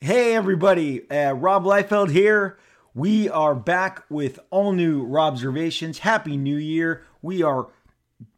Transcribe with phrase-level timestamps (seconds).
[0.00, 1.10] Hey, everybody.
[1.10, 2.56] Uh, Rob Liefeld here.
[2.94, 5.98] We are back with all new Robservations.
[5.98, 7.04] Happy New Year.
[7.20, 7.66] We are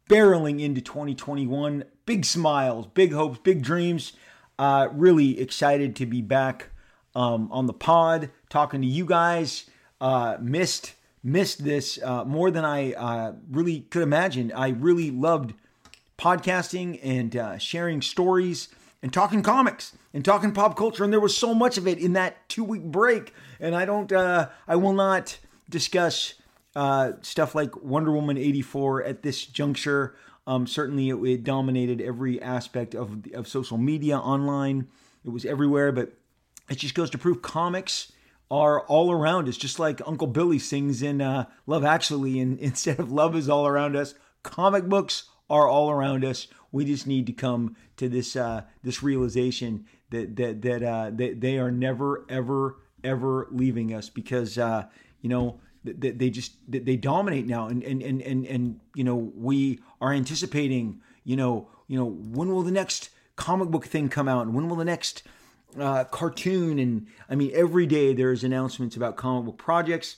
[0.09, 1.83] barreling into 2021.
[2.07, 4.13] Big smiles, big hopes, big dreams.
[4.57, 6.69] Uh, really excited to be back
[7.13, 9.69] um, on the pod, talking to you guys.
[10.01, 14.51] Uh, missed missed this uh, more than I uh, really could imagine.
[14.51, 15.53] I really loved
[16.17, 18.67] podcasting and uh, sharing stories
[19.01, 22.13] and talking comics and talking pop culture, and there was so much of it in
[22.13, 23.33] that two week break.
[23.59, 26.35] And I don't, uh, I will not discuss
[26.75, 30.15] uh, stuff like Wonder Woman eighty four at this juncture.
[30.47, 34.87] Um, certainly, it, it, dominated every aspect of of social media, online.
[35.23, 36.13] It was everywhere, but
[36.69, 38.11] it just goes to prove comics
[38.51, 42.39] are all around us, just like Uncle Billy sings in uh, Love Actually.
[42.39, 46.47] And instead of love is all around us, comic books are all around us.
[46.71, 51.41] We just need to come to this uh, this realization that that that uh, that
[51.41, 54.85] they are never ever ever leaving us because uh,
[55.21, 57.67] you know they, they just they dominate now.
[57.67, 62.49] And and and and and you know we are anticipating you know you know when
[62.49, 64.45] will the next comic book thing come out?
[64.45, 65.23] And when will the next
[65.79, 66.79] uh, cartoon?
[66.79, 70.17] And I mean every day there's announcements about comic book projects.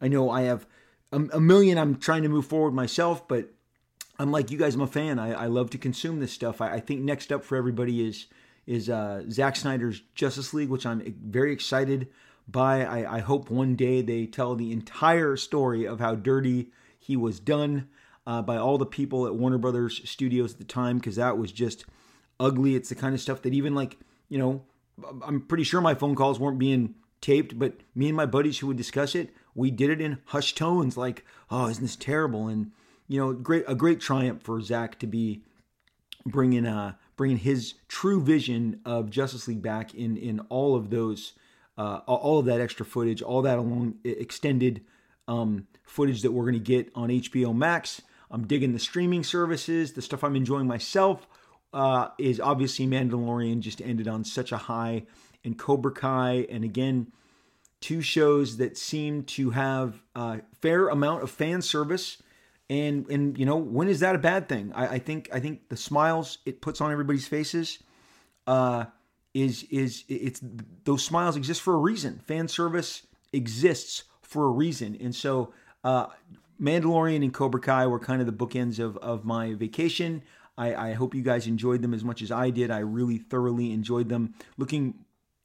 [0.00, 0.66] I know I have
[1.12, 3.50] a, a, million I'm trying to move forward myself, but
[4.22, 4.76] I'm like you guys.
[4.76, 5.18] I'm a fan.
[5.18, 6.60] I, I love to consume this stuff.
[6.60, 8.26] I, I, think next up for everybody is
[8.68, 12.06] is uh, Zack Snyder's Justice League, which I'm very excited
[12.46, 12.84] by.
[12.84, 16.70] I, I hope one day they tell the entire story of how dirty
[17.00, 17.88] he was done
[18.24, 21.50] uh, by all the people at Warner Brothers Studios at the time, because that was
[21.50, 21.84] just
[22.38, 22.76] ugly.
[22.76, 23.98] It's the kind of stuff that even like
[24.28, 24.62] you know
[25.26, 28.68] I'm pretty sure my phone calls weren't being taped, but me and my buddies who
[28.68, 32.70] would discuss it, we did it in hushed tones, like, "Oh, isn't this terrible?" And
[33.12, 35.42] you know, great a great triumph for Zack to be
[36.24, 41.34] bringing uh bringing his true vision of Justice League back in in all of those
[41.76, 44.82] uh, all of that extra footage, all that along extended
[45.28, 48.00] um, footage that we're going to get on HBO Max.
[48.30, 51.26] I'm digging the streaming services, the stuff I'm enjoying myself
[51.74, 55.04] uh, is obviously Mandalorian just ended on such a high,
[55.44, 57.12] and Cobra Kai, and again,
[57.80, 62.22] two shows that seem to have a fair amount of fan service.
[62.70, 64.72] And and you know when is that a bad thing?
[64.74, 67.78] I, I think I think the smiles it puts on everybody's faces
[68.46, 68.86] uh,
[69.34, 70.40] is is it's
[70.84, 72.20] those smiles exist for a reason.
[72.26, 75.52] Fan service exists for a reason, and so
[75.84, 76.06] uh,
[76.60, 80.22] Mandalorian and Cobra Kai were kind of the bookends of of my vacation.
[80.56, 82.70] I, I hope you guys enjoyed them as much as I did.
[82.70, 84.34] I really thoroughly enjoyed them.
[84.58, 84.94] Looking,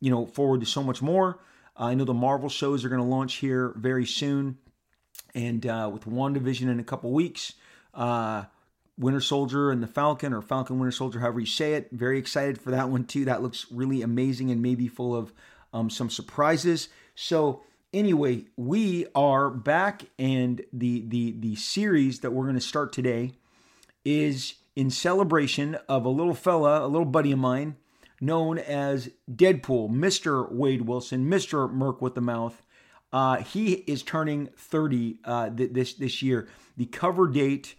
[0.02, 1.40] you know, forward to so much more.
[1.80, 4.58] Uh, I know the Marvel shows are going to launch here very soon,
[5.36, 7.54] and uh, with WandaVision in a couple weeks.
[7.94, 8.46] Uh,
[8.98, 11.90] Winter Soldier and the Falcon, or Falcon Winter Soldier, however you say it.
[11.92, 13.26] Very excited for that one too.
[13.26, 15.34] That looks really amazing and maybe full of
[15.72, 16.90] um, some surprises.
[17.14, 17.62] So
[17.94, 23.34] anyway, we are back, and the the the series that we're going to start today
[24.04, 27.76] is in celebration of a little fella, a little buddy of mine,
[28.22, 30.52] known as Deadpool, Mr.
[30.52, 31.72] Wade Wilson, Mr.
[31.72, 32.64] Merc with the Mouth.
[33.18, 36.48] Uh, he is turning 30 uh, th- this this year.
[36.78, 37.74] The cover date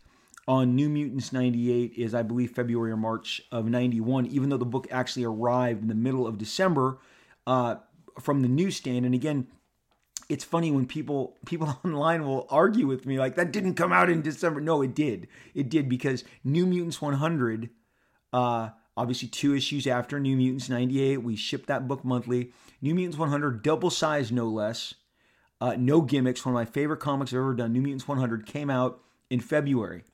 [0.49, 4.65] on New Mutants 98 is, I believe, February or March of 91, even though the
[4.65, 6.99] book actually arrived in the middle of December
[7.47, 7.77] uh,
[8.19, 9.07] from the newsstand.
[9.07, 9.47] And again,
[10.29, 14.11] it's funny when people people online will argue with me like that didn't come out
[14.11, 14.61] in December.
[14.61, 15.29] No, it did.
[15.55, 17.71] It did because New Mutants 100,
[18.33, 22.51] uh, obviously two issues after New Mutants 98, we shipped that book monthly.
[22.83, 24.95] New Mutants 100, double size no less,
[25.61, 26.45] uh, no gimmicks.
[26.45, 27.73] One of my favorite comics I've ever done.
[27.73, 30.05] New Mutants 100 came out in February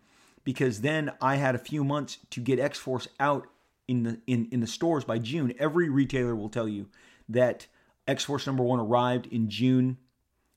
[0.45, 3.47] because then I had a few months to get X Force out
[3.87, 5.55] in the in in the stores by June.
[5.59, 6.89] Every retailer will tell you
[7.29, 7.67] that
[8.07, 9.99] X Force number one arrived in June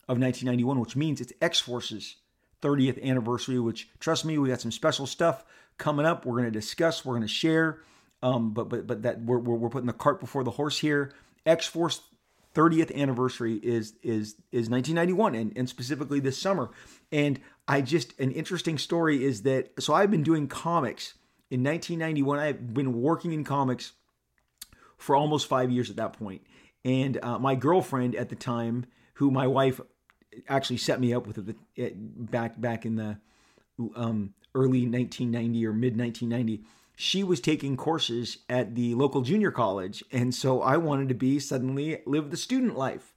[0.07, 2.17] of 1991, which means it's X Force's
[2.61, 3.59] 30th anniversary.
[3.59, 5.43] Which, trust me, we got some special stuff
[5.77, 6.25] coming up.
[6.25, 7.05] We're going to discuss.
[7.05, 7.79] We're going to share.
[8.23, 11.11] Um, but but but that we're, we're putting the cart before the horse here.
[11.45, 12.01] X Force
[12.57, 16.71] 30th anniversary is is is 1991 and, and specifically this summer.
[17.11, 21.13] And I just an interesting story is that so I've been doing comics
[21.51, 22.39] in 1991.
[22.39, 23.93] I've been working in comics
[24.97, 26.17] for almost five years at that.
[26.83, 29.79] And uh, my girlfriend at the time, who my wife
[30.47, 33.19] actually set me up with it, it back back in the
[33.95, 36.63] um, early 1990 or mid 1990
[36.99, 41.39] she was taking courses at the local junior college and so i wanted to be
[41.39, 43.13] suddenly live the student life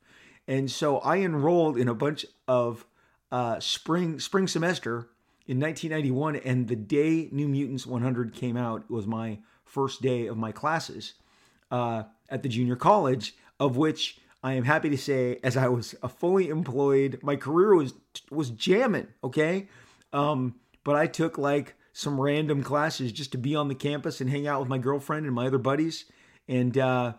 [0.46, 2.84] and so i enrolled in a bunch of
[3.32, 5.08] uh, spring spring semester
[5.46, 10.36] in 1991 and the day new mutants 100 came out was my first day of
[10.36, 11.14] my classes
[11.70, 15.94] uh, at the junior college of which I am happy to say, as I was
[16.02, 17.92] a fully employed, my career was
[18.30, 19.08] was jamming.
[19.22, 19.68] Okay,
[20.14, 24.30] um, but I took like some random classes just to be on the campus and
[24.30, 26.04] hang out with my girlfriend and my other buddies,
[26.48, 27.14] and uh,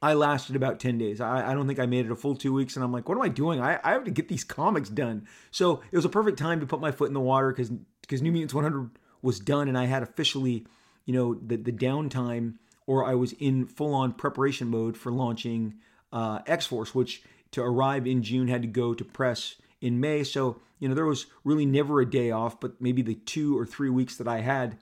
[0.00, 1.20] I lasted about 10 days.
[1.20, 2.76] I, I, don't think I made it a full two weeks.
[2.76, 3.60] And I'm like, what am I doing?
[3.60, 5.26] I, I have to get these comics done.
[5.50, 7.70] So it was a perfect time to put my foot in the water because
[8.02, 8.90] because New Mutants 100
[9.20, 10.66] was done and I had officially,
[11.04, 12.54] you know, the, the downtime
[12.86, 15.74] or I was in full on preparation mode for launching
[16.12, 20.24] uh, X Force, which to arrive in June had to go to press in May.
[20.24, 23.66] So, you know, there was really never a day off, but maybe the two or
[23.66, 24.78] three weeks that I had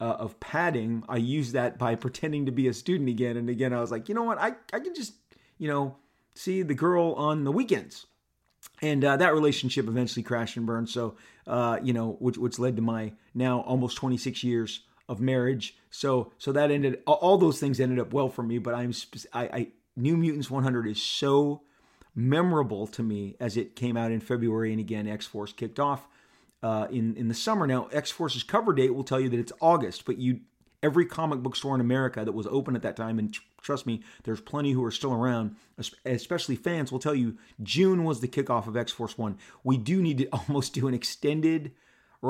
[0.00, 3.36] uh, of padding, I used that by pretending to be a student again.
[3.36, 4.38] And again, I was like, you know what?
[4.38, 5.14] I, I can just,
[5.58, 5.96] you know,
[6.34, 8.06] see the girl on the weekends.
[8.80, 10.88] And uh, that relationship eventually crashed and burned.
[10.88, 15.76] So, uh, you know, which, which led to my now almost 26 years of marriage.
[15.90, 18.58] So, so that ended, all those things ended up well for me.
[18.58, 18.92] But I'm,
[19.32, 21.62] I, I New Mutants 100 is so
[22.14, 24.70] memorable to me as it came out in February.
[24.70, 26.08] And again, X Force kicked off
[26.62, 27.66] uh, in in the summer.
[27.66, 30.40] Now, X Force's cover date will tell you that it's August, but you
[30.82, 34.02] every comic book store in America that was open at that time, and trust me,
[34.24, 35.56] there's plenty who are still around,
[36.04, 39.38] especially fans, will tell you June was the kickoff of X Force One.
[39.62, 41.72] We do need to almost do an extended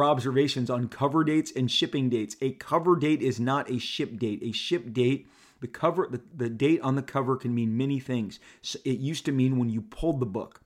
[0.03, 2.37] observations on cover dates and shipping dates.
[2.41, 4.41] A cover date is not a ship date.
[4.43, 5.29] A ship date,
[5.61, 8.39] the cover, the, the date on the cover can mean many things.
[8.63, 10.61] So it used to mean when you pulled the book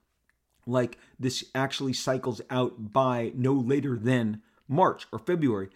[0.67, 5.69] like this actually cycles out by no later than March or February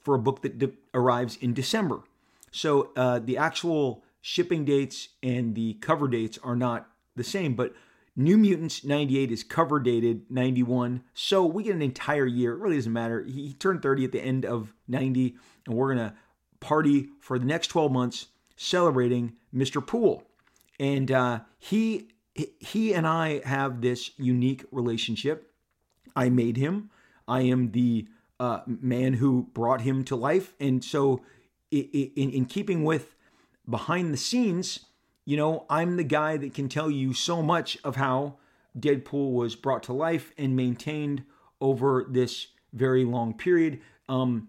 [0.00, 2.02] for a book that de- arrives in December.
[2.50, 7.74] So uh, the actual shipping dates and the cover dates are not the same, but
[8.16, 11.04] New Mutants 98 is cover dated 91.
[11.14, 12.52] So we get an entire year.
[12.54, 13.22] It really doesn't matter.
[13.22, 15.36] He, he turned 30 at the end of 90,
[15.66, 16.14] and we're going to
[16.58, 18.26] party for the next 12 months
[18.58, 19.84] celebrating Mr.
[19.84, 20.24] Poole.
[20.78, 25.50] And uh, he he and I have this unique relationship.
[26.14, 26.90] I made him.
[27.26, 28.06] I am the
[28.38, 31.22] uh, man who brought him to life, and so
[31.70, 33.16] in, in keeping with
[33.68, 34.80] behind the scenes,
[35.24, 38.36] you know, I'm the guy that can tell you so much of how
[38.78, 41.24] Deadpool was brought to life and maintained
[41.60, 43.80] over this very long period.
[44.08, 44.48] Um,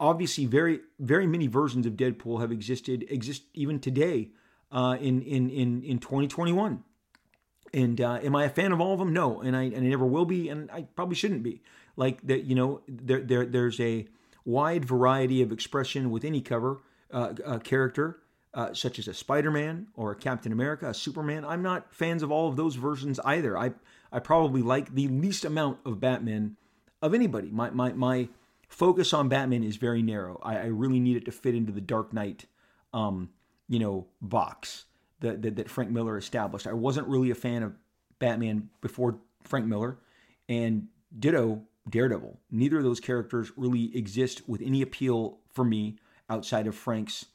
[0.00, 4.30] obviously, very very many versions of Deadpool have existed exist even today
[4.70, 6.82] uh, in in in in 2021.
[7.74, 9.12] And uh, am I a fan of all of them?
[9.12, 11.62] No, and I and I never will be, and I probably shouldn't be.
[11.96, 14.06] Like that, you know, there there there's a
[14.44, 16.80] wide variety of expression with any cover
[17.10, 18.18] uh, uh, character,
[18.54, 21.44] uh, such as a Spider-Man or a Captain America, a Superman.
[21.44, 23.56] I'm not fans of all of those versions either.
[23.56, 23.72] I
[24.10, 26.56] I probably like the least amount of Batman
[27.00, 27.50] of anybody.
[27.50, 28.28] My my my
[28.72, 30.40] focus on Batman is very narrow.
[30.42, 32.46] I, I really need it to fit into the Dark Knight,
[32.94, 33.28] um,
[33.68, 34.86] you know, box
[35.20, 36.66] that, that, that Frank Miller established.
[36.66, 37.74] I wasn't really a fan of
[38.18, 39.98] Batman before Frank Miller,
[40.48, 40.88] and
[41.18, 42.38] ditto Daredevil.
[42.50, 45.98] Neither of those characters really exist with any appeal for me
[46.30, 47.26] outside of Frank's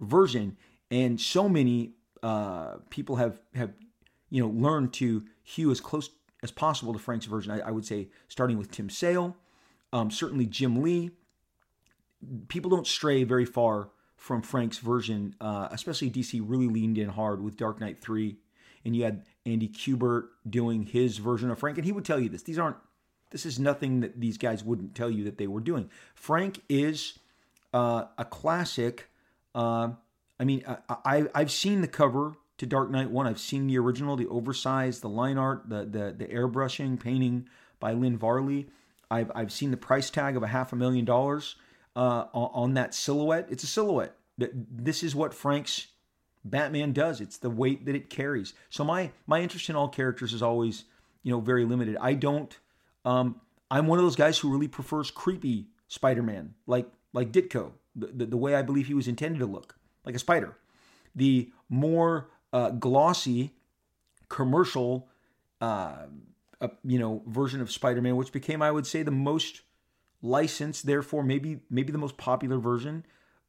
[0.00, 0.56] version.
[0.90, 3.72] And so many uh, people have have
[4.30, 6.08] you know learned to hew as close
[6.42, 7.52] as possible to Frank's version.
[7.52, 9.36] I, I would say starting with Tim Sale,
[9.96, 11.10] um, certainly Jim Lee.
[12.48, 17.42] People don't stray very far from Frank's version, uh, especially DC really leaned in hard
[17.42, 18.36] with Dark Knight 3.
[18.84, 21.78] And you had Andy Kubert doing his version of Frank.
[21.78, 22.42] And he would tell you this.
[22.42, 22.76] These aren't,
[23.30, 25.90] this is nothing that these guys wouldn't tell you that they were doing.
[26.14, 27.18] Frank is
[27.72, 29.08] uh, a classic.
[29.54, 29.90] Uh,
[30.38, 33.26] I mean, I, I, have seen the cover to Dark Knight 1.
[33.26, 37.48] I've seen the original, the oversized, the line art, the, the, the airbrushing, painting
[37.80, 38.66] by Lynn Varley.
[39.10, 41.56] I've, I've seen the price tag of a half a million dollars
[41.94, 43.46] uh, on that silhouette.
[43.50, 44.16] It's a silhouette.
[44.38, 45.88] This is what Frank's
[46.44, 47.20] Batman does.
[47.20, 48.54] It's the weight that it carries.
[48.70, 50.84] So my my interest in all characters is always
[51.22, 51.96] you know very limited.
[52.00, 52.56] I don't.
[53.04, 58.06] Um, I'm one of those guys who really prefers creepy Spider-Man, like like Ditko, the,
[58.08, 60.56] the, the way I believe he was intended to look, like a spider.
[61.14, 63.54] The more uh, glossy
[64.28, 65.08] commercial,
[65.60, 66.06] uh,
[66.60, 69.62] uh, you know, version of Spider-Man, which became, I would say, the most
[70.22, 73.04] licensed, therefore maybe maybe the most popular version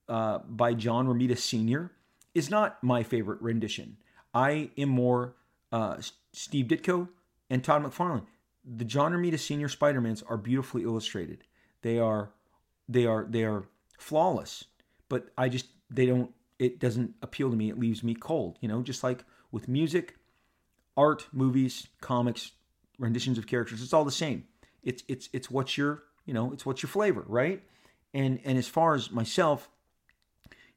[0.09, 1.91] uh, by John Romita Sr.
[2.33, 3.97] is not my favorite rendition.
[4.33, 5.35] I am more
[5.71, 5.97] uh,
[6.33, 7.09] Steve Ditko
[7.49, 8.25] and Todd McFarlane.
[8.65, 9.69] The John Romita Sr.
[9.69, 11.43] Spider-Mans are beautifully illustrated.
[11.81, 12.31] They are
[12.89, 13.65] they are they are
[13.97, 14.65] flawless,
[15.09, 17.69] but I just they don't it doesn't appeal to me.
[17.69, 20.15] It leaves me cold, you know, just like with music,
[20.95, 22.51] art, movies, comics,
[22.99, 24.45] renditions of characters, it's all the same.
[24.83, 27.63] It's it's it's what's your you know, it's what's your flavor, right?
[28.13, 29.69] And and as far as myself,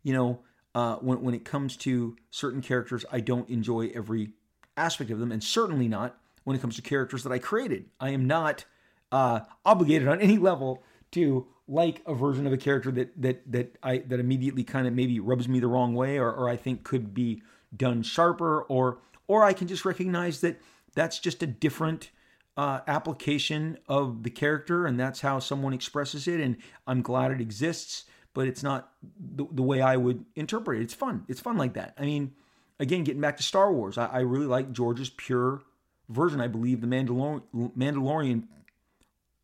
[0.03, 0.41] you know,
[0.75, 4.31] uh, when when it comes to certain characters, I don't enjoy every
[4.77, 7.87] aspect of them, and certainly not when it comes to characters that I created.
[7.99, 8.65] I am not
[9.12, 13.77] uh, obligated on any level to like a version of a character that that that
[13.83, 16.85] I that immediately kind of maybe rubs me the wrong way, or, or I think
[16.85, 17.43] could be
[17.77, 20.61] done sharper, or or I can just recognize that
[20.95, 22.11] that's just a different
[22.57, 26.57] uh, application of the character, and that's how someone expresses it, and
[26.87, 28.05] I'm glad it exists.
[28.33, 30.83] But it's not the, the way I would interpret it.
[30.83, 31.25] It's fun.
[31.27, 31.95] It's fun like that.
[31.99, 32.33] I mean,
[32.79, 35.63] again, getting back to Star Wars, I, I really like George's pure
[36.09, 36.41] version.
[36.41, 38.45] I believe the Mandalor- Mandalorian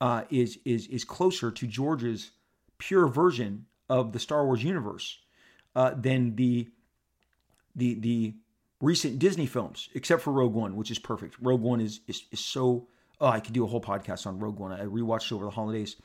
[0.01, 2.33] uh, is is is closer to George's
[2.79, 5.19] pure version of the Star Wars universe
[5.75, 6.69] uh, than the
[7.75, 8.35] the the
[8.87, 11.37] recent Disney films, except for Rogue One, which is perfect.
[11.41, 12.87] Rogue One is is, is so.
[13.21, 14.73] Oh, I could do a whole podcast on Rogue One.
[14.73, 15.97] I rewatched it over the holidays.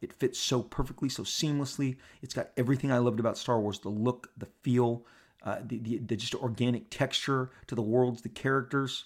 [0.00, 1.96] It fits so perfectly, so seamlessly.
[2.22, 5.04] It's got everything I loved about Star Wars: the look, the feel,
[5.42, 9.04] uh, the, the, the just organic texture to the worlds, the characters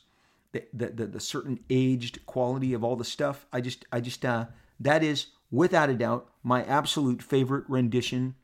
[0.55, 3.47] the, the, the, certain aged quality of all the stuff.
[3.53, 4.47] I just, I just, uh,
[4.81, 8.37] that is without a doubt my absolute favorite rendition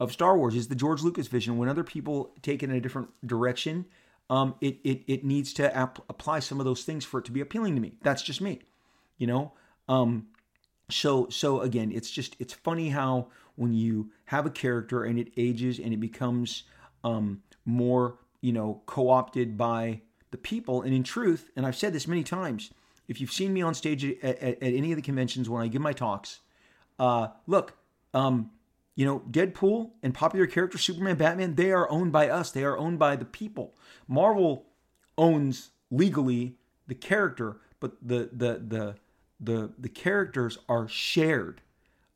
[0.00, 1.58] of Star Wars is the George Lucas vision.
[1.58, 3.86] When other people take it in a different direction,
[4.30, 7.32] um, it, it, it needs to ap- apply some of those things for it to
[7.32, 7.94] be appealing to me.
[8.02, 8.60] That's just me,
[9.16, 9.52] you know?
[9.88, 10.28] Um,
[10.90, 15.32] so, so again, it's just, it's funny how when you have a character and it
[15.36, 16.64] ages and it becomes,
[17.04, 20.82] um, more, you know, co-opted by the people.
[20.82, 22.70] And in truth, and I've said this many times,
[23.08, 25.68] if you've seen me on stage at, at, at any of the conventions when I
[25.68, 26.40] give my talks,
[26.98, 27.74] uh, look,
[28.12, 28.50] um,
[28.98, 32.50] you know, Deadpool and popular characters, Superman, Batman, they are owned by us.
[32.50, 33.76] They are owned by the people.
[34.08, 34.66] Marvel
[35.16, 36.56] owns legally
[36.88, 38.96] the character, but the the the
[39.38, 41.60] the the characters are shared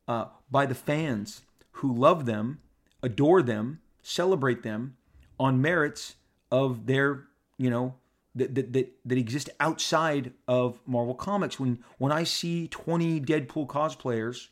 [0.08, 2.58] uh, by the fans who love them,
[3.00, 4.96] adore them, celebrate them
[5.38, 6.16] on merits
[6.50, 7.94] of their you know
[8.34, 11.60] that, that, that, that exist outside of Marvel Comics.
[11.60, 14.48] When when I see 20 Deadpool cosplayers,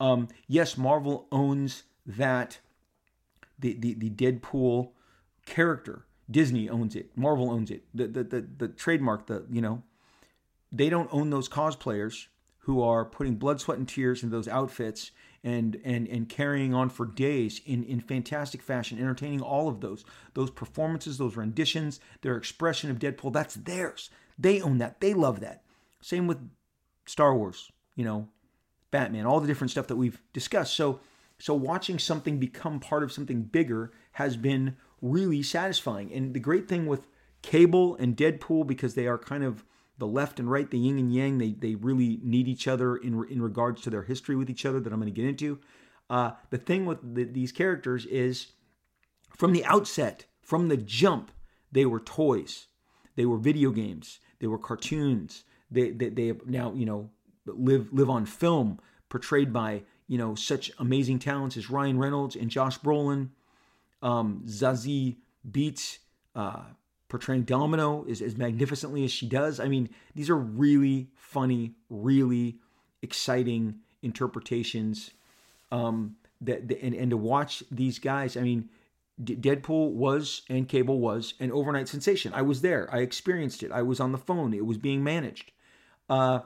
[0.00, 2.58] um, yes, Marvel owns that
[3.58, 4.90] the, the, the Deadpool
[5.46, 6.04] character.
[6.30, 7.10] Disney owns it.
[7.16, 7.84] Marvel owns it.
[7.94, 9.82] The, the, the, the trademark, the, you know,
[10.70, 12.26] they don't own those cosplayers
[12.60, 15.10] who are putting blood, sweat, and tears into those outfits
[15.44, 20.04] and and and carrying on for days in in fantastic fashion, entertaining all of those
[20.34, 23.32] those performances, those renditions, their expression of Deadpool.
[23.32, 24.10] That's theirs.
[24.38, 25.00] They own that.
[25.00, 25.62] They love that.
[26.02, 26.38] Same with
[27.06, 27.70] Star Wars.
[27.94, 28.28] You know,
[28.90, 30.74] Batman, all the different stuff that we've discussed.
[30.74, 31.00] So
[31.38, 36.12] so watching something become part of something bigger has been really satisfying.
[36.12, 37.06] And the great thing with
[37.42, 39.64] Cable and Deadpool because they are kind of
[39.98, 43.24] the left and right, the yin and yang, they, they really need each other in,
[43.30, 45.60] in regards to their history with each other that I'm going to get into.
[46.10, 48.48] Uh, the thing with the, these characters is
[49.36, 51.30] from the outset, from the jump,
[51.70, 52.66] they were toys,
[53.16, 55.44] they were video games, they were cartoons.
[55.70, 57.10] They, they, they now, you know,
[57.56, 62.50] live, live on film portrayed by, you know, such amazing talents as Ryan Reynolds and
[62.50, 63.30] Josh Brolin,
[64.02, 65.16] um, Zazie
[65.50, 65.98] Beetz,
[66.34, 66.62] uh,
[67.08, 69.60] portraying Domino as, as magnificently as she does.
[69.60, 72.58] I mean, these are really funny, really
[73.02, 75.10] exciting interpretations.
[75.72, 78.68] Um, that, and, and to watch these guys, I mean,
[79.22, 82.32] Deadpool was and Cable was an overnight sensation.
[82.34, 82.88] I was there.
[82.92, 83.72] I experienced it.
[83.72, 84.54] I was on the phone.
[84.54, 85.50] It was being managed.
[86.08, 86.40] Uh,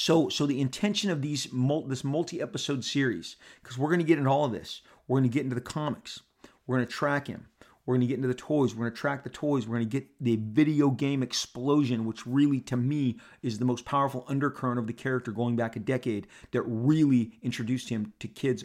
[0.00, 1.46] so, so the intention of these
[1.86, 4.80] this multi-episode series, because we're going to get into all of this.
[5.06, 6.20] We're going to get into the comics.
[6.66, 7.48] We're going to track him.
[7.84, 8.74] We're going to get into the toys.
[8.74, 9.66] We're going to track the toys.
[9.66, 13.84] We're going to get the video game explosion, which really, to me, is the most
[13.84, 18.64] powerful undercurrent of the character going back a decade that really introduced him to kids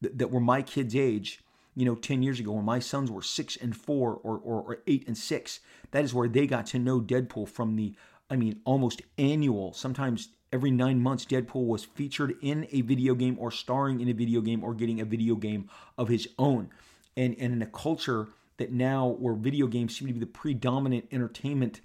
[0.00, 1.44] that were my kids' age,
[1.76, 4.78] you know, 10 years ago when my sons were six and four or, or, or
[4.86, 5.60] eight and six.
[5.90, 7.94] That is where they got to know Deadpool from the,
[8.30, 13.36] I mean, almost annual, sometimes every nine months, Deadpool was featured in a video game
[13.40, 16.70] or starring in a video game or getting a video game of his own.
[17.16, 18.28] And, and in a culture
[18.58, 21.80] that now where video games seem to be the predominant entertainment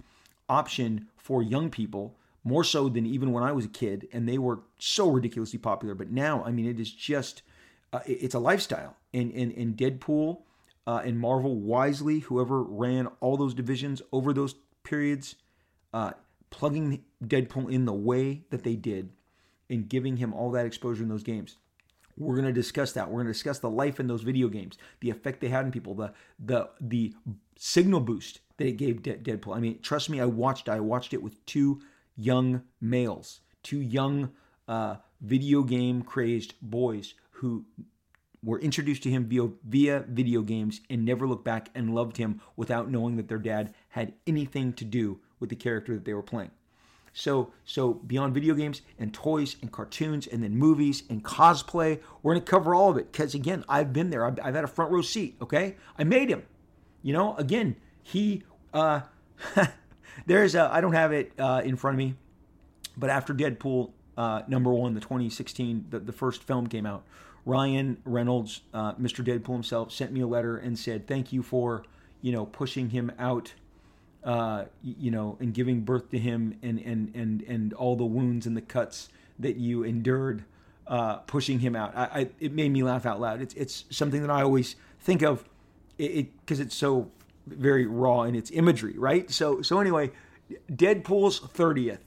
[0.48, 4.38] option for young people more so than even when I was a kid and they
[4.38, 7.42] were so ridiculously popular but now I mean it is just
[7.92, 10.38] uh, it's a lifestyle and and, and Deadpool
[10.86, 15.34] uh, and Marvel wisely whoever ran all those divisions over those periods
[15.92, 16.12] uh,
[16.50, 19.10] plugging Deadpool in the way that they did
[19.70, 21.56] and giving him all that exposure in those games
[22.18, 23.08] we're going to discuss that.
[23.08, 25.72] We're going to discuss the life in those video games, the effect they had on
[25.72, 27.14] people, the the the
[27.56, 29.56] signal boost that it gave De- Deadpool.
[29.56, 30.68] I mean, trust me, I watched.
[30.68, 31.80] I watched it with two
[32.16, 34.30] young males, two young
[34.66, 37.64] uh, video game crazed boys who
[38.42, 42.40] were introduced to him via, via video games and never looked back and loved him
[42.56, 46.22] without knowing that their dad had anything to do with the character that they were
[46.22, 46.50] playing.
[47.12, 52.34] So, so beyond video games and toys and cartoons and then movies and cosplay, we're
[52.34, 54.24] going to cover all of it because again, I've been there.
[54.24, 55.36] I've, I've, had a front row seat.
[55.40, 56.44] Okay, I made him.
[57.02, 58.42] You know, again, he.
[58.72, 59.00] Uh,
[60.26, 60.72] there's a.
[60.72, 62.14] I don't have it uh, in front of me,
[62.96, 67.04] but after Deadpool uh, number one, the 2016, the, the first film came out.
[67.46, 69.24] Ryan Reynolds, uh, Mr.
[69.24, 71.84] Deadpool himself, sent me a letter and said, "Thank you for,
[72.20, 73.54] you know, pushing him out,
[74.28, 78.46] uh, you know, and giving birth to him, and and and and all the wounds
[78.46, 79.08] and the cuts
[79.38, 80.44] that you endured,
[80.86, 83.40] uh, pushing him out." I, I, it made me laugh out loud.
[83.40, 85.48] It's it's something that I always think of,
[85.96, 87.10] it because it, it's so
[87.46, 89.30] very raw in its imagery, right?
[89.30, 90.10] So so anyway,
[90.70, 92.04] Deadpool's thirtieth.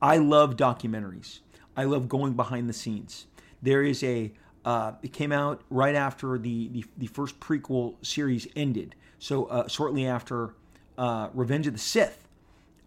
[0.00, 1.40] I love documentaries.
[1.76, 3.26] I love going behind the scenes.
[3.60, 4.32] There is a
[4.64, 8.94] uh, it came out right after the, the, the first prequel series ended.
[9.18, 10.54] So uh, shortly after
[11.00, 12.28] uh, Revenge of the Sith,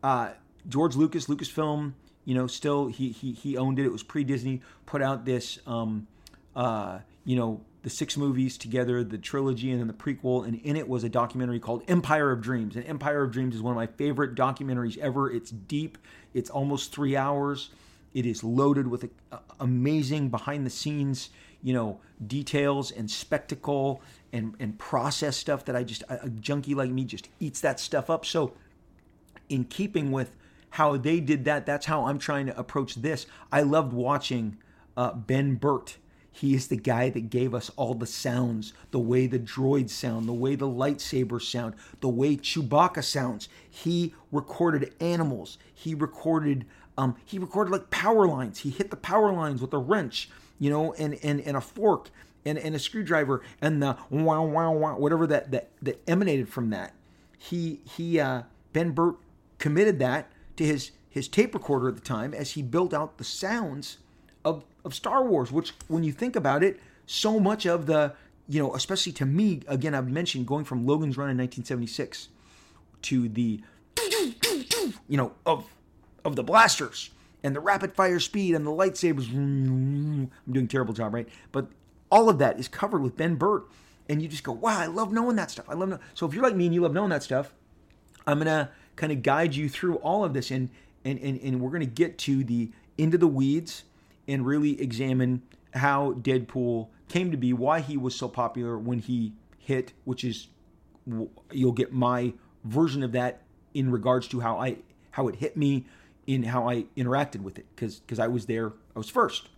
[0.04, 0.30] uh,
[0.70, 1.94] George Lucas, Lucasfilm,
[2.26, 3.86] you know, still he he he owned it.
[3.86, 4.62] It was pre Disney.
[4.86, 6.08] Put out this, um,
[6.56, 10.48] uh, you know, the six movies together, the trilogy, and then the prequel.
[10.48, 12.76] And in it was a documentary called Empire of Dreams.
[12.76, 15.32] And Empire of Dreams is one of my favorite documentaries ever.
[15.32, 15.98] It's deep.
[16.36, 17.72] It's almost three hours.
[18.14, 19.10] It is loaded with
[19.60, 21.32] amazing behind the scenes,
[21.64, 26.90] you know, details and spectacle and and process stuff that I just a junkie like
[26.90, 28.26] me just eats that stuff up.
[28.26, 28.54] So,
[29.48, 30.32] in keeping with
[30.72, 33.28] how they did that, that's how I'm trying to approach this.
[33.52, 34.58] I loved watching
[34.98, 35.98] uh, Ben Burtt.
[36.32, 40.28] He is the guy that gave us all the sounds, the way the droids sound,
[40.28, 43.50] the way the lightsabers sound, the way Chewbacca sounds.
[43.70, 45.60] He recorded animals.
[45.72, 46.66] He recorded
[46.98, 48.60] um, he recorded like power lines.
[48.60, 52.10] He hit the power lines with a wrench, you know, and and, and a fork
[52.46, 56.70] and, and a screwdriver and the wow wow wow whatever that that, that emanated from
[56.72, 56.94] that.
[57.38, 59.16] He he uh, Ben Burtt
[59.58, 63.24] committed that to his his tape recorder at the time as he built out the
[63.24, 63.98] sounds
[64.44, 65.52] of of Star Wars.
[65.52, 68.14] Which when you think about it, so much of the
[68.48, 72.30] you know, especially to me, again, I've mentioned going from Logan's Run in 1976
[73.04, 73.62] to the
[75.08, 75.66] you know of
[76.26, 77.10] of the blasters
[77.44, 79.30] and the rapid fire speed and the lightsabers.
[79.34, 81.28] I'm doing terrible job, right?
[81.52, 81.68] But
[82.14, 83.64] all of that is covered with Ben Burtt.
[84.08, 85.66] And you just go, wow, I love knowing that stuff.
[85.68, 87.54] I love So if you're like me and you love knowing that stuff,
[88.28, 90.70] I'm gonna kind of guide you through all of this and
[91.04, 93.84] and and, and we're gonna get to the into the weeds
[94.28, 95.42] and really examine
[95.74, 100.48] how Deadpool came to be, why he was so popular when he hit, which is
[101.52, 103.42] you'll get my version of that
[103.74, 104.78] in regards to how I
[105.12, 105.86] how it hit me,
[106.28, 109.50] in how I interacted with it because because I was there, I was first,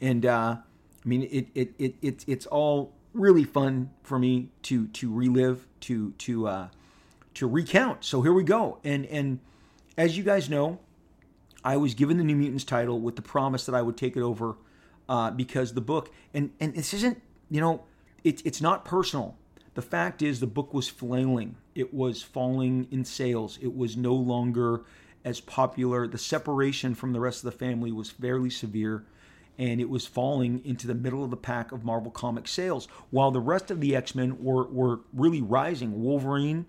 [0.00, 0.56] and uh,
[1.04, 5.66] I mean it it it it's it's all really fun for me to to relive
[5.80, 6.68] to to uh,
[7.34, 8.04] to recount.
[8.04, 9.40] So here we go, and and
[9.96, 10.78] as you guys know,
[11.64, 14.22] I was given the New Mutants title with the promise that I would take it
[14.22, 14.56] over
[15.08, 17.84] uh, because the book and and this isn't you know
[18.24, 19.36] it's it's not personal.
[19.74, 21.56] The fact is, the book was flailing.
[21.74, 23.58] It was falling in sales.
[23.62, 24.82] It was no longer
[25.24, 26.06] as popular.
[26.06, 29.04] The separation from the rest of the family was fairly severe,
[29.58, 33.30] and it was falling into the middle of the pack of Marvel comic sales, while
[33.30, 36.02] the rest of the X Men were, were really rising.
[36.02, 36.66] Wolverine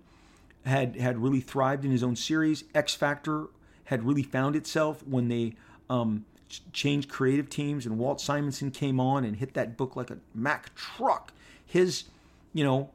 [0.64, 2.64] had had really thrived in his own series.
[2.74, 3.46] X Factor
[3.84, 5.54] had really found itself when they
[5.90, 6.24] um,
[6.72, 10.74] changed creative teams, and Walt Simonson came on and hit that book like a Mack
[10.74, 11.32] truck.
[11.66, 12.04] His,
[12.52, 12.90] you know,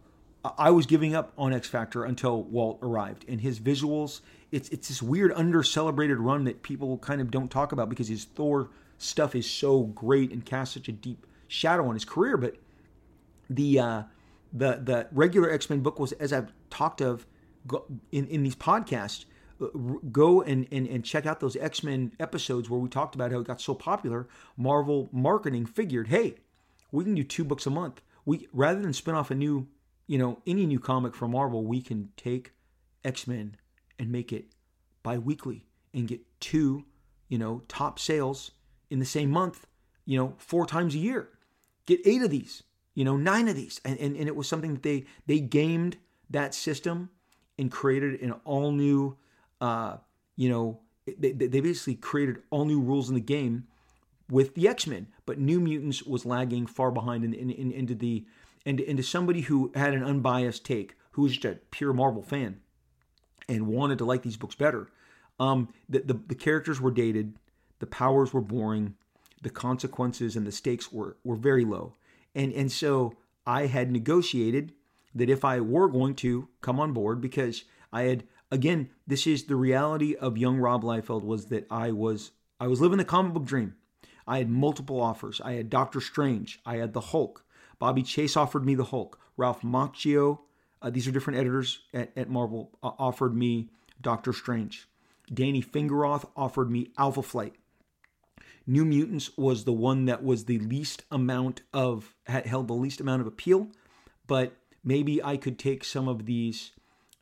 [0.58, 4.22] I was giving up on X Factor until Walt arrived, and his visuals,
[4.52, 8.08] it's it's this weird under celebrated run that people kind of don't talk about because
[8.08, 12.38] his Thor stuff is so great and casts such a deep shadow on his career.
[12.38, 12.58] But
[13.50, 14.04] the uh,
[14.54, 17.26] the the regular X Men book was, as I've talked of
[18.12, 19.26] in in these podcasts,
[19.60, 19.68] uh,
[20.12, 23.40] go and, and and check out those X Men episodes where we talked about how
[23.40, 24.28] it got so popular.
[24.56, 26.36] Marvel marketing figured, hey,
[26.92, 28.02] we can do two books a month.
[28.26, 29.68] We rather than spin off a new,
[30.08, 32.54] you know, any new comic from Marvel, we can take
[33.04, 33.56] X Men
[33.98, 34.46] and make it
[35.04, 36.86] bi-weekly and get two,
[37.28, 38.52] you know, top sales
[38.90, 39.68] in the same month,
[40.06, 41.30] you know, four times a year.
[41.86, 43.82] Get eight of these, you know, nine of these.
[43.84, 45.98] And, and, and it was something that they they gamed
[46.30, 47.10] that system
[47.58, 49.18] and created an all new
[49.62, 49.98] uh,
[50.36, 53.68] you know, they, they basically created all new rules in the game
[54.30, 58.26] with the X-Men, but New Mutants was lagging far behind in, in, in, into the
[58.66, 62.60] into, into somebody who had an unbiased take, who was just a pure Marvel fan
[63.48, 64.90] and wanted to like these books better.
[65.40, 67.34] Um, the, the, the characters were dated,
[67.80, 68.96] the powers were boring,
[69.42, 71.96] the consequences and the stakes were, were very low.
[72.36, 73.16] And and so
[73.46, 74.74] I had negotiated
[75.16, 79.46] that if I were going to come on board, because I had again, this is
[79.46, 83.34] the reality of young Rob Liefeld was that I was I was living the comic
[83.34, 83.76] book dream.
[84.28, 85.42] I had multiple offers.
[85.44, 86.60] I had Doctor Strange.
[86.66, 87.44] I had the Hulk.
[87.80, 89.20] Bobbie Chase offered me the Hulk.
[89.38, 90.40] Ralph Macchio,
[90.82, 93.70] uh, these are different editors at, at Marvel, uh, offered me
[94.02, 94.88] Doctor Strange.
[95.34, 97.56] Danny Fingeroth offered me Alpha Flight.
[98.70, 103.02] New Mutants was the one that was the least amount of had held the least
[103.02, 103.68] amount of appeal,
[104.28, 104.54] but
[104.84, 106.72] maybe I could take some of these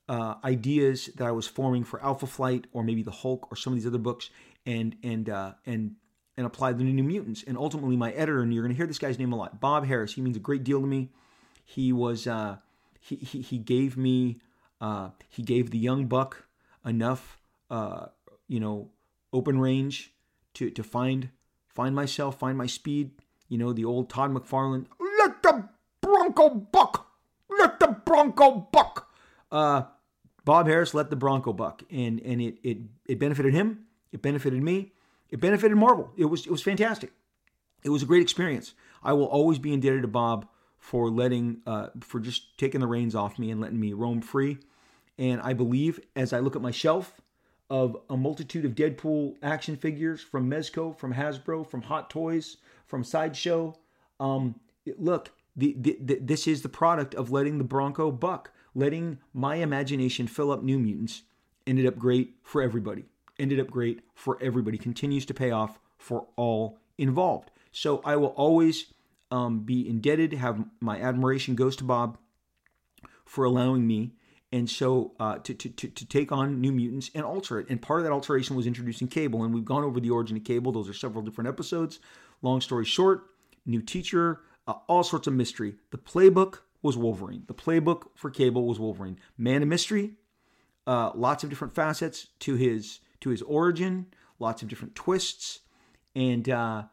[0.10, 3.72] uh, ideas that I was forming for Alpha Flight or maybe the Hulk or some
[3.72, 4.30] of these other books
[4.66, 5.96] and and uh, and
[6.36, 7.46] and apply them to New Mutants.
[7.48, 9.88] And ultimately, my editor and you're going to hear this guy's name a lot, Bob
[9.88, 10.16] Harras.
[10.16, 11.12] He means a great deal to me.
[11.64, 12.58] He was uh,
[13.00, 14.42] he, he he gave me
[14.82, 16.46] uh, he gave the young buck
[16.86, 18.08] enough uh,
[18.50, 18.90] you know
[19.32, 20.12] open range
[20.56, 21.30] to to find
[21.78, 23.12] find myself, find my speed.
[23.50, 24.88] You know, the old Todd McFarlane,
[25.20, 25.70] let the
[26.02, 27.08] Bronco buck,
[27.50, 29.10] let the Bronco buck.
[29.52, 29.84] Uh,
[30.44, 33.86] Bob Harras let the Bronco buck, and and it it it benefited him.
[34.12, 34.94] It benefited me.
[35.30, 36.12] It benefited Marvel.
[36.18, 37.12] It was it was fantastic.
[37.84, 38.74] It was a great experience.
[39.04, 40.48] I will always be indebted to Bob
[40.80, 44.58] for letting uh, for just taking the reins off me and letting me roam free.
[45.20, 47.14] And I believe as I look at my shelf
[47.70, 53.04] of a multitude of Deadpool action figures from Mezco, from Hasbro, from Hot Toys, from
[53.04, 53.76] Sideshow.
[54.20, 54.60] Um,
[54.98, 59.56] look, the, the, the, this is the product of letting the Bronco buck, letting my
[59.56, 61.24] imagination fill up New Mutants.
[61.66, 63.06] Ended up great for everybody.
[63.38, 64.78] Ended up great for everybody.
[64.78, 67.52] Continues to pay off for all involved.
[67.72, 68.94] So I will always
[69.30, 70.34] um, be indebted.
[70.34, 72.18] Have my admiration goes to Bob
[73.26, 74.14] for allowing me
[74.52, 77.68] and so uh, to, to, to, to, take on New Mutants and alter it.
[77.70, 80.44] And part of that alteration was introducing Cable, and we've gone over the origin of
[80.44, 80.72] Cable.
[80.72, 82.00] Those are several different episodes.
[82.42, 83.26] Long story short,
[83.66, 85.76] new teacher, uh, all sorts of mystery.
[85.92, 87.44] The playbook was Wolverine.
[87.48, 89.20] The playbook for Cable was Wolverine.
[89.38, 90.14] Man of mystery,
[90.86, 94.06] uh, lots of different facets to his to his origin,
[94.40, 95.60] lots of different twists,
[96.16, 96.84] and uh,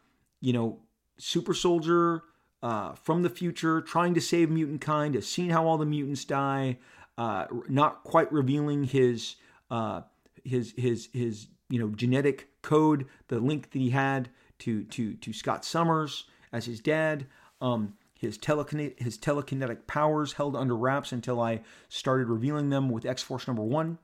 [0.40, 0.80] you know,
[1.18, 2.22] super soldier.
[2.62, 6.24] Uh, from the future, trying to save mutant kind, has seen how all the mutants
[6.24, 6.78] die,
[7.18, 9.36] uh, not quite revealing his
[9.70, 10.02] uh,
[10.44, 14.28] his his his you know genetic code, the link that he had
[14.60, 17.26] to to to Scott Summers as his dad.
[17.60, 23.04] Um, his telekinetic his telekinetic powers held under wraps until I started revealing them with
[23.04, 23.98] X Force number one.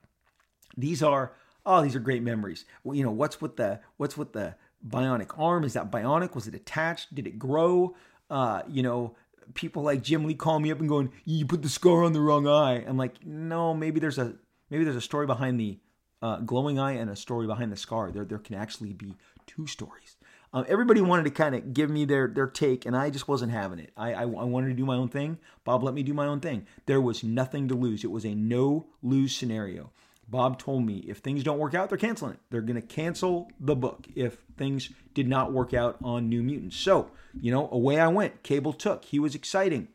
[0.76, 1.32] These are
[1.66, 2.64] oh these are great memories.
[2.84, 4.54] Well, you know what's with the what's with the
[4.86, 5.64] bionic arm?
[5.64, 6.34] Is that bionic?
[6.34, 7.14] Was it attached?
[7.14, 7.96] Did it grow?
[8.28, 9.16] Uh, you know,
[9.54, 12.20] people like Jim Lee call me up and going, "You put the scar on the
[12.20, 14.34] wrong eye." I'm like, no, maybe there's a
[14.70, 15.78] maybe there's a story behind the
[16.22, 18.10] uh, glowing eye and a story behind the scar.
[18.10, 20.16] There there can actually be two stories.
[20.52, 23.52] Um, everybody wanted to kind of give me their their take, and I just wasn't
[23.52, 23.92] having it.
[23.96, 25.38] I, I, I wanted to do my own thing.
[25.64, 26.66] Bob let me do my own thing.
[26.86, 28.02] There was nothing to lose.
[28.02, 29.92] It was a no lose scenario.
[30.30, 32.40] Bob told me if things don't work out, they're canceling it.
[32.50, 36.76] They're going to cancel the book if things did not work out on New Mutants.
[36.76, 38.44] So, you know, away I went.
[38.44, 39.04] Cable took.
[39.04, 39.88] He was exciting.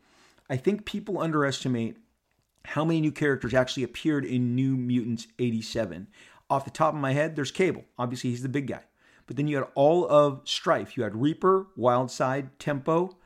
[0.50, 1.96] I think people underestimate
[2.66, 6.08] how many new characters actually appeared in New Mutants 87.
[6.50, 7.84] Off the top of my head, there's Cable.
[7.98, 8.82] Obviously, he's the big guy.
[9.26, 10.96] But then you had all of Strife.
[10.96, 13.16] You had Reaper, Wildside, Tempo,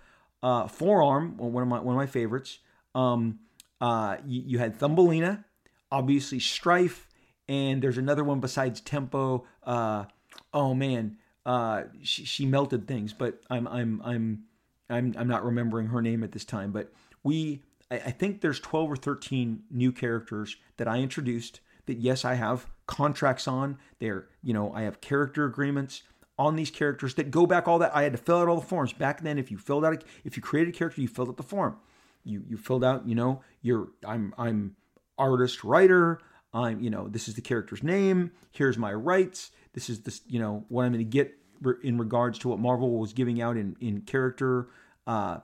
[0.43, 2.61] uh, Forearm, one of my one of my favorites.
[2.95, 3.41] Um,
[3.81, 5.45] uh, you, you had Thumbelina,
[5.91, 7.09] obviously Strife,
[7.49, 9.45] and there's another one besides Tempo.
[9.65, 10.05] Uh,
[10.53, 14.45] oh man, uh, she, she melted things, but I'm I'm I'm
[14.89, 16.73] I'm I'm not remembering her name at this time.
[16.73, 21.61] But we, I, I think there's 12 or 13 new characters that I introduced.
[21.87, 23.79] That yes, I have contracts on.
[23.99, 26.03] They're you know I have character agreements
[26.39, 27.95] on these characters that go back all that.
[27.95, 29.39] I had to fill out all the forms back then.
[29.39, 31.77] If you filled out, a, if you created a character, you filled out the form.
[32.25, 34.77] You you filled out, you know, you're I'm I'm
[35.21, 36.21] artist writer.
[36.53, 38.33] I'm you know this is the character's name.
[38.51, 39.53] Here's my rights.
[39.73, 41.37] This is this you know what i'm going to get
[41.85, 44.69] in regards to what marvel was giving out in in character
[45.07, 45.39] uh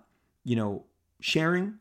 [0.44, 0.84] you know
[1.20, 1.74] sharing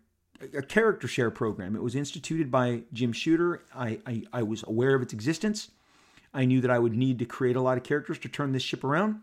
[0.53, 1.75] a character share program.
[1.75, 3.63] It was instituted by jim shooter.
[3.73, 5.71] I, I i was aware of its existence.
[6.33, 8.63] I knew that i would need to create a lot of characters to turn this
[8.63, 9.21] ship around.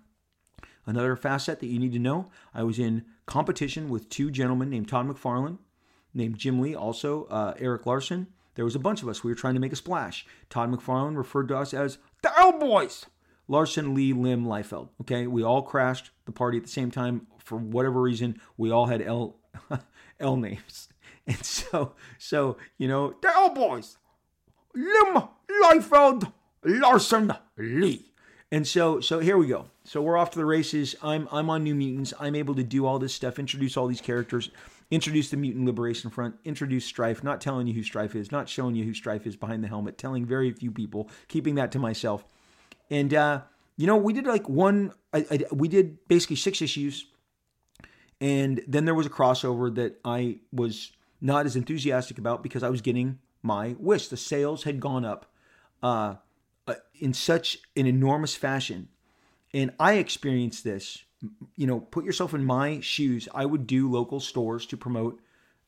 [0.85, 4.89] Another facet that you need to know i was in competition with two gentlemen named
[4.89, 5.59] todd mcfarlane
[6.13, 9.25] named jim lee also uh, erik larsen there was a bunch of us.
[9.25, 10.27] We were trying to make a splash.
[10.51, 13.07] Todd McFarlane referred to us as the L Boys.
[13.49, 14.88] Larsen, Lee, Lim, Liefeld.
[15.01, 18.41] Okay, we all crashed the party at the same time for whatever reason.
[18.57, 19.37] We all had L
[20.21, 20.88] L names,
[21.27, 23.99] and so so you know the L Boys,
[24.75, 25.25] Lim,
[25.65, 26.33] Liefeld,
[26.65, 28.12] Larsen, Lee,
[28.51, 29.67] And so so here we go.
[29.85, 30.95] So we're off to the races.
[31.03, 32.15] I'm I'm on New Mutants.
[32.21, 34.51] I'm able to do all this stuff, introduce all these characters,
[34.93, 38.75] introduce the Mutant Liberation Front, introduce Strife, not telling you who Strife is, not showing
[38.75, 42.27] you who Strife is behind the helmet, telling very few people, keeping that to myself.
[42.91, 43.41] And uh,
[43.79, 44.93] you know, we did like one.
[45.15, 47.07] I, I, we did basically six issues,
[48.21, 52.69] and then there was a crossover that I was not as enthusiastic about because I
[52.69, 54.09] was getting my wish.
[54.09, 55.33] The sales had gone up
[55.83, 56.17] uh,
[56.69, 58.89] uh, in such an enormous fashion,
[59.55, 60.99] and I experienced this.
[61.57, 63.29] You know, put yourself in my shoes.
[63.35, 65.21] I would do local stores to promote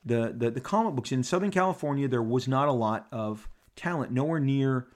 [0.03, 2.07] the, the the comic books in Southern California.
[2.07, 4.87] There was not a lot of talent, nowhere near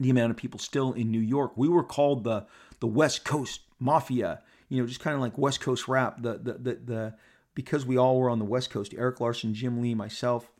[0.00, 1.52] the amount of people still in New York.
[1.56, 2.46] We were called the
[2.80, 4.42] the West Coast Mafia.
[4.68, 6.22] You know, just kind of like West Coast rap.
[6.22, 7.14] The the the, the
[7.54, 8.94] because we all were on the West Coast.
[8.96, 10.50] Erik Larsen, Jim Lee, myself.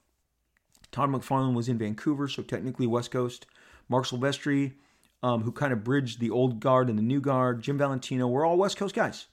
[0.90, 3.46] Todd McFarlane was in Vancouver, so technically West Coast.
[3.88, 4.74] Marc Silvestri,
[5.22, 7.62] um, who kind of bridged the old guard and the new guard.
[7.62, 9.26] Jim Valentino, we're all West Coast guys.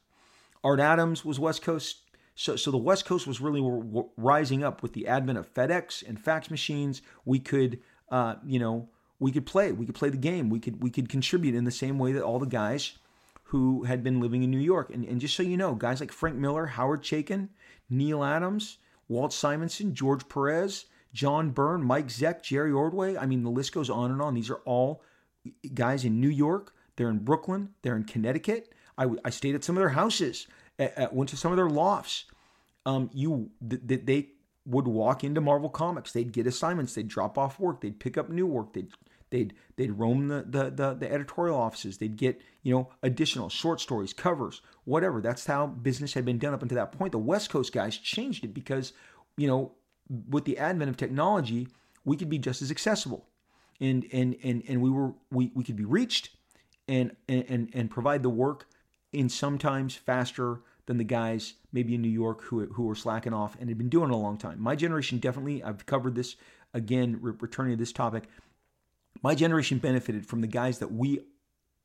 [0.64, 2.02] Art Adams was West Coast.
[2.36, 3.62] So, so the West Coast was really
[4.18, 7.02] rising up with the advent of FedEx and fax machines.
[7.24, 9.72] We could, uh, you know, we could play.
[9.72, 10.50] We could play the game.
[10.50, 12.98] We could we could contribute in the same way that all the guys
[13.50, 14.90] who had been living in New York.
[14.94, 17.50] And, and just so you know, guys like Frank Miller, Howard Chaykin,
[17.90, 23.16] Neal Adams, Walt Simonson, George Perez, John Byrne, Mike Zeck, Jerry Ordway.
[23.16, 24.34] I mean, the list goes on and on.
[24.34, 25.04] These are all
[25.74, 26.74] guys in New York.
[26.96, 27.70] They're in Brooklyn.
[27.82, 28.74] They're in Connecticut.
[28.98, 30.48] I, I stayed at some of their houses.
[30.80, 32.26] At, at, went to some of their lofts.
[32.86, 34.30] Um, you th- they
[34.66, 36.12] would walk into Marvel Comics.
[36.12, 36.94] They'd get assignments.
[36.94, 37.82] They'd drop off work.
[37.82, 38.74] They'd pick up new work.
[38.74, 38.90] They'd
[39.30, 41.98] they'd they'd roam the, the the, the editorial offices.
[41.98, 45.22] They'd get you know additional short stories, covers, whatever.
[45.22, 47.12] That's how business had been done up until that point.
[47.12, 48.94] The West Coast guys changed it because
[49.38, 49.74] you know
[50.30, 51.68] with the advent of technology,
[52.04, 53.28] we could be just as accessible,
[53.80, 56.30] and and and and we were we we could be reached,
[56.88, 58.68] and and and provide the work
[59.12, 63.56] in sometimes faster than the guys maybe in New York who, who were slacking off
[63.60, 64.62] and had been doing it a long time.
[64.62, 66.36] My generation definitely, I've covered this
[66.74, 68.26] again, re- returning to this topic.
[69.24, 71.22] My generation benefited from the guys that we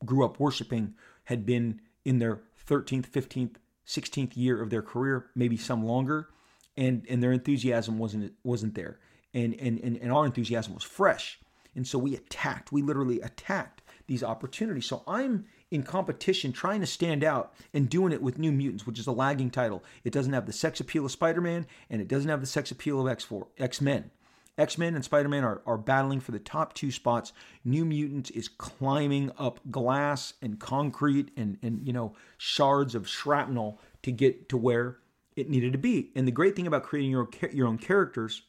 [0.04, 5.56] grew up worshiping had been in their 13th, 15th, 16th year of their career, maybe
[5.56, 6.28] some longer,
[6.76, 8.98] and and their enthusiasm wasn't wasn't there.
[9.34, 11.38] And and and, and our enthusiasm was fresh.
[11.74, 14.86] And so we attacked, we literally attacked these opportunities.
[14.86, 18.98] So I'm in competition trying to stand out and doing it with New Mutants, which
[18.98, 19.84] is a lagging title.
[20.02, 22.70] It doesn't have the sex appeal of Spider Man and it doesn't have the sex
[22.70, 24.10] appeal of X4, X Men.
[24.58, 27.32] X Men and Spider Man are, are battling for the top two spots.
[27.64, 33.80] New Mutants is climbing up glass and concrete and, and you know shards of shrapnel
[34.02, 34.98] to get to where
[35.36, 36.10] it needed to be.
[36.14, 38.42] And the great thing about creating your your own characters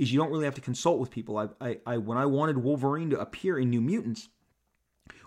[0.00, 1.36] is you don't really have to consult with people.
[1.36, 4.30] I, I, I when I wanted Wolverine to appear in New Mutants,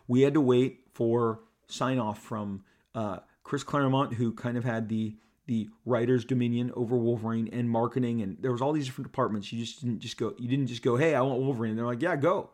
[0.07, 2.63] we had to wait for sign off from
[2.95, 8.21] uh, Chris Claremont, who kind of had the the writers' dominion over Wolverine and marketing,
[8.23, 9.53] and there was all these different departments.
[9.53, 10.33] You just didn't just go.
[10.39, 12.49] You didn't just go, "Hey, I want Wolverine." And they're like, "Yeah, go."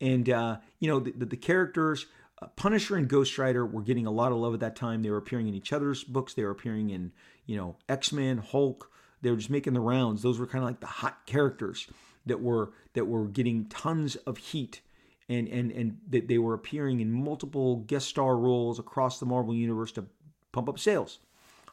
[0.00, 2.06] And uh, you know the, the, the characters,
[2.40, 5.02] uh, Punisher and Ghost Rider, were getting a lot of love at that time.
[5.02, 6.34] They were appearing in each other's books.
[6.34, 7.12] They were appearing in
[7.46, 8.90] you know X Men, Hulk.
[9.22, 10.22] They were just making the rounds.
[10.22, 11.86] Those were kind of like the hot characters
[12.26, 14.80] that were that were getting tons of heat
[15.28, 19.54] and and and that they were appearing in multiple guest star roles across the Marvel
[19.54, 20.04] universe to
[20.52, 21.18] pump up sales.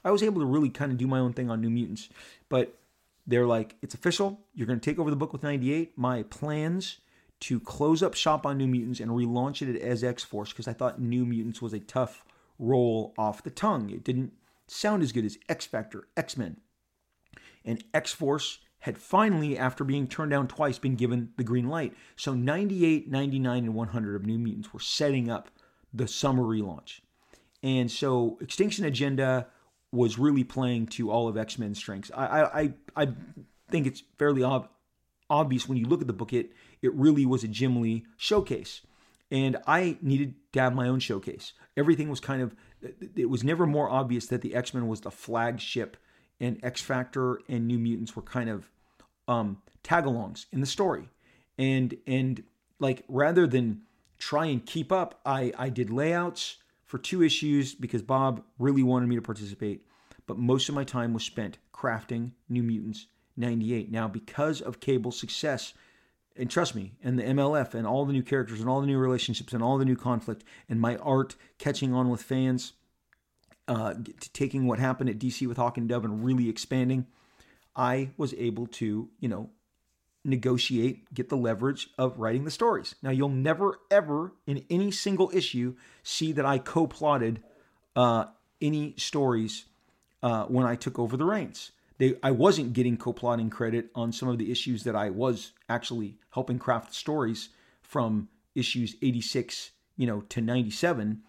[0.04, 2.08] I was able to really kind of do my own thing on New Mutants,
[2.48, 2.78] but
[3.28, 4.40] they're like, it's official.
[4.56, 5.98] You're going to take over the book with 98.
[5.98, 7.00] My plans
[7.42, 10.74] to close up shop on New Mutants and relaunch it as X Force because I
[10.74, 12.26] thought New Mutants was a tough
[12.58, 13.90] roll off the tongue.
[13.90, 14.34] It didn't
[14.68, 16.58] sound as good as X Factor, X Men.
[17.66, 21.94] And X Force had finally, after being turned down twice, been given the green light.
[22.16, 25.50] So 98, 99, and 100 of New Mutants were setting up
[25.94, 27.02] the summer relaunch.
[27.62, 29.48] And so Extinction Agenda
[29.92, 32.12] was really playing to all of X Men's strengths.
[32.16, 33.08] I, I, I
[33.70, 34.70] think it's fairly ob-
[35.30, 38.82] obvious when you look at the book, it, it really was a Jim Lee showcase.
[39.32, 41.54] And I needed to have my own showcase.
[41.76, 42.56] Everything was kind of,
[43.16, 45.98] it was never more obvious that the X Men was the flagship
[46.40, 48.70] and X Factor and New Mutants were kind of
[49.28, 51.10] um, tag-alongs in the story,
[51.58, 52.44] and and
[52.80, 53.82] like rather than
[54.18, 59.08] try and keep up, I I did layouts for two issues because Bob really wanted
[59.08, 59.86] me to participate,
[60.26, 63.92] but most of my time was spent crafting New Mutants 98.
[63.92, 65.74] Now because of Cable's success.
[66.36, 68.98] And trust me, and the MLF and all the new characters and all the new
[68.98, 72.74] relationships and all the new conflict and my art catching on with fans,
[73.70, 73.94] uh,
[74.34, 77.06] taking what happened at DC with Hawk and Dove and really expanding,
[77.76, 79.52] I was able to, you know,
[80.26, 82.96] negotiate, get the leverage of writing the stories.
[83.02, 87.42] Now, you'll never, ever in any single issue see that I co plotted
[87.96, 88.26] uh,
[88.60, 89.66] any stories
[90.22, 91.72] uh, when I took over the reins.
[92.00, 95.52] They, I wasn't getting co plotting credit on some of the issues that I was
[95.70, 97.50] actually helping craft stories
[97.82, 101.22] from issues 86 you know to 97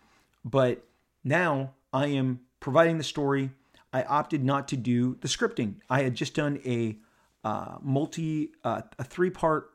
[0.44, 0.84] but
[1.22, 3.50] now i am providing the story.
[3.92, 5.76] I opted not to do the scripting.
[5.88, 6.98] I had just done a
[7.42, 9.70] uh, multi uh, a three part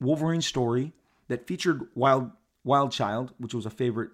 [0.00, 0.92] wolverine story
[1.28, 2.30] that featured wild
[2.64, 4.10] wild child which was a favorite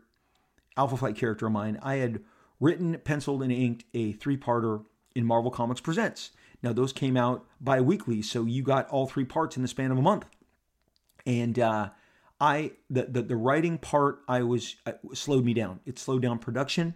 [0.76, 1.78] alpha flight character of mine.
[1.82, 2.20] I had
[2.60, 6.30] written penciled and inked a three parter in marvel comics presents.
[6.62, 9.98] Now those came out bi-weekly so you got all three parts in the span of
[9.98, 10.26] a month.
[11.26, 11.90] And uh,
[12.40, 15.80] I the, the the writing part I was uh, slowed me down.
[15.84, 16.94] It slowed down production,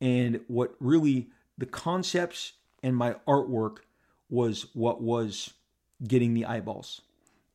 [0.00, 1.28] and what really
[1.58, 3.78] the concepts and my artwork
[4.28, 5.54] was what was
[6.06, 7.02] getting the eyeballs.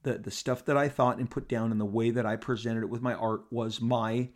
[0.04, 2.84] The the stuff that I thought and put down and the way that I presented
[2.84, 4.30] it with my art was my,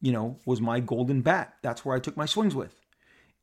[0.00, 1.54] you know, was my golden bat.
[1.62, 2.80] That's where I took my swings with.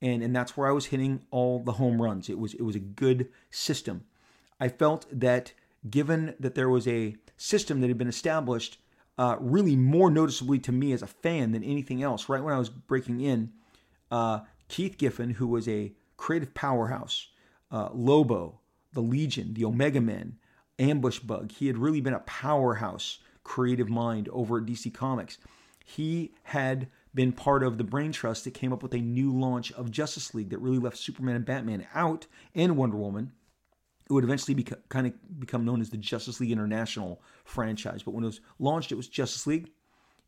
[0.01, 2.29] And and that's where I was hitting all the home runs.
[2.29, 4.05] It was it was a good system.
[4.59, 5.53] I felt that
[5.89, 8.79] given that there was a system that had been established
[9.17, 12.29] uh, really more noticeably to me as a fan than anything else.
[12.29, 13.51] Right when I was breaking in,
[14.13, 17.29] uh, Keith Giffen, who was a creative powerhouse,
[17.71, 18.59] uh, Lobo,
[18.93, 20.37] the Legion, the Omega Men,
[20.77, 25.37] Ambush Bug, he had really been a powerhouse creative mind over at DC Comics.
[25.83, 29.71] He had been part of the brain trust that came up with a new launch
[29.73, 33.31] of Justice League that really left Superman and Batman out and Wonder Woman
[34.09, 38.03] it would eventually kind of become known as the Justice League International franchise.
[38.03, 39.71] But when it was launched, it was Justice League,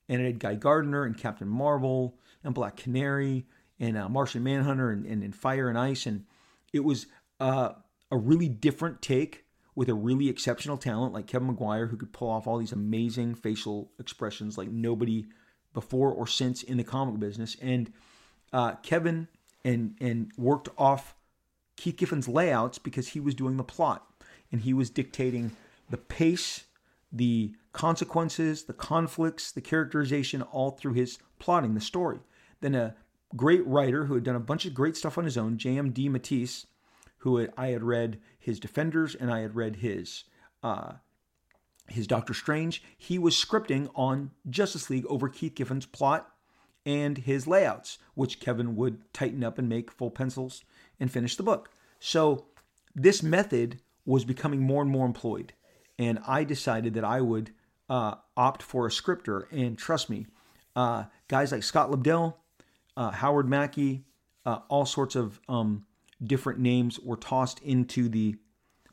[0.08, 3.46] and it had Guy Gardner and Captain Marvel and Black Canary
[3.80, 6.26] and uh, Martian Manhunter and, and, and, Fire and Ice, and
[6.74, 7.08] it was
[7.40, 7.74] uh,
[8.12, 12.30] a really different take with a really exceptional talent like Kevin Maguire, who could pull
[12.30, 15.26] off all these amazing facial expressions like nobody
[15.74, 17.58] before or since in the comic business.
[17.62, 17.92] And
[18.54, 19.28] uh, Kevin
[19.66, 21.16] and and worked off
[21.76, 24.08] Keith Giffen's layouts because he was doing the plot
[24.52, 25.52] and he was dictating
[25.90, 26.64] the pace,
[27.12, 32.20] the consequences, the conflicts, the characterization, all through his plotting the story.
[32.62, 32.96] Then a
[33.36, 35.94] great writer who had done a bunch of great stuff on his own, J.M.
[35.94, 36.66] DeMatteis,
[37.20, 40.26] who I had read his Defenders and I had read his
[40.64, 40.94] uh,
[41.88, 42.84] his Doctor Strange.
[42.98, 46.32] He was scripting on Justice League over Keith Giffen's plot
[46.86, 50.64] and his layouts, which Kevin would tighten up and make full pencils
[51.00, 51.72] and finish the book.
[52.00, 52.46] So
[52.94, 55.54] this method was becoming more and more employed.
[55.98, 57.52] And I decided that I would
[57.90, 59.48] uh, opt for a scripter.
[59.52, 60.28] And trust me,
[60.76, 62.36] uh, guys like Scott Lobdell,
[62.98, 64.06] uh, Howard Mackie,
[64.46, 65.86] uh, all sorts of um,
[66.24, 68.36] different names were tossed into the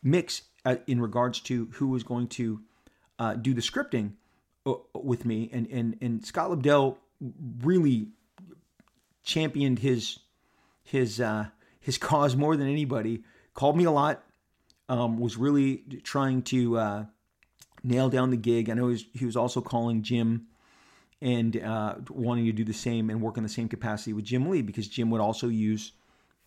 [0.03, 2.61] mix uh, in regards to who was going to
[3.19, 4.13] uh, do the scripting
[4.95, 5.51] with me.
[5.53, 6.97] And, and, and Scott Lobdell
[7.63, 8.09] really
[9.25, 10.19] championed his
[10.83, 11.47] his uh,
[11.81, 13.23] his cause more than anybody.
[13.55, 14.23] Called me a lot.
[14.89, 17.05] Um, was really trying to uh,
[17.83, 18.69] nail down the gig.
[18.69, 20.49] I know he was, he was also calling Jim
[21.23, 24.51] and uh, wanting to do the same and work in the same capacity with Jim
[24.51, 25.93] Lee because Jim would also use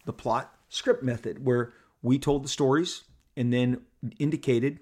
[0.06, 3.06] the plot script method where we told the stories
[3.38, 3.82] and then
[4.20, 4.80] indicated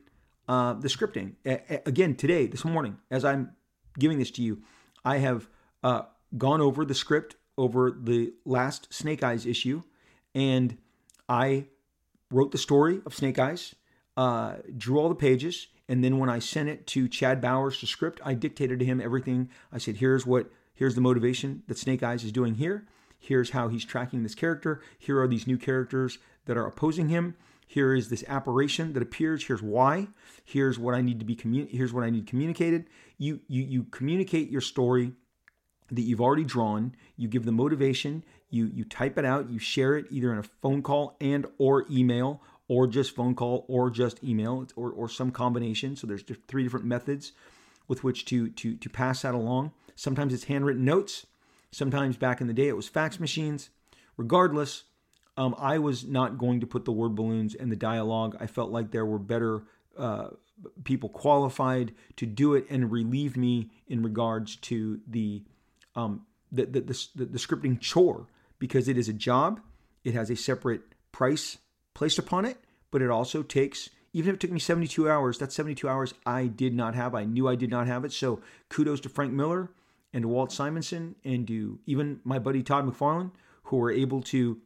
[0.49, 1.33] uh, the scripting.
[1.45, 3.51] A- again, today, this morning, as I'm
[3.99, 4.63] giving this to you,
[5.05, 5.47] I have
[5.83, 6.01] uh,
[6.37, 9.83] gone over the script over the last Snake Eyes issue
[10.33, 10.77] and
[11.29, 11.67] I
[12.31, 13.75] wrote the story of Snake Eyes,
[14.17, 17.87] uh, drew all the pages, and then when I sent it to Chad Bowers to
[17.87, 19.49] script, I dictated to him everything.
[19.71, 22.87] I said, "Here's what, here's the motivation that Snake Eyes is doing here.
[23.17, 24.81] Here's how he's tracking this character.
[24.99, 27.35] Here are these new characters that are opposing him.
[27.65, 29.45] Here is this apparition that appears.
[29.47, 30.09] Here's why.
[30.43, 32.85] Here's what I need to be commun- Here's what I need communicated.
[33.17, 35.13] You you you communicate your story
[35.89, 36.95] that you've already drawn.
[37.17, 38.23] You give the motivation
[38.53, 41.85] you you type it out you share it either in a phone call and or
[41.89, 45.95] email or just phone call or just email or, or some combination.
[45.95, 47.33] So there's three different methods
[47.87, 49.71] with which to to to pass that along.
[49.95, 51.25] Sometimes it's handwritten notes.
[51.71, 53.69] Sometimes back in the day it was fax machines.
[54.17, 54.83] Regardless
[55.35, 58.37] um, i was not going to put the word balloons in the dialogue.
[58.39, 59.63] I felt like there were better
[59.97, 60.29] uh,
[60.83, 65.43] people qualified to do it and relieve me in regards to the
[65.95, 68.27] um, the, the, the, the scripting chore
[68.59, 69.59] because it is a job.
[70.03, 71.57] It has a separate price
[71.93, 72.57] placed upon it,
[72.91, 76.47] but it also takes, even if it took me 72 hours, that's 72 hours I
[76.47, 77.15] did not have.
[77.15, 78.11] I knew I did not have it.
[78.11, 79.71] So kudos to Frank Miller
[80.13, 83.31] and to Walt Simonson and to even my buddy Todd McFarlane,
[83.63, 84.59] who were able to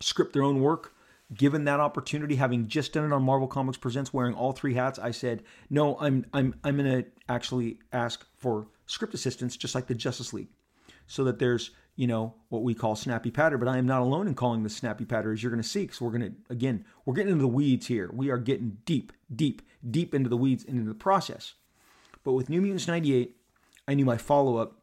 [0.00, 0.94] script their own work
[1.34, 4.98] given that opportunity, having just done it on Marvel Comics Presents, wearing all three hats,
[4.98, 9.94] I said, no, I'm I'm I'm gonna actually ask for script assistance, just like the
[9.94, 10.50] Justice League,
[11.06, 13.58] so that there's you know what we call snappy patter.
[13.58, 16.00] But I am not alone in calling this snappy patter, as you're gonna see, because
[16.00, 18.10] we're gonna again we're getting into the weeds here.
[18.12, 21.54] We are getting deep, deep, deep into the weeds and into the process.
[22.24, 23.36] But with New Mutants '98,
[23.86, 24.78] I knew my follow up.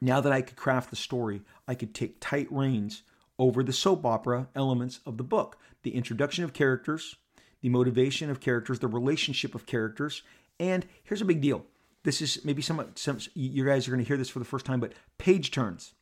[0.00, 3.02] Now that I could craft the story, I could take tight reins
[3.38, 7.16] over the soap opera elements of the book the introduction of characters,
[7.60, 10.22] the motivation of characters, the relationship of characters.
[10.58, 11.64] And here's a big deal.
[12.02, 12.84] This is maybe some
[13.34, 15.94] you guys are going to hear this for the first time, but page turns.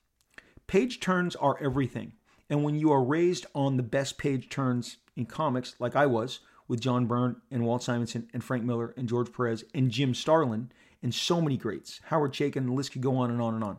[0.67, 2.12] Page turns are everything.
[2.49, 6.41] And when you are raised on the best page turns in comics, like I was
[6.69, 10.71] with John Byrne and Walt Simonson and Frank Miller and George Perez and Jim Starlin
[11.03, 13.79] and so many greats, Howard Chaykin, the list could go on and on and on.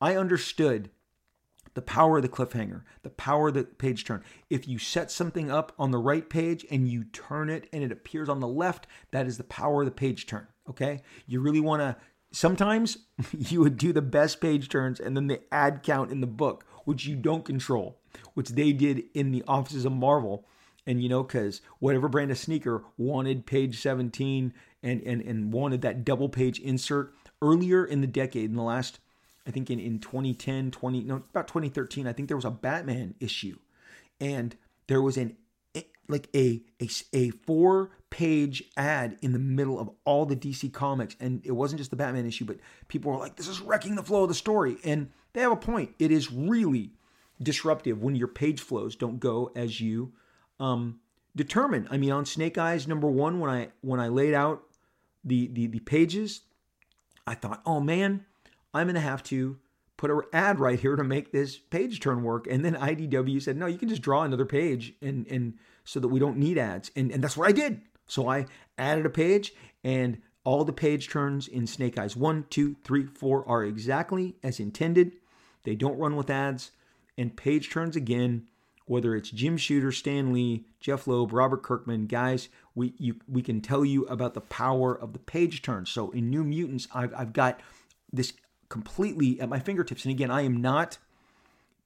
[0.00, 0.90] I understood
[1.74, 4.22] the power of the cliffhanger, the power of the page turn.
[4.48, 7.92] If you set something up on the right page and you turn it and it
[7.92, 10.46] appears on the left, that is the power of the page turn.
[10.68, 11.02] Okay.
[11.26, 11.96] You really want to,
[12.34, 12.98] sometimes
[13.38, 16.64] you would do the best page turns and then the ad count in the book,
[16.84, 17.98] which you don't control,
[18.34, 20.46] which they did in the offices of Marvel.
[20.86, 25.80] And you know, because whatever brand of sneaker wanted page 17 and, and, and wanted
[25.82, 29.00] that double page insert earlier in the decade, in the last
[29.46, 33.14] I think in, in 2010, 20, no, about 2013, I think there was a Batman
[33.20, 33.58] issue.
[34.20, 34.56] And
[34.86, 35.36] there was an
[36.08, 41.16] like a a, a four page ad in the middle of all the DC comics
[41.18, 44.02] and it wasn't just the Batman issue but people were like this is wrecking the
[44.02, 45.94] flow of the story and they have a point.
[45.98, 46.92] It is really
[47.42, 50.12] disruptive when your page flows don't go as you
[50.60, 51.00] um,
[51.34, 54.62] determine I mean on Snake Eyes number 1 when I when I laid out
[55.24, 56.42] the the the pages
[57.26, 58.24] I thought oh man
[58.72, 59.58] I'm to have to
[59.96, 62.46] put an ad right here to make this page turn work.
[62.46, 66.08] And then IDW said, no, you can just draw another page and, and so that
[66.08, 66.90] we don't need ads.
[66.96, 67.80] And, and that's what I did.
[68.06, 72.76] So I added a page and all the page turns in Snake Eyes 1, 2,
[72.84, 75.12] 3, 4 are exactly as intended.
[75.62, 76.70] They don't run with ads.
[77.16, 78.48] And page turns again,
[78.86, 83.60] whether it's Jim Shooter, Stan Lee, Jeph Loeb, Robert Kirkman, guys, we you, we can
[83.60, 85.86] tell you about the power of the page turn.
[85.86, 87.60] So in New Mutants, I've, I've got
[88.12, 88.34] this
[88.74, 90.04] completely at my fingertips.
[90.04, 90.98] And again, I am not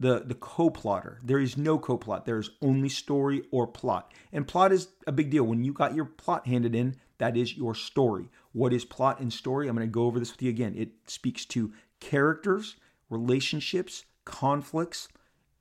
[0.01, 1.18] the the co-plotter.
[1.22, 2.24] There is no co-plot.
[2.24, 4.14] There is only story or plot.
[4.32, 5.45] And plot is a big deal.
[5.45, 8.30] When you got your plot handed in, that is your story.
[8.53, 9.68] What is plot and story?
[9.68, 10.74] I'm going to go over this with you again.
[10.78, 12.76] It speaks to characters,
[13.11, 15.09] relationships, conflicts,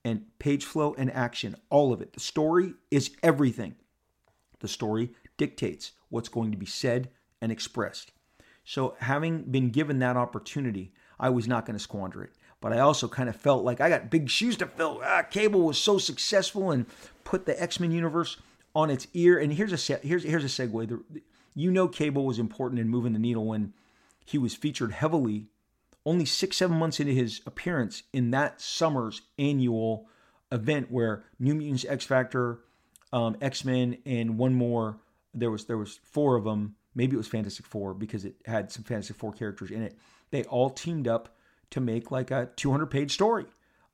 [0.05, 1.57] and page flow and action.
[1.69, 2.13] All of it.
[2.13, 3.75] The story is everything.
[4.59, 7.09] The story dictates what's going to be said
[7.41, 8.13] and expressed.
[8.63, 12.31] So, having been given that opportunity, I was not going to squander it.
[12.59, 15.01] But I also kind of felt like I got big shoes to fill.
[15.03, 16.85] Ah, Cable was so successful and
[17.23, 18.37] put the X Men universe
[18.75, 19.37] on its ear.
[19.37, 20.89] And here's a here's here's a segue.
[20.89, 21.21] The,
[21.53, 23.73] you know, Cable was important in moving the needle when
[24.25, 25.47] he was featured heavily,
[26.05, 30.07] only six seven months into his appearance in that summer's annual
[30.51, 32.59] event where New Mutants, X Factor,
[33.13, 34.97] um, X Men, and one more.
[35.33, 36.75] There was there was four of them.
[36.95, 39.95] Maybe it was Fantastic Four because it had some Fantastic Four characters in it
[40.31, 41.35] they all teamed up
[41.71, 43.45] to make like a 200 page story.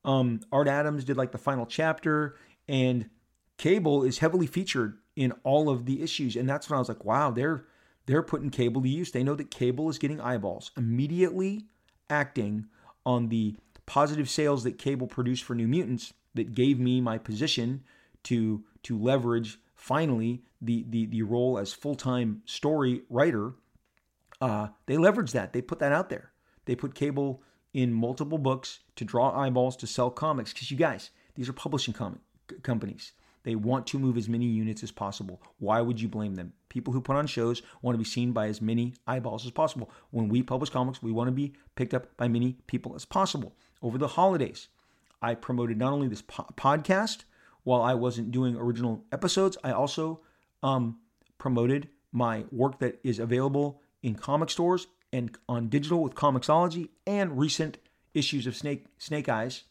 [0.05, 2.36] Um, Art Adams did like the final chapter,
[2.67, 3.09] and
[3.57, 6.36] Cable is heavily featured in all of the issues.
[6.36, 7.65] And that's when I was like, wow, they're
[8.05, 9.11] they're putting Cable to use.
[9.11, 11.67] They know that Cable is getting eyeballs, immediately
[12.09, 12.65] acting
[13.05, 13.55] on the
[13.86, 17.84] positive sales that Cable produced for New Mutants that gave me my position
[18.23, 23.53] to to leverage finally the the the role as full time story writer
[24.44, 25.54] uh, they leverage that.
[25.54, 26.34] They put that out there.
[26.66, 27.41] They put cable
[27.74, 30.52] in multiple books to draw eyeballs to sell comics.
[30.52, 32.20] Because you guys, these are publishing com-
[32.62, 33.14] companies.
[33.44, 35.41] They want to move as many units as possible.
[35.60, 36.52] Why would you blame them?
[36.68, 39.89] People who put on shows want to be seen by as many eyeballs as possible.
[40.12, 43.56] When we publish comics, we want to be picked up by many people as possible.
[43.82, 44.68] Over the holidays,
[45.22, 47.24] I promoted not only this po- podcast
[47.64, 50.20] while I wasn't doing original episodes, I also
[50.62, 51.00] um,
[51.38, 57.39] promoted my work that is available in comic stores and on digital with Comixology and
[57.39, 57.78] recent
[58.14, 59.64] issues of Snake Snake Eyes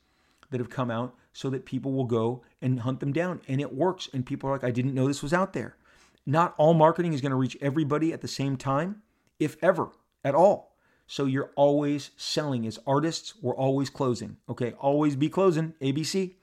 [0.51, 3.75] that have come out so that people will go and hunt them down and it
[3.75, 5.77] works and people are like I didn't know this was out there.
[6.25, 9.03] Not all marketing is going to reach everybody at the same time
[9.39, 9.91] if ever
[10.25, 10.77] at all.
[11.07, 14.37] So you're always selling as artists, we're always closing.
[14.49, 14.73] Okay?
[14.79, 16.35] Always be closing, ABC.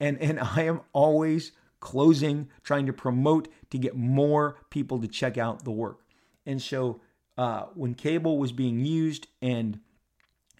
[0.00, 5.36] And and I am always closing trying to promote to get more people to check
[5.36, 6.00] out the work.
[6.46, 7.00] And so
[7.36, 9.80] uh, when cable was being used and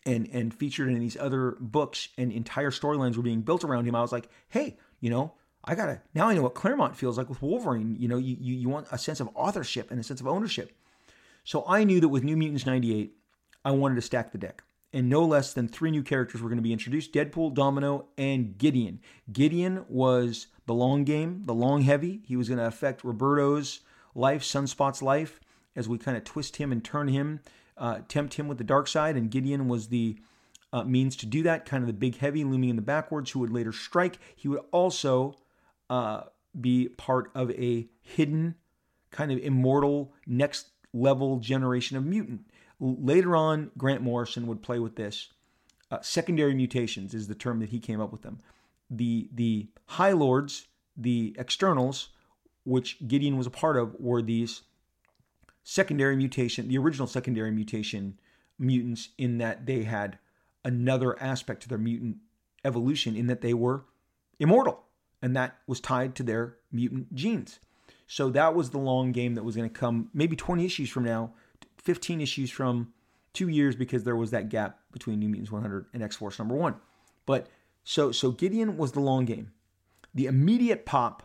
[0.07, 3.95] and and featured in these other books and entire storylines were being built around him,
[3.95, 7.29] I was like, hey, you know, I gotta now I know what Claremont feels like
[7.29, 7.97] with Wolverine.
[7.99, 10.73] You know, you, you you want a sense of authorship and a sense of ownership.
[11.45, 13.15] So I knew that with New Mutants 98,
[13.65, 14.63] I wanted to stack the deck.
[14.95, 18.57] And no less than three new characters were going to be introduced Deadpool, Domino, and
[18.57, 19.01] Gideon.
[19.33, 22.23] Gideon was the long game, the long heavy.
[22.25, 23.81] He was going to affect Roberto's
[24.15, 25.41] life, Sunspot's life,
[25.77, 27.41] as we kind of twist him and turn him,
[27.77, 29.17] uh, tempt him with the dark side.
[29.17, 30.17] And Gideon was the
[30.73, 33.41] uh, means to do that, kind of the big heavy looming in the backwards who
[33.41, 34.19] would later strike.
[34.35, 35.37] He would also
[35.89, 36.23] uh,
[36.61, 38.57] be part of a hidden,
[39.11, 42.51] kind of immortal next level generation of mutant.
[42.81, 45.29] Later on, Grant Morrison would play with this.
[45.91, 48.41] Uh, secondary mutations is the term that he came up with them.
[48.91, 50.67] The the High Lords,
[50.97, 52.09] the externals,
[52.65, 54.63] which Gideon was a part of, were these
[55.65, 58.21] secondary mutation, the original secondary mutation
[58.59, 60.19] mutants, in that they had
[60.65, 62.19] another aspect to their mutant
[62.65, 63.85] evolution, in that they were
[64.39, 64.85] immortal,
[65.21, 67.59] and that was tied to their mutant genes.
[68.07, 71.05] So that was the long game that was going to come maybe 20 issues from
[71.05, 71.33] now,
[71.79, 72.93] 15 issues from
[73.33, 76.55] two years because there was that gap between New Mutants 100 and X Force number
[76.55, 76.77] one.
[77.27, 77.49] But
[77.83, 79.53] so so Gideon was the long game.
[80.15, 81.23] The immediate pop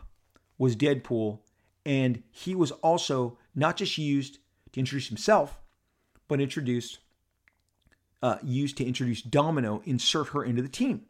[0.58, 1.38] was Deadpool,
[1.86, 4.38] and he was also not just used
[4.72, 5.58] to introduce himself,
[6.28, 6.98] but introduced
[8.22, 11.06] uh, used to introduce Domino, insert her into the team.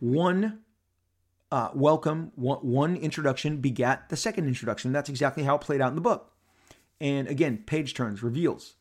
[0.00, 0.64] One
[1.54, 4.92] uh, welcome, one, one introduction begat the second introduction.
[4.92, 6.32] That's exactly how it played out in the book.
[7.00, 8.74] And again, page turns, reveals.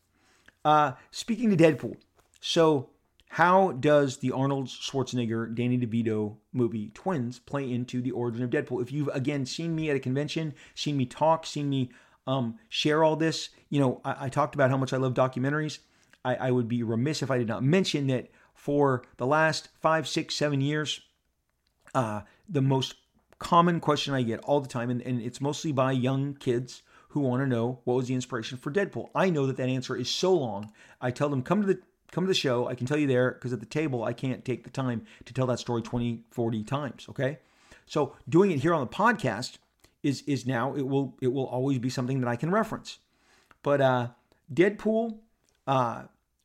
[0.65, 1.97] Uh, speaking to Deadpool,
[2.39, 2.89] so
[3.29, 8.81] how does the Arnold Schwarzenegger, Danny DeVito movie Twins play into the origin of Deadpool?
[8.81, 11.91] If you've again seen me at a convention, seen me talk, seen me
[12.27, 15.79] um, share all this, you know, I, I, talked about how much I love documentaries.
[16.23, 20.07] I, I would be remiss if I did not mention that for the last five,
[20.07, 21.01] six, seven years,
[21.93, 22.95] uh, the most
[23.39, 27.19] common question I get all the time, and, and it's mostly by young kids who
[27.19, 29.09] want to know what was the inspiration for Deadpool.
[29.13, 30.71] I know that that answer is so long.
[31.01, 31.79] I tell them come to the
[32.11, 32.67] come to the show.
[32.67, 35.33] I can tell you there because at the table I can't take the time to
[35.33, 37.39] tell that story 20, 40 times, okay?
[37.85, 39.57] So doing it here on the podcast
[40.03, 42.99] is is now it will it will always be something that I can reference.
[43.63, 44.07] But uh
[44.53, 45.17] Deadpool
[45.65, 46.03] uh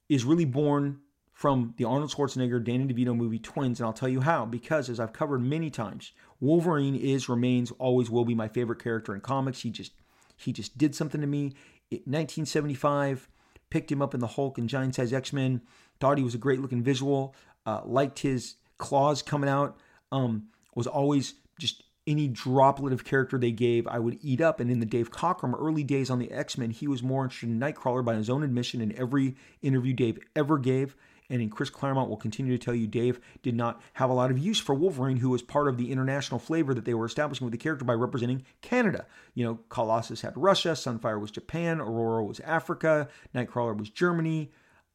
[0.08, 1.00] is really born
[1.38, 4.44] from the Arnold Schwarzenegger Danny DeVito movie Twins, and I'll tell you how.
[4.44, 9.14] Because as I've covered many times, Wolverine is, remains, always will be my favorite character
[9.14, 9.60] in comics.
[9.60, 9.92] He just
[10.36, 11.54] he just did something to me.
[11.90, 13.28] In 1975,
[13.70, 15.60] picked him up in the Hulk and Giant Size X Men.
[16.00, 17.36] Thought he was a great looking visual.
[17.64, 19.78] Uh, liked his claws coming out.
[20.10, 24.58] Um, was always just any droplet of character they gave, I would eat up.
[24.58, 27.50] And in the Dave Cockrum early days on the X Men, he was more interested
[27.50, 30.96] in Nightcrawler by his own admission in every interview Dave ever gave.
[31.30, 34.30] And in Chris Claremont will continue to tell you Dave did not have a lot
[34.30, 37.44] of use for Wolverine, who was part of the international flavor that they were establishing
[37.44, 39.04] with the character by representing Canada.
[39.34, 44.50] You know, Colossus had Russia, Sunfire was Japan, Aurora was Africa, Nightcrawler was Germany.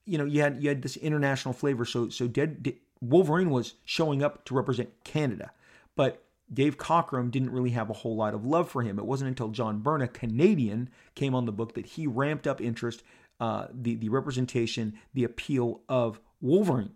[0.05, 1.86] You know, you had you had this international flavor.
[1.86, 5.51] So so Dead, Wolverine was showing up to represent Canada,
[5.95, 9.00] but Dave Cockrum didn't really have a whole lot of love for him.
[9.00, 12.62] It wasn't until John Byrne, a Canadian, came on the book that he ramped up
[12.62, 13.04] interest
[13.39, 16.94] uh, the the representation, the appeal of Wolverine,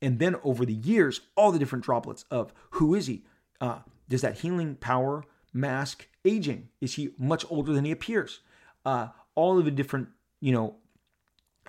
[0.00, 3.24] and then over the years, all the different droplets of who is he?
[3.60, 6.68] Uh, does that healing power mask aging?
[6.80, 8.40] Is he much older than he appears?
[8.84, 10.08] Uh, all of the different
[10.40, 10.76] you know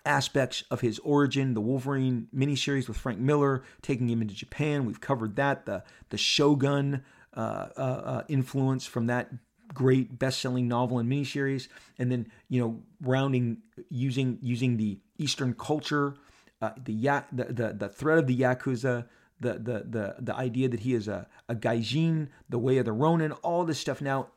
[0.05, 4.85] aspects of his origin, the Wolverine miniseries with Frank Miller, taking him into Japan.
[4.85, 5.65] We've covered that.
[5.65, 7.03] The the Shogun
[8.27, 9.31] influence from that
[9.73, 11.67] great best-selling novel and miniseries,
[11.97, 13.57] and then you know rounding
[13.89, 16.15] using using the Eastern culture,
[16.61, 19.05] uh, the, ya- the the the threat of the yakuza,
[19.39, 22.91] the the the the idea that he is a a gaijin, the way of the
[22.91, 24.27] Ronin, all this stuff now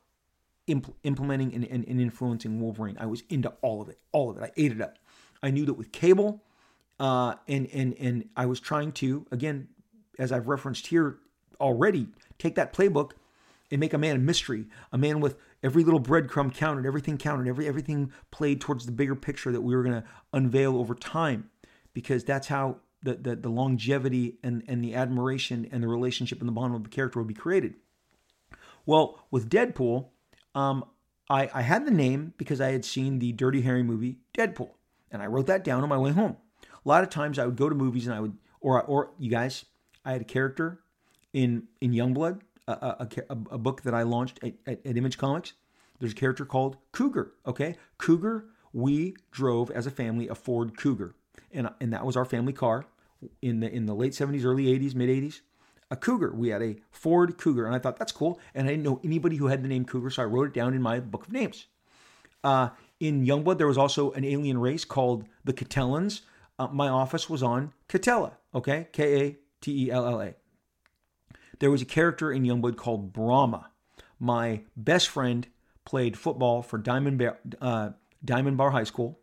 [0.69, 2.97] impl- implementing and, and, and influencing Wolverine.
[2.99, 4.43] I was into all of it, all of it.
[4.45, 4.99] I ate it up.
[5.43, 6.43] I knew that with Cable,
[7.01, 9.69] uh, and and and I was trying to again,
[10.19, 11.19] as I've referenced here
[11.61, 13.12] already, take that playbook
[13.70, 17.49] and make a man a mystery, a man with every little breadcrumb counted, everything counted,
[17.49, 21.51] every everything played towards the bigger picture that we were going to unveil over time,
[21.93, 26.49] because that's how the, the, the longevity and, and the admiration and the relationship and
[26.49, 27.74] the bond of the character would be created.
[28.87, 30.09] Well, with Deadpool,
[30.55, 30.85] um,
[31.28, 34.70] I, I had the name because I had seen the Dirty Harry movie Deadpool,
[35.11, 36.37] and I wrote that down on my way home.
[36.62, 39.30] A lot of times I would go to movies and I would, or or you
[39.30, 39.64] guys,
[40.05, 40.80] I had a character
[41.35, 45.53] in in Youngblood a, a, a book that I launched at, at, at Image Comics.
[46.01, 47.32] There's a character called Cougar.
[47.47, 48.47] Okay, Cougar.
[48.72, 51.14] We drove as a family a Ford Cougar,
[51.53, 52.85] and and that was our family car
[53.41, 55.41] in the in the late 70s, early 80s, mid 80s.
[55.91, 56.35] a Cougar.
[56.35, 58.41] We had a Ford Cougar, and I thought that's cool.
[58.55, 60.74] And I didn't know anybody who had the name Cougar, so I wrote it down
[60.74, 61.66] in my book of names.
[62.43, 62.70] Uh,
[63.01, 66.22] in Youngblood, there was also an alien race called the Katellans.
[66.59, 68.89] Uh, my office was on Katella, okay?
[68.93, 70.35] K A T E L L A.
[71.59, 73.71] There was a character in Youngblood called Brahma.
[74.19, 75.47] My best friend
[75.85, 77.91] played football for Diamond Bar, uh,
[78.25, 79.19] Diamond Bar High School,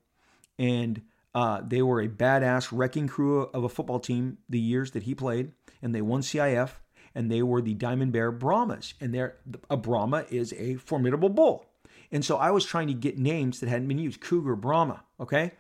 [0.60, 1.02] and
[1.34, 5.16] uh, they were a badass wrecking crew of a football team the years that he
[5.16, 5.52] played,
[5.82, 6.72] and they won CIF,
[7.16, 8.94] and they were the Diamond Bar Brahmas.
[9.00, 9.30] And they
[9.70, 11.66] a Brahma is a formidable bull.
[12.12, 14.20] And so I was trying to get names that hadn't been used.
[14.22, 15.54] Cougar, Brahma, okay?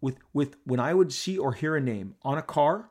[0.00, 2.90] With with when I would see or hear a name on a car,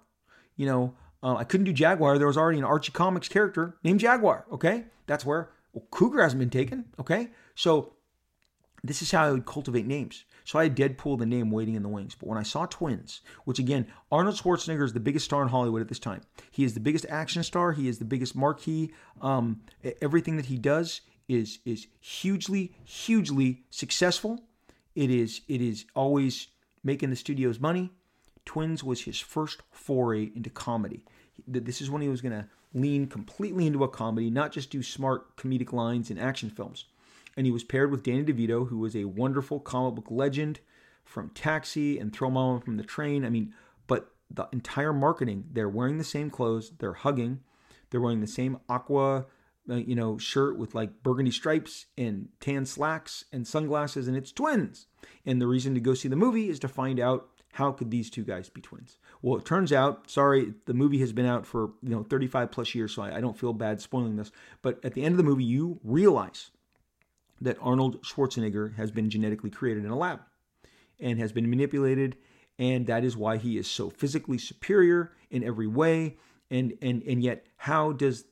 [0.55, 2.17] you know, uh, I couldn't do Jaguar.
[2.17, 4.85] There was already an Archie Comics character named Jaguar, okay?
[5.07, 7.29] That's where well, Cougar hasn't been taken, okay?
[7.55, 7.93] So
[8.83, 10.25] this is how I would cultivate names.
[10.45, 12.15] So I had Deadpool, the name waiting in the wings.
[12.15, 15.81] But when I saw Twins, which again, Arnold Schwarzenegger is the biggest star in Hollywood
[15.81, 16.21] at this time.
[16.51, 17.73] He is the biggest action star.
[17.73, 18.93] He is the biggest marquee.
[19.21, 19.61] Um,
[20.01, 24.45] everything that he does is is hugely, hugely successful.
[24.95, 26.47] It is it is always
[26.83, 27.91] making the studios money.
[28.47, 31.03] Twins was his first foray into comedy.
[31.47, 34.81] This is when he was going to lean completely into a comedy, not just do
[34.81, 36.85] smart comedic lines in action films
[37.37, 40.59] and he was paired with Danny DeVito, who was a wonderful comic book legend
[41.05, 43.23] from Taxi and Throw Mama from the Train.
[43.23, 43.53] I mean,
[43.85, 47.41] but the entire marketing, they're wearing the same clothes, they're hugging,
[47.89, 49.27] they're wearing the same aqua,
[49.69, 54.31] uh, you know, shirt with like burgundy stripes and tan slacks and sunglasses, and it's
[54.31, 54.87] twins.
[55.23, 58.11] And the reason to go see the movie is to find out how could these
[58.11, 58.99] two guys be twins?
[59.23, 62.75] Well, it turns out, sorry, the movie has been out for you know 35 plus
[62.75, 64.31] years, so I, I don't feel bad spoiling this.
[64.61, 66.51] But at the end of the movie, you realize
[67.41, 70.19] that Arnold Schwarzenegger has been genetically created in a lab
[70.99, 72.15] and has been manipulated
[72.59, 76.17] and that is why he is so physically superior in every way
[76.49, 78.25] and and and yet how does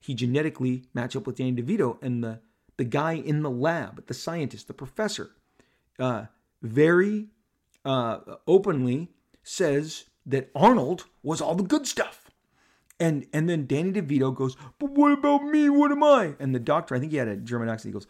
[0.00, 2.40] he genetically match up with Danny DeVito and the
[2.76, 5.30] the guy in the lab the scientist the professor
[5.98, 6.24] uh,
[6.62, 7.28] very
[7.84, 9.10] uh, openly
[9.42, 12.28] says that Arnold was all the good stuff
[13.00, 15.68] and and then Danny DeVito goes, but what about me?
[15.68, 16.34] What am I?
[16.38, 17.90] And the doctor, I think he had a German accent.
[17.90, 18.06] He goes,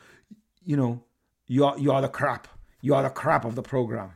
[0.65, 1.05] you know,
[1.47, 2.49] you are you are the crap.
[2.81, 4.13] You are the crap of the program.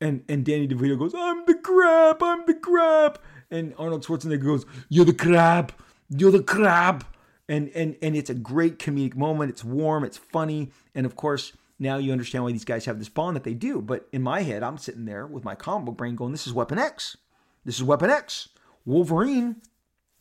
[0.00, 2.22] And and Danny DeVito goes, I'm the crap.
[2.22, 3.18] I'm the crap.
[3.50, 5.72] And Arnold Schwarzenegger goes, You're the crap.
[6.10, 7.04] You're the crap.
[7.48, 9.50] And and and it's a great comedic moment.
[9.50, 10.04] It's warm.
[10.04, 10.72] It's funny.
[10.94, 13.82] And of course, now you understand why these guys have this bond that they do.
[13.82, 16.52] But in my head, I'm sitting there with my comic book brain going, This is
[16.52, 17.16] Weapon X.
[17.64, 18.48] This is Weapon X.
[18.84, 19.56] Wolverine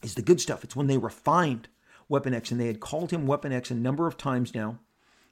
[0.02, 0.64] is the good stuff.
[0.64, 1.68] It's when they refined
[2.10, 4.80] Weapon X, and they had called him Weapon X a number of times now.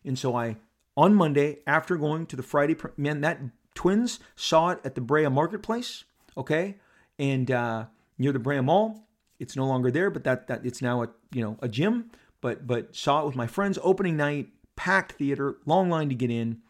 [0.05, 0.57] And so I,
[0.95, 3.41] on Monday, after going to the Friday, man, that
[3.73, 6.03] twins saw it at the Brea Marketplace,
[6.37, 6.75] okay,
[7.17, 7.85] and uh,
[8.17, 9.03] near the Brea Mall.
[9.39, 12.11] It's no longer there, but that that it's now a you know a gym.
[12.41, 13.79] But but saw it with my friends.
[13.81, 14.49] Opening night,
[14.79, 16.61] packed theater, long line to get in,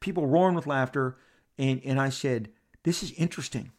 [0.00, 1.18] people roaring with laughter,
[1.58, 2.50] and and I said,
[2.84, 3.72] this is interesting.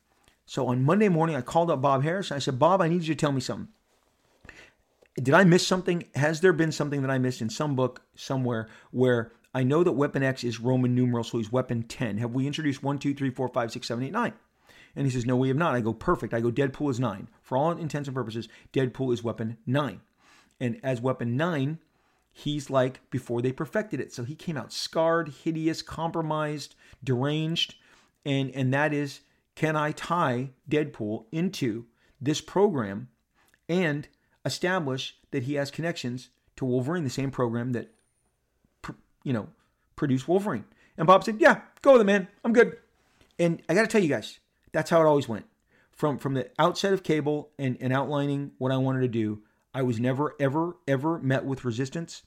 [0.45, 2.31] So on Monday morning, I called up Bob Harras.
[2.31, 3.69] I said, Bob, I need you to tell me something
[5.15, 6.05] did I miss something?
[6.15, 9.91] Has there been something that I missed in some book somewhere where I know that
[9.91, 12.17] Weapon X is Roman numeral, so he's Weapon 10.
[12.19, 14.33] Have we introduced 1, 2, 3, 4, 5, 6, 7, 8, 9?
[14.95, 15.75] And he says, No, we have not.
[15.75, 16.33] I go, Perfect.
[16.33, 17.29] I go, Deadpool is 9.
[17.41, 20.01] For all intents and purposes, Deadpool is Weapon 9.
[20.59, 21.79] And as Weapon 9,
[22.31, 24.13] he's like before they perfected it.
[24.13, 27.75] So he came out scarred, hideous, compromised, deranged.
[28.25, 29.21] And, and that is,
[29.55, 31.85] can I tie Deadpool into
[32.19, 33.09] this program
[33.67, 34.07] and
[34.45, 37.93] establish that he has connections to Wolverine, the same program that,
[39.23, 39.47] you know,
[39.95, 40.65] produced Wolverine.
[40.97, 42.27] And Bob said, "Yeah, go with it, man.
[42.43, 42.77] I'm good."
[43.39, 44.39] And I got to tell you guys,
[44.71, 45.45] that's how it always went.
[45.91, 49.41] From from the outset of Cable and, and outlining what I wanted to do,
[49.73, 52.23] I was never, ever, ever met with resistance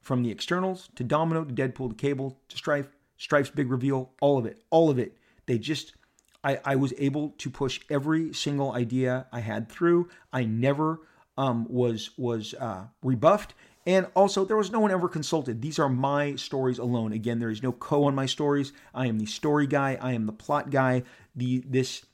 [0.00, 2.88] from the externals to Domino to Deadpool to Cable to Strife,
[3.18, 5.16] Strife's big reveal, all of it, all of it.
[5.46, 5.94] They just,
[6.42, 10.08] I, I was able to push every single idea I had through.
[10.32, 11.00] I never
[11.36, 13.54] um, was was uh, rebuffed.
[13.86, 15.62] And also, there was no one ever consulted.
[15.62, 17.12] These are my stories alone.
[17.12, 18.72] Again, there is no co on my stories.
[18.92, 19.96] I am the story guy.
[20.00, 21.04] I am the plot guy.
[21.36, 22.04] The this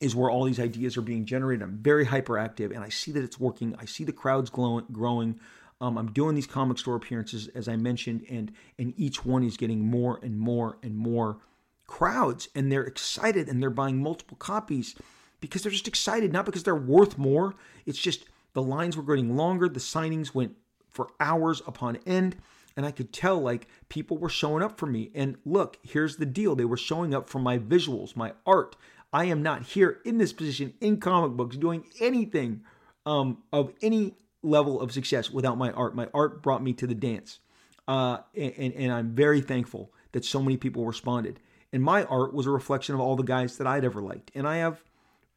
[0.00, 1.62] is where all these ideas are being generated.
[1.62, 3.74] I'm very hyperactive, and I see that it's working.
[3.78, 5.38] I see the crowds glowing, growing.
[5.80, 9.56] Um, I'm doing these comic store appearances, as I mentioned, and and each one is
[9.56, 11.38] getting more and more and more
[11.86, 14.94] crowds, and they're excited, and they're buying multiple copies
[15.40, 17.54] because they're just excited, not because they're worth more.
[17.86, 19.68] It's just the lines were getting longer.
[19.68, 20.56] The signings went
[20.88, 22.36] for hours upon end.
[22.76, 25.10] And I could tell like people were showing up for me.
[25.14, 28.76] And look, here's the deal they were showing up for my visuals, my art.
[29.12, 32.62] I am not here in this position in comic books doing anything
[33.06, 35.94] um, of any level of success without my art.
[35.94, 37.40] My art brought me to the dance.
[37.88, 41.40] Uh, and, and I'm very thankful that so many people responded.
[41.72, 44.30] And my art was a reflection of all the guys that I'd ever liked.
[44.34, 44.82] And I have,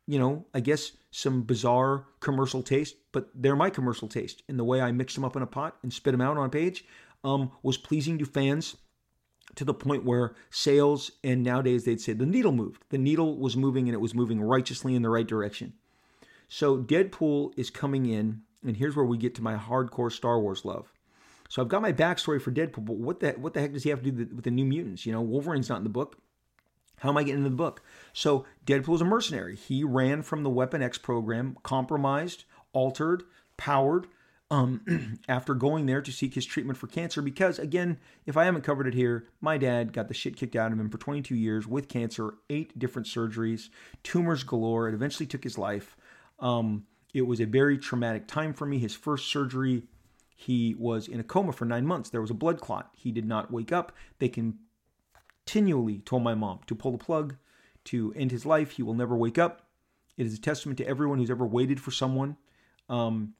[0.08, 4.44] you know, I guess some bizarre commercial taste, but they're my commercial taste.
[4.48, 6.46] And the way I mixed them up in a pot and spit them out on
[6.46, 6.86] a page
[7.24, 8.78] um, was pleasing to fans
[9.56, 12.84] to the point where sales and nowadays they'd say the needle moved.
[12.90, 15.74] The needle was moving and it was moving righteously in the right direction.
[16.48, 20.66] So Deadpool is coming in, and here's where we get to my hardcore Star Wars
[20.66, 20.92] love.
[21.50, 23.90] So I've got my backstory for Deadpool, but what the what the heck does he
[23.90, 25.06] have to do with the New Mutants?
[25.06, 26.18] You know, Wolverine's not in the book.
[27.00, 27.82] How am I getting into the book?
[28.14, 29.56] So Deadpool is a mercenary.
[29.56, 33.24] He ran from the Weapon X program, compromised, altered,
[33.58, 34.08] powered,
[34.52, 37.22] um, after going there to seek his treatment for cancer.
[37.22, 40.72] Because, again, if I haven't covered it here, my dad got the shit kicked out
[40.72, 43.70] of him for 22 years with cancer, eight different surgeries,
[44.04, 44.88] tumors galore.
[44.88, 45.96] It eventually took his life.
[46.40, 48.80] Um, it was a very traumatic time for me.
[48.80, 49.84] His first surgery,
[50.36, 52.10] he was in a coma for nine months.
[52.10, 52.90] There was a blood clot.
[52.96, 53.92] He did not wake up.
[54.20, 57.38] They continually told my mom to pull the plug,
[57.86, 58.72] to end his life.
[58.72, 59.68] He will never wake up.
[60.18, 62.38] It is a testament to everyone who's ever waited for someone.
[62.90, 63.34] Um,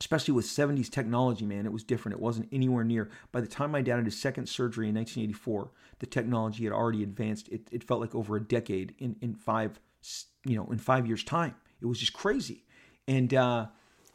[0.00, 2.16] especially with 70s technology, man, it was different.
[2.16, 3.10] It wasn't anywhere near.
[3.32, 7.02] By the time my dad had his second surgery in 1984, the technology had already
[7.02, 7.48] advanced.
[7.50, 9.78] It, it felt like over a decade in, in five,
[10.44, 11.54] you know, in five years' time.
[11.82, 12.64] It was just crazy.
[13.06, 13.66] And, uh,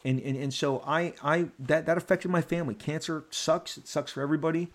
[0.04, 2.74] and, and, and so I, I, that, that affected my family.
[2.74, 3.78] Cancer sucks.
[3.78, 4.72] It sucks for everybody.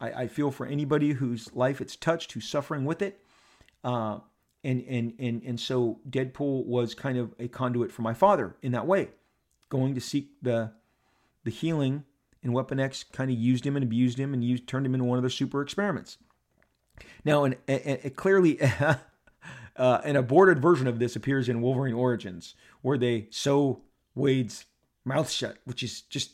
[0.00, 3.20] I, I feel for anybody whose life it's touched, who's suffering with it.
[3.84, 4.18] Uh,
[4.64, 8.72] and, and, and, and so Deadpool was kind of a conduit for my father in
[8.72, 9.10] that way
[9.68, 10.72] going to seek the
[11.44, 12.04] the healing,
[12.42, 15.04] and Weapon X kind of used him and abused him and used, turned him into
[15.04, 16.18] one of their super experiments.
[17.24, 17.56] Now, and,
[18.16, 18.60] clearly,
[19.76, 23.82] uh, an aborted version of this appears in Wolverine Origins, where they sew
[24.14, 24.66] Wade's
[25.04, 26.32] mouth shut, which is just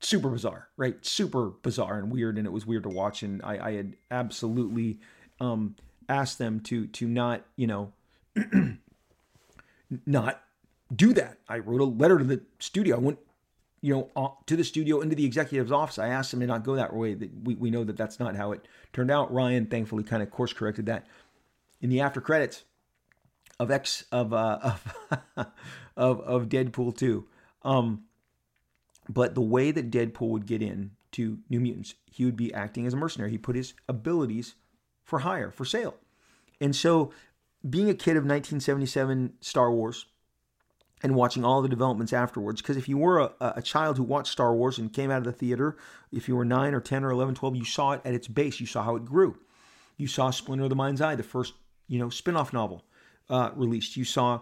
[0.00, 1.04] super bizarre, right?
[1.04, 3.22] Super bizarre and weird, and it was weird to watch.
[3.22, 5.00] And I, I had absolutely
[5.40, 5.76] um,
[6.08, 7.92] asked them to to not, you know,
[10.06, 10.42] not
[10.94, 11.38] do that.
[11.48, 12.96] I wrote a letter to the studio.
[12.96, 13.18] I went,
[13.80, 15.98] you know, to the studio into the executive's office.
[15.98, 17.14] I asked them to not go that way.
[17.14, 19.32] We, we know that that's not how it turned out.
[19.32, 21.06] Ryan thankfully kind of course corrected that
[21.80, 22.64] in the after credits
[23.60, 24.58] of X of uh,
[25.36, 25.46] of
[25.96, 27.26] of, of Deadpool 2.
[27.62, 28.04] Um,
[29.08, 32.86] but the way that Deadpool would get in to New Mutants, he would be acting
[32.86, 33.30] as a mercenary.
[33.30, 34.54] He put his abilities
[35.02, 35.96] for hire, for sale.
[36.60, 37.12] And so,
[37.68, 40.06] being a kid of 1977 Star Wars,
[41.02, 42.60] and watching all the developments afterwards.
[42.60, 45.24] Because if you were a, a, child who watched Star Wars and came out of
[45.24, 45.76] the theater,
[46.12, 48.60] if you were 9 or 10 or 11, 12, you saw it at its base.
[48.60, 49.38] You saw how it grew.
[49.96, 51.54] You saw Splinter of the Mind's Eye, the first,
[51.86, 52.84] you know, spin-off novel
[53.30, 53.96] uh, released.
[53.96, 54.40] You saw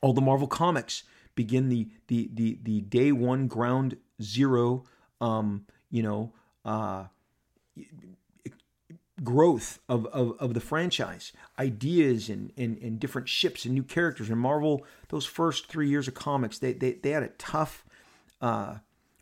[0.00, 1.04] all the Marvel comics
[1.34, 4.84] begin the the the, the day one ground zero,
[5.20, 6.32] um, you know,
[6.64, 7.04] uh,
[9.22, 14.30] growth of, of, of the franchise, ideas and, and, and different ships and new characters.
[14.30, 17.84] And Marvel, those first three years of comics, they, they, they had a tough,
[18.40, 18.76] uh,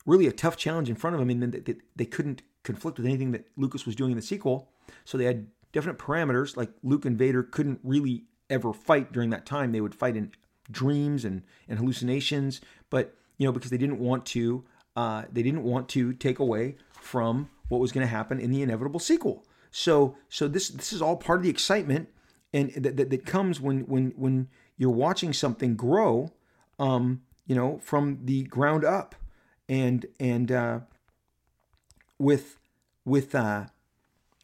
[0.06, 1.28] really a tough challenge in front of them.
[1.28, 4.68] I mean, they, they couldn't conflict with anything that Lucas was doing in the sequel.
[5.04, 9.46] So they had definite parameters, like Luke and Vader couldn't really ever fight during that
[9.46, 9.72] time.
[9.72, 10.32] They would fight in
[10.70, 14.64] dreams and, and hallucinations, but, you know, because they didn't want to,
[14.96, 18.62] uh, they didn't want to take away from what was going to happen in the
[18.62, 19.44] inevitable sequel.
[19.78, 22.08] So so this this is all part of the excitement
[22.52, 26.32] and that, that, that comes when when when you're watching something grow,
[26.80, 29.14] um, you know, from the ground up,
[29.68, 30.80] and and uh,
[32.18, 32.58] with
[33.04, 33.66] with uh,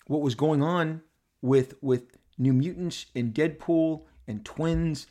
[0.06, 1.02] what was going on
[1.42, 5.08] with with New Mutants and Deadpool and Twins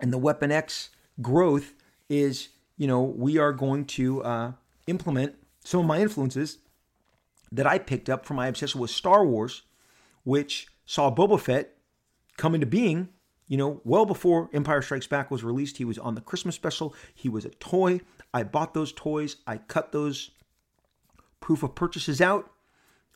[0.00, 0.88] and the Weapon X
[1.20, 1.74] growth
[2.08, 2.48] is
[2.78, 4.52] you know we are going to uh,
[4.86, 6.56] implement some of my influences
[7.52, 9.62] that I picked up from my obsession with Star Wars,
[10.24, 11.76] which saw Boba Fett
[12.36, 13.08] come into being,
[13.48, 15.78] you know, well before Empire Strikes Back was released.
[15.78, 16.94] He was on the Christmas special.
[17.14, 18.00] He was a toy.
[18.32, 19.36] I bought those toys.
[19.46, 20.30] I cut those
[21.40, 22.50] proof of purchases out,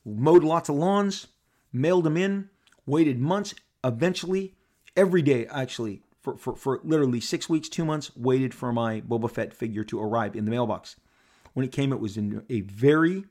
[0.04, 1.28] mowed lots of lawns,
[1.72, 2.48] mailed them in,
[2.86, 3.54] waited months.
[3.84, 4.54] Eventually,
[4.96, 9.30] every day, actually, for, for, for literally six weeks, two months, waited for my Boba
[9.30, 10.96] Fett figure to arrive in the mailbox.
[11.52, 13.24] When it came, it was in a very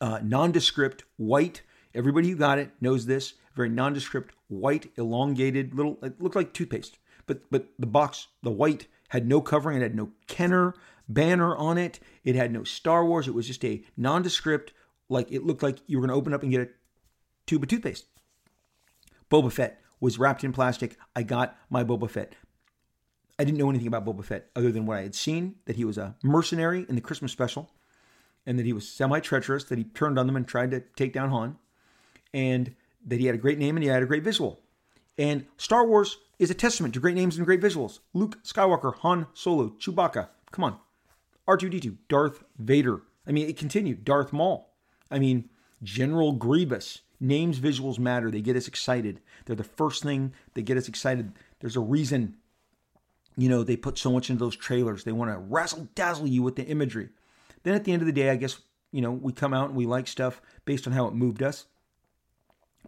[0.00, 1.62] uh, nondescript, white.
[1.94, 3.34] Everybody who got it knows this.
[3.54, 5.98] Very nondescript, white, elongated little.
[6.02, 9.78] It looked like toothpaste, but but the box, the white, had no covering.
[9.78, 10.74] It had no Kenner
[11.08, 12.00] banner on it.
[12.24, 13.28] It had no Star Wars.
[13.28, 14.72] It was just a nondescript.
[15.08, 16.68] Like it looked like you were going to open up and get a
[17.46, 18.06] tube of toothpaste.
[19.30, 20.96] Boba Fett was wrapped in plastic.
[21.14, 22.34] I got my Boba Fett.
[23.38, 25.84] I didn't know anything about Boba Fett other than what I had seen that he
[25.84, 27.70] was a mercenary in the Christmas special
[28.46, 31.12] and that he was semi treacherous, that he turned on them and tried to take
[31.12, 31.56] down Han,
[32.32, 32.74] and
[33.04, 34.60] that he had a great name and he had a great visual.
[35.18, 38.00] And Star Wars is a testament to great names and great visuals.
[38.12, 40.28] Luke Skywalker, Han Solo, Chewbacca.
[40.50, 40.78] Come on.
[41.48, 43.02] R2D2, Darth Vader.
[43.26, 44.04] I mean, it continued.
[44.04, 44.74] Darth Maul.
[45.10, 45.48] I mean,
[45.82, 47.00] General Grievous.
[47.18, 48.30] Names, visuals matter.
[48.30, 49.20] They get us excited.
[49.46, 51.32] They're the first thing that get us excited.
[51.60, 52.36] There's a reason,
[53.38, 55.04] you know, they put so much into those trailers.
[55.04, 57.08] They want to razzle dazzle you with the imagery.
[57.66, 58.60] Then at the end of the day, I guess,
[58.92, 61.64] you know, we come out and we like stuff based on how it moved us.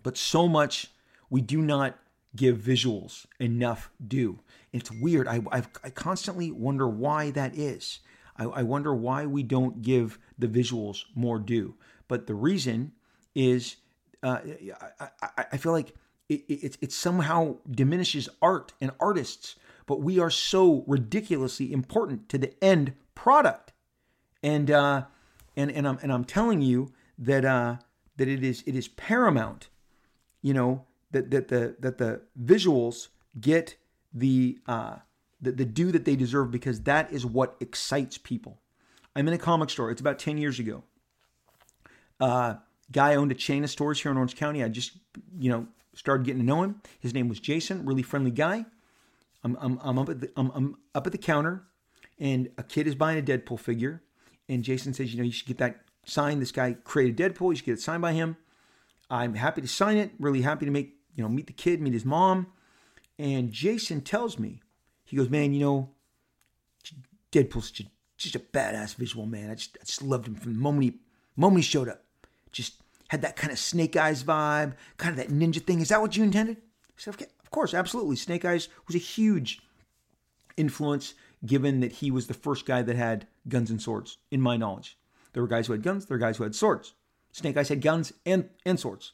[0.05, 0.93] But so much
[1.29, 1.99] we do not
[2.37, 4.39] give visuals enough due.
[4.73, 5.27] It's weird.
[5.27, 7.99] I, I've, i constantly wonder why that is.
[8.37, 11.75] I, I wonder why we don't give the visuals more due.
[12.07, 12.93] But the reason
[13.35, 13.79] is
[14.23, 14.39] uh,
[15.21, 15.93] I, I, feel like
[16.29, 19.57] it, it, it somehow diminishes art and artists,
[19.87, 23.73] but we are so ridiculously important to the end product.
[24.43, 25.05] And uh,
[25.57, 27.77] and and I'm and I'm telling you that uh,
[28.17, 29.69] that it is it is paramount,
[30.43, 33.09] you know, that that the that the visuals
[33.41, 33.77] get
[34.13, 34.97] the uh,
[35.41, 38.61] the, the due that they deserve because that is what excites people.
[39.15, 39.91] I'm in a comic store.
[39.91, 40.85] It's about 10 years ago.
[42.21, 42.55] Uh,
[42.93, 44.63] guy owned a chain of stores here in Orange County.
[44.63, 44.93] I just,
[45.39, 46.83] you know, started getting to know him.
[47.01, 48.65] His name was Jason, really friendly guy.
[49.45, 51.65] I'm, I'm, I'm, up, at the, I'm, I'm up at the counter,
[52.19, 54.03] and a kid is buying a Deadpool figure.
[54.49, 56.41] And Jason says, you know, you should get that signed.
[56.41, 57.51] This guy created Deadpool.
[57.51, 58.37] You should get it signed by him.
[59.11, 60.13] I'm happy to sign it.
[60.19, 62.49] Really happy to make, you know, meet the kid, meet his mom.
[63.19, 64.61] And Jason tells me,
[65.05, 65.91] he goes, man, you know,
[67.33, 69.51] Deadpool's just, just a badass visual, man.
[69.51, 70.95] I just, I just loved him from the moment he,
[71.37, 72.03] moment he showed up
[72.53, 72.75] just
[73.09, 75.81] had that kind of Snake Eyes vibe, kind of that ninja thing.
[75.81, 76.57] Is that what you intended?
[76.57, 78.17] I said, okay, of course, absolutely.
[78.17, 79.61] Snake Eyes was a huge
[80.57, 81.15] influence
[81.45, 84.99] given that he was the first guy that had guns and swords, in my knowledge.
[85.33, 86.95] There were guys who had guns, there were guys who had swords.
[87.33, 89.13] Snake Eyes had guns and, and swords.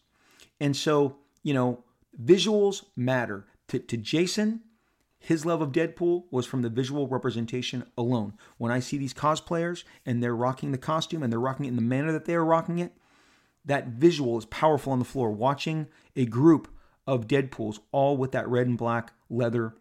[0.61, 1.85] And so, you know,
[2.22, 3.47] visuals matter.
[3.68, 4.61] To, to Jason,
[5.18, 8.35] his love of Deadpool was from the visual representation alone.
[8.59, 11.77] When I see these cosplayers and they're rocking the costume and they're rocking it in
[11.77, 12.93] the manner that they are rocking it,
[13.64, 15.31] that visual is powerful on the floor.
[15.31, 16.68] Watching a group
[17.07, 19.75] of Deadpools all with that red and black leather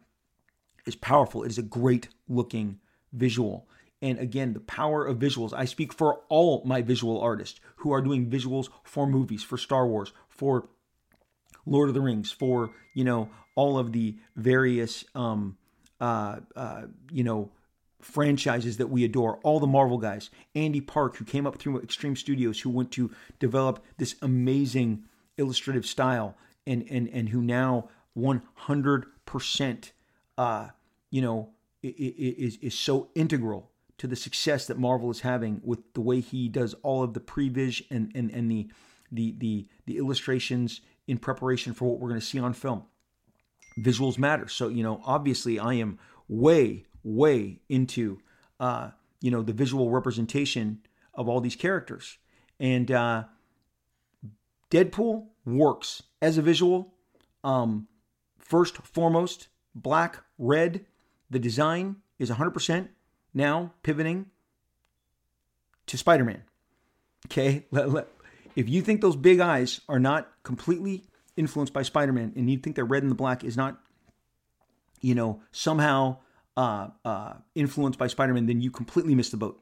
[0.86, 1.44] is powerful.
[1.44, 2.80] It is a great looking
[3.12, 3.68] visual.
[4.02, 5.54] And again, the power of visuals.
[5.54, 9.88] I speak for all my visual artists who are doing visuals for movies, for Star
[9.88, 10.68] Wars, for
[11.66, 15.58] Lord of the Rings, for, you know, all of the various, um,
[16.02, 17.52] uh, uh, you know,
[18.02, 22.18] franchises that we adore, all the Marvel guys, Andy Park, who came up through Extreme
[22.18, 25.06] Studios, who went to develop this amazing
[25.38, 26.36] illustrative style,
[26.68, 29.92] and and and who now 100%,
[30.38, 30.70] uh,
[31.12, 31.50] you know,
[31.82, 36.50] is is so integral to the success that Marvel is having with the way he
[36.50, 38.70] does all of the previs and and and the
[39.12, 42.84] the the the illustrations in preparation for what we're going to see on film.
[43.80, 44.48] Visuals matter.
[44.48, 48.20] So, you know, obviously I am way way into
[48.60, 50.80] uh, you know the visual representation
[51.14, 52.18] of all these characters.
[52.60, 53.26] And uh,
[54.72, 56.94] Deadpool works as a visual.
[57.44, 57.88] Um,
[58.40, 60.86] first, foremost, black, red.
[61.30, 62.90] The design is 100%
[63.34, 64.28] now pivoting
[65.88, 66.44] to Spider Man.
[67.28, 67.66] Okay?
[68.56, 71.04] if you think those big eyes are not completely
[71.36, 73.80] influenced by Spider Man and you think that red and the black is not,
[75.02, 76.18] you know, somehow
[76.56, 79.60] uh, uh, influenced by Spider Man, then you completely missed the boat.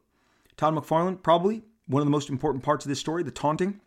[0.58, 3.80] Todd McFarlane, probably one of the most important parts of this story, the taunting.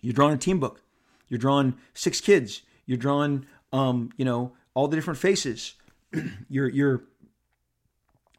[0.00, 0.82] You're drawing a team book.
[1.28, 2.62] You're drawing six kids.
[2.86, 5.74] You're drawing, um, you know, all the different faces.
[6.48, 7.04] you're you're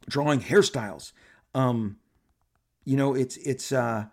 [0.08, 1.12] drawing hairstyles.
[1.54, 1.98] Um,
[2.84, 4.06] you know, it's it's uh,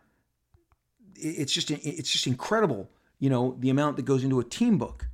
[1.15, 2.89] it's just it's just incredible.
[3.19, 5.09] You know, the amount that goes into a team book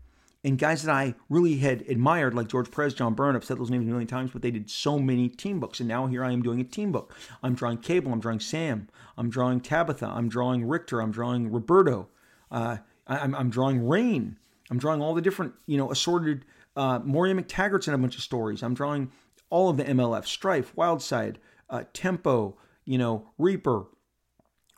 [0.45, 3.71] and guys that I really had admired, like George Perez, John Byrne, I've said those
[3.71, 5.79] names a million times, but they did so many team books.
[5.79, 7.15] And now here I am doing a team book.
[7.41, 8.87] I'm drawing Cable, I'm drawing Sam,
[9.17, 12.09] I'm drawing Tabitha, I'm drawing Rictor, I'm drawing Roberto,
[12.51, 12.77] uh,
[13.07, 14.35] I'm, I'm, drawing Rahne.
[14.69, 16.45] I'm drawing all the different, you know, assorted.
[16.75, 18.63] Uh, Moira MacTaggert's in a bunch of stories.
[18.63, 19.11] I'm drawing
[19.49, 21.37] all of the MLF, Strife, Wildside,
[21.69, 23.85] uh, Tempo, you know, Reaper,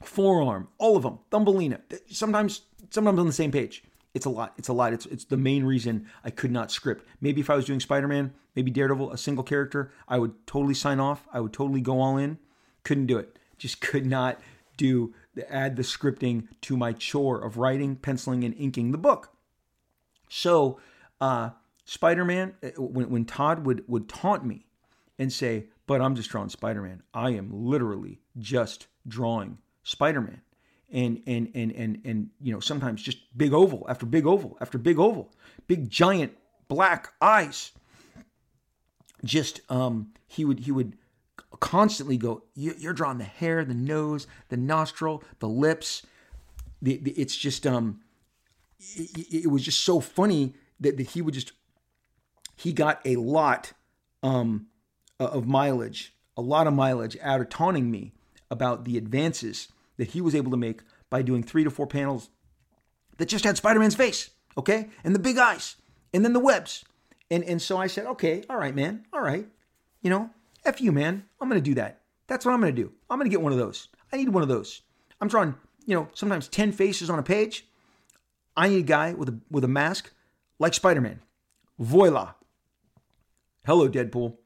[0.04, 1.82] Forearm, all of them, Thumbelina.
[2.10, 3.84] Sometimes, sometimes on the same page
[4.18, 4.54] it's a lot.
[4.58, 4.93] It's a lot.
[4.93, 7.08] It's it's the main reason I could not script.
[7.22, 11.00] Maybe if I was doing Spider-Man, maybe Daredevil, a single character, I would totally sign
[11.00, 11.28] off.
[11.32, 12.39] I would totally go all in.
[12.84, 13.38] Couldn't do it.
[13.60, 14.39] Just could not
[14.76, 19.30] do the add the scripting to my chore of writing, penciling, and inking the book.
[20.30, 20.80] So,
[21.22, 21.52] uh,
[21.88, 24.66] Spider-Man, uh, when, when Todd would would taunt me
[25.18, 27.02] and say, "But I'm just drawing Spider-Man.
[27.14, 30.42] I am literally just drawing Spider-Man."
[30.92, 34.78] And and and and and you know, sometimes just big oval after big oval after
[34.78, 35.34] big oval,
[35.68, 37.72] big giant black eyes.
[39.24, 40.98] Just um, he would he would
[41.62, 46.06] constantly go, "You're drawing the hair, the nose, the nostril, the lips."
[46.80, 48.02] The, the, it's just um,
[48.78, 51.54] it, it was just so funny that, that he would just
[52.58, 53.72] he got a lot
[54.22, 54.68] um,
[55.20, 58.14] of mileage, a lot of mileage out of taunting me
[58.51, 62.30] about the advances that he was able to make by doing three to four panels
[63.18, 65.76] that just had Spider-Man's face, okay, and the big eyes,
[66.14, 66.84] and then the webs,
[67.32, 69.47] and and so I said, okay, all right, man, all right,
[70.01, 70.30] you know,
[70.66, 72.01] f you, man, I'm gonna do that.
[72.28, 72.91] That's what I'm gonna do.
[73.10, 73.88] I'm gonna get one of those.
[74.12, 74.82] I need one of those.
[75.22, 75.55] I'm drawing,
[75.86, 77.66] you know, sometimes ten faces on a page.
[78.55, 80.12] I need a guy with a with a mask
[80.60, 81.22] like Spider-Man.
[81.80, 82.34] Voila.
[83.68, 84.38] Hello, Deadpool.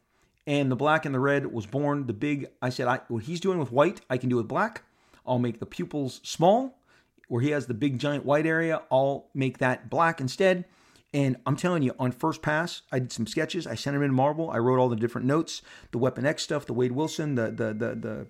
[0.48, 2.08] And the black and the red was born.
[2.08, 4.82] The big, I said, I, what he's doing with white, I can do with black.
[5.28, 6.80] I'll make the pupils small.
[7.28, 10.66] Where he has the big giant white area, I'll make that black instead.
[11.14, 13.68] And I'm telling you, on first pass, I did some sketches.
[13.68, 14.50] I sent them in Marvel.
[14.50, 15.62] I wrote all the different notes,
[15.92, 18.28] the Weapon X stuff, the Wade Wilson, the the the the,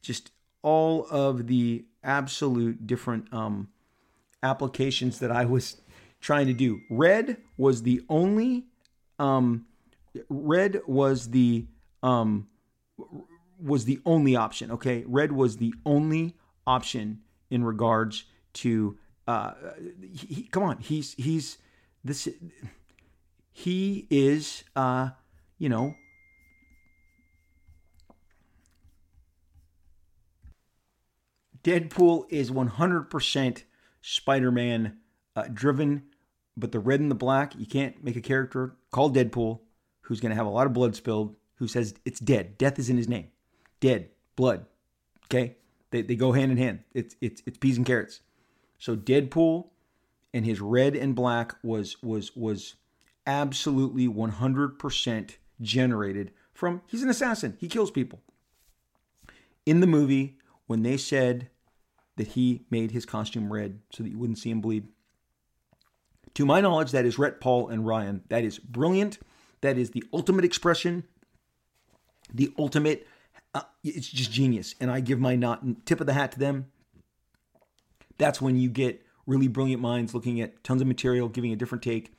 [0.00, 0.30] just
[0.62, 3.68] all of the absolute different um,
[4.42, 5.82] applications that I was
[6.22, 6.80] trying to do.
[6.88, 8.64] Red was the only
[9.18, 9.66] um,
[10.28, 11.66] red was the
[12.02, 12.48] um,
[13.60, 14.70] was the only option.
[14.70, 16.36] Okay, red was the only
[16.66, 18.98] option in regards to.
[19.26, 19.52] Uh,
[20.12, 21.58] he, come on, he's he's
[22.02, 22.28] this.
[23.56, 25.10] He is, uh,
[25.58, 25.94] you know,
[31.62, 33.62] Deadpool is 100%
[34.02, 34.98] Spider Man
[35.34, 36.02] uh, driven,
[36.56, 39.60] but the red and the black, you can't make a character called Deadpool
[40.04, 42.56] who's going to have a lot of blood spilled, who says it's dead.
[42.58, 43.28] Death is in his name.
[43.80, 44.66] Dead, blood.
[45.26, 45.56] Okay?
[45.90, 46.80] They, they go hand in hand.
[46.92, 48.20] It's, it's, it's peas and carrots.
[48.78, 49.68] So Deadpool
[50.34, 52.74] and his red and black was was was
[53.26, 55.30] absolutely 100%
[55.62, 57.56] generated from he's an assassin.
[57.58, 58.20] He kills people.
[59.64, 60.36] In the movie
[60.66, 61.48] when they said
[62.16, 64.88] that he made his costume red so that you wouldn't see him bleed.
[66.34, 68.22] To my knowledge, that is Rhett, Paul, and Ryan.
[68.28, 69.18] That is brilliant.
[69.64, 71.04] That is the ultimate expression,
[72.30, 73.06] the ultimate.
[73.54, 76.66] Uh, it's just genius, and I give my not tip of the hat to them.
[78.18, 81.80] That's when you get really brilliant minds looking at tons of material, giving a different
[81.80, 82.12] take,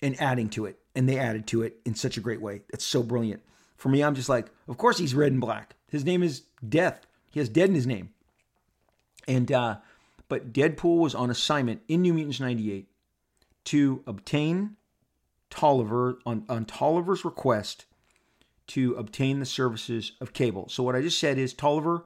[0.00, 0.78] and adding to it.
[0.94, 2.62] And they added to it in such a great way.
[2.72, 3.42] It's so brilliant.
[3.76, 5.74] For me, I'm just like, of course he's red and black.
[5.90, 7.04] His name is Death.
[7.30, 8.10] He has dead in his name.
[9.26, 9.78] And uh,
[10.28, 12.86] but Deadpool was on assignment in New Mutants 98
[13.64, 14.76] to obtain
[15.50, 17.86] Tolliver on, on Tolliver's request
[18.68, 20.68] to obtain the services of Cable.
[20.68, 22.04] So what I just said is Tolliver,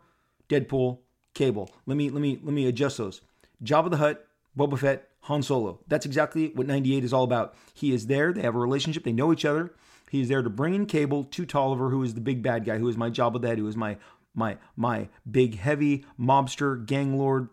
[0.48, 0.98] Deadpool,
[1.34, 1.70] Cable.
[1.86, 3.20] Let me let me let me adjust those.
[3.64, 4.26] Jabba the Hutt,
[4.56, 5.80] Boba Fett, Han Solo.
[5.88, 7.54] That's exactly what 98 is all about.
[7.74, 9.74] He is there, they have a relationship, they know each other.
[10.10, 12.78] He is there to bring in Cable to Tolliver, who is the big bad guy,
[12.78, 13.96] who is my Jabba the Hutt, who is my
[14.34, 17.48] my my big heavy mobster gang lord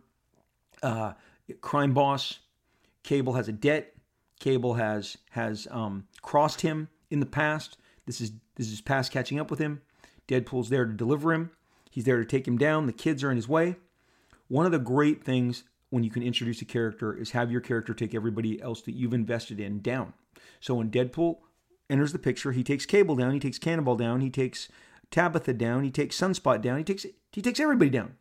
[0.83, 1.13] uh,
[1.61, 2.39] crime boss
[3.03, 3.93] cable has a debt
[4.39, 7.77] cable has has um, crossed him in the past.
[8.05, 9.81] This is this is past catching up with him.
[10.27, 11.51] Deadpool's there to deliver him.
[11.89, 12.85] He's there to take him down.
[12.85, 13.75] The kids are in his way.
[14.47, 17.93] One of the great things when you can introduce a character is have your character
[17.93, 20.13] take everybody else that you've invested in down.
[20.59, 21.37] So when deadpool
[21.89, 24.69] enters the picture he takes cable down he takes cannonball down he takes
[25.11, 28.15] Tabitha down, he takes Sunspot down, he takes he takes everybody down.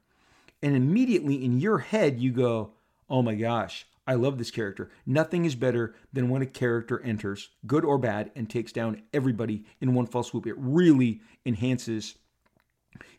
[0.62, 2.72] And immediately in your head you go,
[3.08, 4.90] "Oh my gosh, I love this character.
[5.04, 9.66] Nothing is better than when a character enters, good or bad, and takes down everybody
[9.82, 10.46] in one fell swoop.
[10.46, 12.14] It really enhances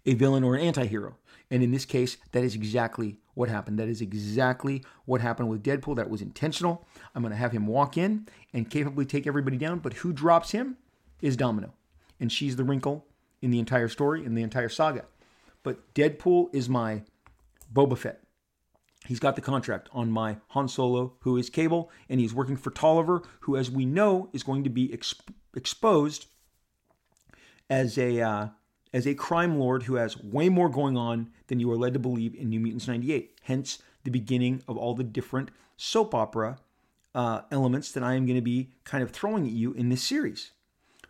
[0.07, 1.15] a villain or an anti-hero.
[1.51, 3.77] And in this case, that is exactly what happened.
[3.77, 5.95] That is exactly what happened with Deadpool.
[5.95, 6.87] That was intentional.
[7.13, 10.51] I'm going to have him walk in and capably take everybody down, but who drops
[10.51, 10.77] him
[11.21, 11.73] is Domino.
[12.19, 13.05] And she's the wrinkle
[13.43, 15.05] in the entire story, in the entire saga.
[15.61, 17.03] But Deadpool is my
[17.71, 18.23] Boba Fett.
[19.05, 22.69] He's got the contract on my Han Solo, who is Cable, and he's working for
[22.69, 26.27] Tolliver, who, as we know, is going to be exp- exposed
[27.69, 28.47] as a uh,
[28.93, 31.99] as a crime lord who has way more going on than you are led to
[31.99, 33.39] believe in New Mutants '98.
[33.43, 36.59] Hence, the beginning of all the different soap opera
[37.15, 40.03] uh, elements that I am going to be kind of throwing at you in this
[40.03, 40.51] series.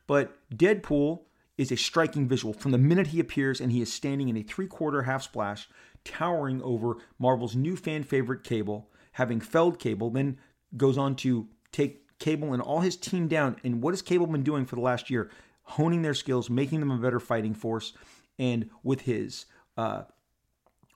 [0.07, 1.21] But Deadpool
[1.57, 4.43] is a striking visual from the minute he appears and he is standing in a
[4.43, 5.67] three quarter half splash,
[6.03, 10.37] towering over Marvel's new fan favorite Cable, having felled Cable, then
[10.77, 13.55] goes on to take Cable and all his team down.
[13.63, 15.31] And what has Cable been doing for the last year?
[15.63, 17.93] Honing their skills, making them a better fighting force,
[18.37, 19.45] and with his
[19.77, 20.03] uh,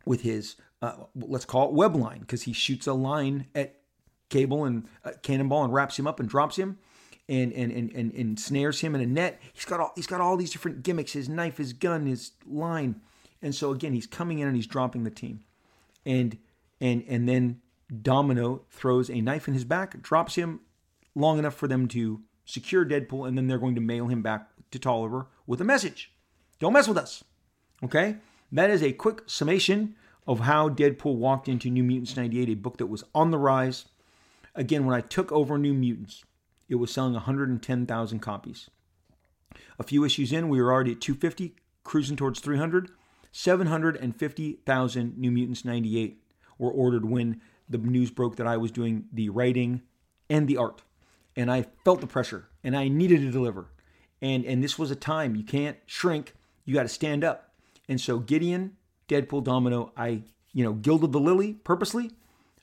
[0.06, 3.80] with his uh, let's call it web line because he shoots a line at
[4.30, 6.78] Cable and uh, Cannonball and wraps him up and drops him.
[7.30, 9.42] And, and, and, and, and snares him in a net.
[9.54, 13.00] He's got all he's got all these different gimmicks: his knife, his gun, his line,
[13.44, 15.42] and so again, he's coming in and he's dropping the team,
[16.06, 16.38] and
[16.82, 17.62] and and then
[18.02, 20.62] Domino throws a knife in his back, drops him
[21.14, 24.50] long enough for them to secure Deadpool, and then they're going to mail him back
[24.72, 26.12] to Tolliver with a message
[26.60, 27.24] Don't mess with us.
[27.84, 28.18] Okay?
[28.52, 32.78] That is a quick summation of how Deadpool walked into New Mutants 98, a book
[32.78, 33.86] that was on the rise.
[34.56, 36.24] Again, when I took over New Mutants,
[36.70, 38.70] it was selling 110,000 copies.
[39.78, 42.90] A few issues in, we were already at 250, cruising towards 300.
[43.34, 46.24] 750,000 New Mutants 98
[46.60, 49.82] were ordered when the news broke that I was doing the writing
[50.30, 50.84] and the art.
[51.36, 53.72] And I felt the pressure and I needed to deliver.
[54.22, 57.54] And and this was a time you can't shrink, you got to stand up.
[57.90, 58.78] And so Gideon,
[59.10, 60.22] Deadpool, Domino, I
[60.54, 62.12] you know gilded the lily purposely.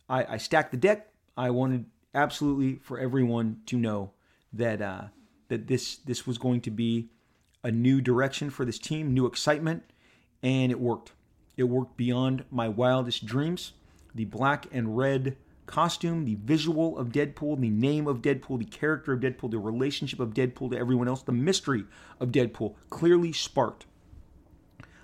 [0.09, 1.09] I, I stacked the deck.
[1.37, 4.13] I wanted absolutely for everyone to know
[4.53, 5.03] that uh,
[5.49, 7.11] that this this was going to be
[7.65, 9.83] a new direction for this team, new excitement,
[10.43, 11.13] and it worked.
[11.57, 13.73] It worked beyond my wildest dreams
[14.15, 15.37] the black and red
[15.67, 20.19] costume, the visual of Deadpool, the name of Deadpool, the character of Deadpool, the relationship
[20.19, 21.85] of Deadpool to everyone else, the mystery
[22.19, 23.87] of Deadpool clearly sparked.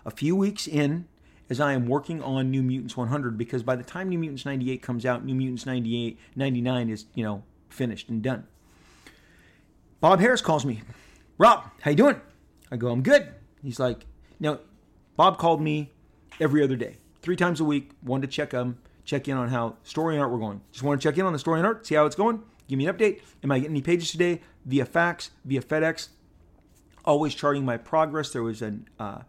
[0.05, 1.07] A few weeks in,
[1.49, 4.83] as I am working on New Mutants 100, because by the time New Mutants 98
[4.83, 8.47] comes out, New Mutants 98, 99 is, you know, finished and done.
[10.01, 10.83] Bob Harras calls me.
[11.39, 12.21] Rob, how you doing?
[12.71, 13.29] I go, I'm good.
[13.63, 14.07] He's like,
[14.41, 14.59] now,
[15.17, 15.93] Bob called me
[16.41, 19.77] every other day, three times a week, wanted to check um, check in on how
[19.83, 20.61] story and art were going.
[20.73, 22.43] Just want to check in on the story and art, see how it's going.
[22.69, 23.21] Give me an update.
[23.43, 26.09] Am I getting any pages today via fax, via FedEx?
[27.05, 28.33] Always charting my progress.
[28.33, 29.21] There was an uh,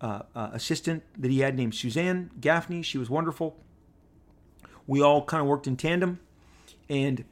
[0.00, 2.82] uh, uh, assistant that he had named Suzanne Gaffney.
[2.82, 3.56] She was wonderful.
[4.86, 6.18] We all kind of worked in tandem,
[6.90, 7.24] and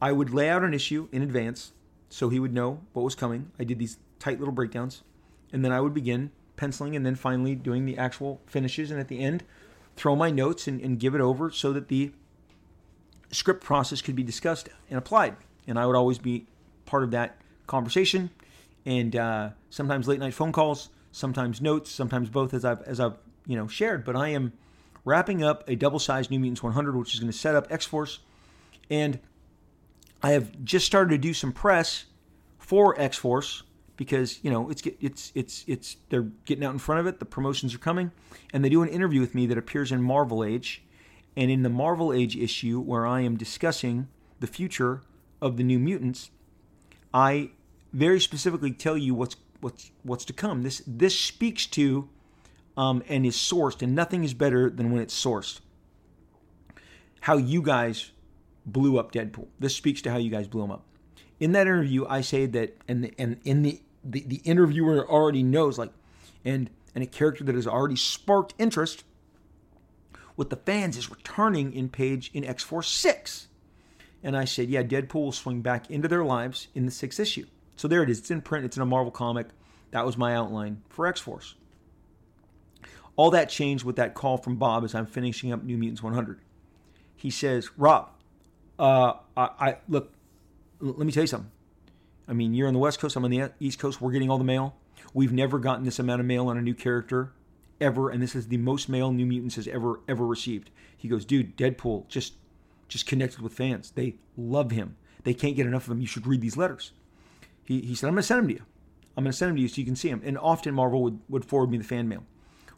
[0.00, 1.72] I would lay out an issue in advance
[2.08, 3.50] so he would know what was coming.
[3.58, 5.02] I did these tight little breakdowns,
[5.52, 8.90] and then I would begin penciling and then finally doing the actual finishes.
[8.90, 9.44] And at the end,
[9.96, 12.12] throw my notes and, and give it over so that the
[13.30, 15.36] script process could be discussed and applied.
[15.66, 16.46] And I would always be
[16.86, 17.36] part of that
[17.66, 18.30] conversation.
[18.86, 23.16] And uh, sometimes late night phone calls, sometimes notes, sometimes both, as I've as I've
[23.46, 24.04] you know shared.
[24.04, 24.52] But I am
[25.04, 28.20] wrapping up a double-sized New Mutants 100, which is going to set up X Force,
[28.90, 29.20] and
[30.22, 32.04] I have just started to do some press
[32.58, 33.62] for X Force
[33.96, 37.18] because you know it's it's it's it's they're getting out in front of it.
[37.18, 38.12] The promotions are coming,
[38.52, 40.82] and they do an interview with me that appears in Marvel Age,
[41.36, 44.08] and in the Marvel Age issue where I am discussing
[44.40, 45.02] the future
[45.40, 46.30] of the New Mutants,
[47.12, 47.50] I
[47.92, 50.62] very specifically tell you what's what's what's to come.
[50.62, 52.08] This this speaks to
[52.76, 55.60] um, and is sourced, and nothing is better than when it's sourced.
[57.20, 58.10] How you guys
[58.66, 59.46] blew up Deadpool.
[59.58, 60.84] This speaks to how you guys blew him up
[61.40, 65.78] in that interview, I say that, and and in the, the the interviewer already knows,
[65.78, 65.90] like,
[66.44, 69.04] and and a character that has already sparked interest
[70.36, 73.48] with the fans is returning in page in X Force six,
[74.22, 77.46] and I said, yeah, Deadpool will swing back into their lives in the sixth issue.
[77.76, 78.18] So there it is.
[78.20, 78.64] It's in print.
[78.64, 79.48] It's in a Marvel comic.
[79.90, 81.54] That was my outline for X Force.
[83.16, 86.40] All that changed with that call from Bob as I'm finishing up New Mutants 100.
[87.14, 88.10] He says, Rob,
[88.78, 90.12] uh, I, I look,
[90.80, 91.50] let me tell you something.
[92.28, 94.00] I mean, you're on the West Coast, I'm on the East Coast.
[94.00, 94.76] We're getting all the mail.
[95.12, 97.32] We've never gotten this amount of mail on a new character
[97.80, 100.70] ever, and this is the most mail New Mutants has ever ever received.
[100.96, 102.34] He goes, dude, Deadpool just
[102.88, 103.90] just connected with fans.
[103.90, 104.96] They love him.
[105.24, 106.00] They can't get enough of him.
[106.00, 106.92] You should read these letters.
[107.64, 108.62] He, he said, I'm going to send them to you.
[109.16, 110.20] I'm going to send them to you so you can see them.
[110.22, 112.24] And often Marvel would, would forward me the fan mail.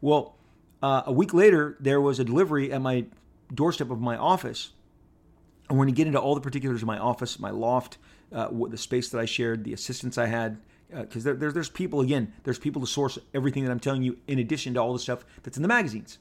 [0.01, 0.36] Well,
[0.81, 3.06] uh, a week later, there was a delivery at my
[3.52, 4.70] doorstep of my office
[5.68, 7.98] I want to get into all the particulars of my office, my loft,
[8.32, 10.59] uh, the space that I shared, the assistance I had,
[10.90, 14.03] because uh, there, there's there's people again, there's people to source everything that I'm telling
[14.03, 16.19] you, in addition to all the stuff that's in the magazines.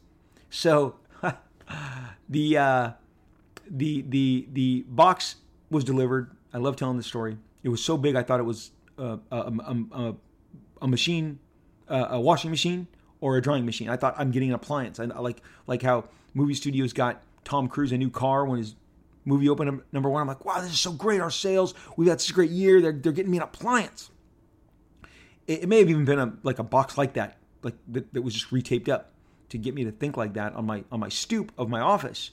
[0.50, 0.96] So
[2.30, 2.92] the uh,
[3.70, 5.36] the the the box
[5.70, 6.32] was delivered.
[6.54, 7.38] I love telling the story.
[7.64, 10.16] It was so big, I thought it was uh, a, a, a,
[10.84, 11.40] a machine,
[11.90, 12.88] uh, a washing machine,
[13.22, 13.90] or a drying machine.
[13.90, 15.00] I thought I'm getting an appliance.
[15.00, 18.76] I like like how movie studios got Tom Cruise a new car when his
[19.26, 20.22] movie opened up number one.
[20.22, 21.20] I'm like, wow, this is so great.
[21.20, 22.80] Our sales, we've had such a great year.
[22.80, 24.12] They're, they're getting me an appliance.
[25.48, 28.22] It, it may have even been a, like a box like that, like that, that
[28.22, 29.12] was just retaped up
[29.50, 32.32] to get me to think like that on my on my stoop of my office.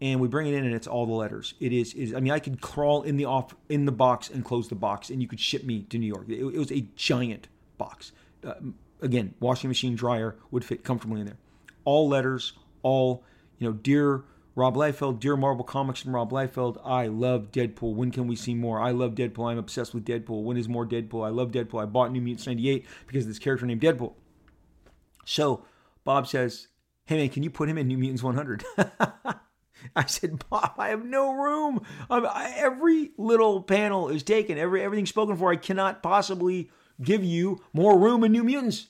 [0.00, 1.54] and we bring it in and it's all the letters.
[1.60, 4.44] It is, is I mean, I could crawl in the off in the box and
[4.44, 6.28] close the box, and you could ship me to New York.
[6.28, 8.12] It, it was a giant box.
[8.44, 8.54] Uh,
[9.00, 11.38] again, washing machine dryer would fit comfortably in there.
[11.84, 12.52] All letters,
[12.82, 13.24] all
[13.58, 14.24] you know, dear
[14.56, 16.80] Rob Liefeld, dear Marvel Comics from Rob Liefeld.
[16.82, 17.94] I love Deadpool.
[17.94, 18.80] When can we see more?
[18.80, 19.50] I love Deadpool.
[19.50, 20.44] I'm obsessed with Deadpool.
[20.44, 21.26] When is more Deadpool?
[21.26, 21.82] I love Deadpool.
[21.82, 24.14] I bought New Mutants 98 because of this character named Deadpool.
[25.26, 25.66] So
[26.04, 26.68] Bob says,
[27.04, 28.64] Hey man, can you put him in New Mutants 100?
[29.94, 31.82] I said, Bob, I have no room.
[32.08, 34.56] I, every little panel is taken.
[34.56, 35.52] Every everything's spoken for.
[35.52, 36.70] I cannot possibly
[37.00, 38.88] give you more room in New Mutants.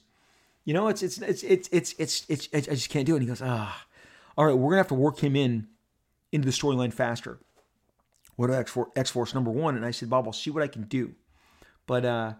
[0.64, 3.16] You know, it's it's it's it's it's it's, it's, it's I just can't do it.
[3.16, 3.85] And he goes, ah,
[4.36, 5.68] all right, we're gonna have to work him in
[6.32, 7.38] into the storyline faster.
[8.36, 9.76] What about X Force number one?
[9.76, 11.14] And I said, Bob, I'll see what I can do.
[11.86, 12.34] But uh,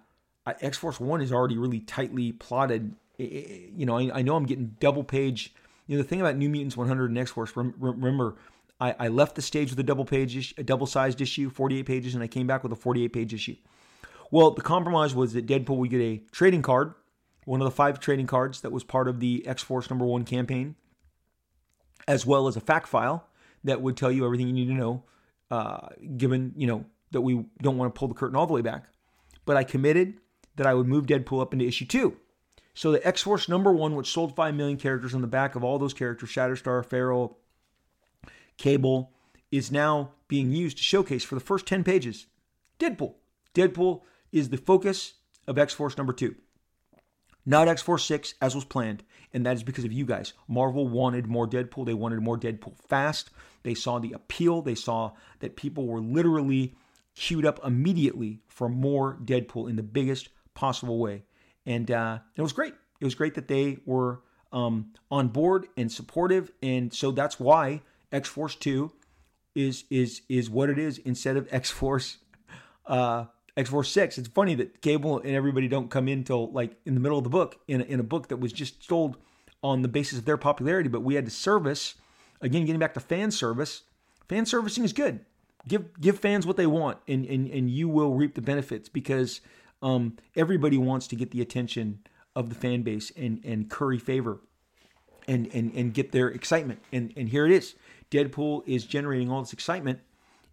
[0.60, 2.94] X Force one is already really tightly plotted.
[3.18, 5.55] You know, I, I know I'm getting double page
[5.86, 8.36] you know, the thing about New Mutants 100 and X Force, remember,
[8.81, 12.14] I, I, left the stage with a double page, a double sized issue, 48 pages,
[12.14, 13.56] and I came back with a 48 page issue.
[14.31, 16.94] Well, the compromise was that Deadpool would get a trading card,
[17.44, 20.24] one of the five trading cards that was part of the X Force number one
[20.24, 20.74] campaign,
[22.08, 23.26] as well as a fact file
[23.64, 25.04] that would tell you everything you need to know,
[25.50, 28.62] uh, given, you know, that we don't want to pull the curtain all the way
[28.62, 28.86] back.
[29.44, 30.14] But I committed
[30.56, 32.16] that I would move Deadpool up into issue two.
[32.74, 35.64] So the X Force number one, which sold 5 million characters on the back of
[35.64, 37.38] all those characters, Shatterstar, Feral,
[38.58, 39.12] Cable,
[39.50, 42.26] is now being used to showcase for the first 10 pages
[42.78, 43.14] Deadpool.
[43.54, 44.02] Deadpool
[44.32, 45.14] is the focus
[45.46, 46.36] of X Force number two.
[47.47, 50.32] Not X Force 6 as was planned, and that is because of you guys.
[50.48, 51.86] Marvel wanted more Deadpool.
[51.86, 53.31] They wanted more Deadpool fast.
[53.62, 54.60] They saw the appeal.
[54.60, 56.74] They saw that people were literally
[57.14, 61.23] queued up immediately for more Deadpool in the biggest possible way
[61.66, 62.74] and uh, it was great.
[63.01, 67.82] It was great that they were um, on board and supportive, and so that's why
[68.12, 68.93] X Force Two
[69.55, 72.18] is is is what it is instead of X Force
[72.86, 74.18] uh, X Force Six.
[74.18, 77.24] It's funny that Cable and everybody don't come in till like in the middle of
[77.24, 79.16] the book in a, in a book that was just sold
[79.62, 81.94] on the basis of their popularity, but we had to service
[82.40, 82.64] again.
[82.64, 83.82] Getting back to fan service,
[84.28, 85.24] fan servicing is good.
[85.66, 89.40] Give give fans what they want, and and and you will reap the benefits because
[89.82, 92.00] um, everybody wants to get the attention
[92.34, 94.40] of the fan base and and curry favor
[95.26, 96.80] and and and get their excitement.
[96.92, 97.74] And and here it is.
[98.10, 100.00] Deadpool is generating all this excitement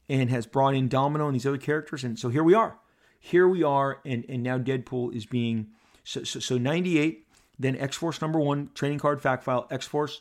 [0.09, 2.03] and has brought in Domino and these other characters.
[2.03, 2.77] And so here we are.
[3.25, 5.67] Here we are, and and now Deadpool is being
[6.03, 7.25] so so, so 98,
[7.57, 10.19] then X Force number one, training card fact file, X Force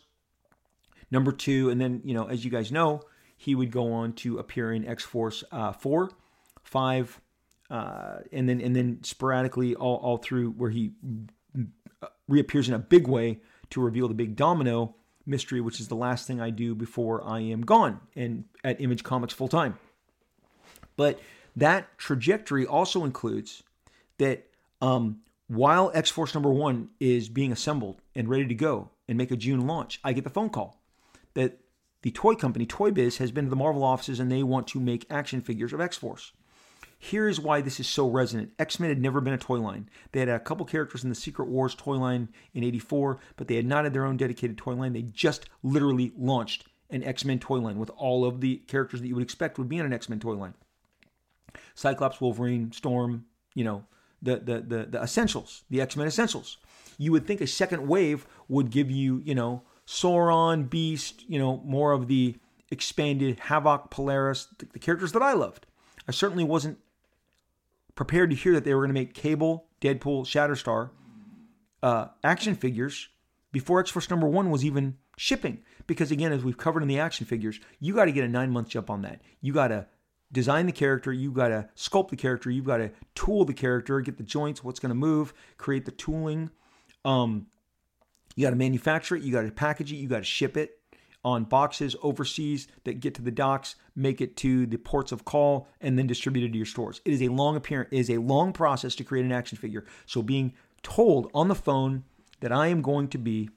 [1.10, 3.02] number two, and then you know, as you guys know,
[3.36, 6.12] he would go on to appear in X Force uh, four,
[6.62, 7.20] five,
[7.70, 10.92] uh, and then and then sporadically all, all through where he
[12.28, 14.94] reappears in a big way to reveal the big domino
[15.26, 19.02] mystery, which is the last thing I do before I am gone and at Image
[19.02, 19.76] Comics full time.
[20.96, 21.18] But
[21.56, 23.62] that trajectory also includes
[24.18, 24.46] that
[24.80, 29.30] um, while X Force number one is being assembled and ready to go and make
[29.30, 30.80] a June launch, I get the phone call
[31.34, 31.58] that
[32.02, 34.80] the toy company Toy Biz has been to the Marvel offices and they want to
[34.80, 36.32] make action figures of X Force.
[36.98, 38.52] Here's why this is so resonant.
[38.58, 39.90] X Men had never been a toy line.
[40.12, 43.56] They had a couple characters in the Secret Wars toy line in 84, but they
[43.56, 44.92] had not had their own dedicated toy line.
[44.92, 49.08] They just literally launched an X Men toy line with all of the characters that
[49.08, 50.54] you would expect would be in an X Men toy line
[51.74, 53.84] Cyclops, Wolverine, Storm, you know,
[54.20, 56.58] the, the, the, the essentials, the X Men essentials.
[56.98, 61.62] You would think a second wave would give you, you know, Sauron, Beast, you know,
[61.64, 62.36] more of the
[62.70, 65.66] expanded Havoc, Polaris, the, the characters that I loved.
[66.06, 66.78] I certainly wasn't
[67.94, 70.90] prepared to hear that they were going to make Cable, Deadpool, Shatterstar
[71.82, 73.08] uh, action figures
[73.50, 75.62] before X Force number one was even shipping.
[75.86, 78.50] Because again, as we've covered in the action figures, you got to get a nine
[78.50, 79.20] month jump on that.
[79.40, 79.86] You got to
[80.32, 84.00] design the character, you've got to sculpt the character, you've got to tool the character,
[84.00, 86.50] get the joints, what's going to move, create the tooling.
[87.04, 87.46] Um,
[88.34, 90.78] you got to manufacture it, you got to package it, you got to ship it
[91.24, 95.68] on boxes overseas that get to the docks, make it to the ports of call,
[95.80, 97.00] and then distribute it to your stores.
[97.04, 99.84] It is a long appearance, is a long process to create an action figure.
[100.06, 102.04] So being told on the phone
[102.40, 103.50] that I am going to be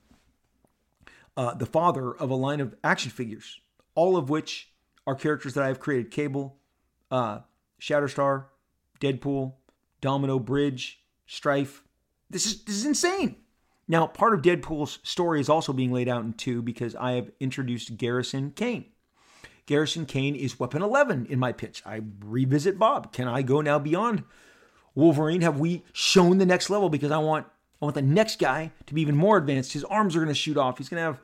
[1.38, 3.60] uh, the father of a line of action figures,
[3.96, 4.72] all of which
[5.08, 6.58] are characters that I have created: Cable,
[7.16, 7.40] uh,
[7.80, 8.46] Shatterstar,
[9.00, 9.54] Deadpool,
[10.02, 11.84] Domino, Bridge, Strife.
[12.30, 13.38] This is this is insane.
[13.88, 17.32] Now, part of Deadpool's story is also being laid out in two because I have
[17.40, 18.86] introduced Garrison Kane.
[19.68, 21.84] Garrison Kane is Weapon 11 in my pitch.
[21.86, 23.14] I revisit Bob.
[23.14, 24.24] Can I go now beyond
[24.94, 25.42] Wolverine?
[25.42, 26.90] Have we shown the next level?
[26.90, 27.48] Because I want
[27.82, 29.74] I want the next guy to be even more advanced.
[29.74, 30.80] His arms are going to shoot off.
[30.80, 31.22] He's going to have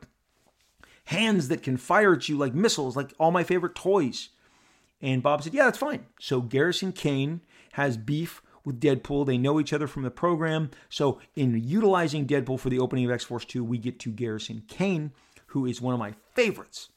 [1.06, 4.30] hands that can fire at you like missiles, like all my favorite toys.
[5.02, 6.06] And Bob said, Yeah, that's fine.
[6.20, 7.40] So Garrison Kane
[7.72, 9.26] has beef with Deadpool.
[9.26, 10.70] They know each other from the program.
[10.88, 14.62] So in utilizing Deadpool for the opening of X Force 2, we get to Garrison
[14.68, 15.12] Kane,
[15.46, 16.88] who is one of my favorites.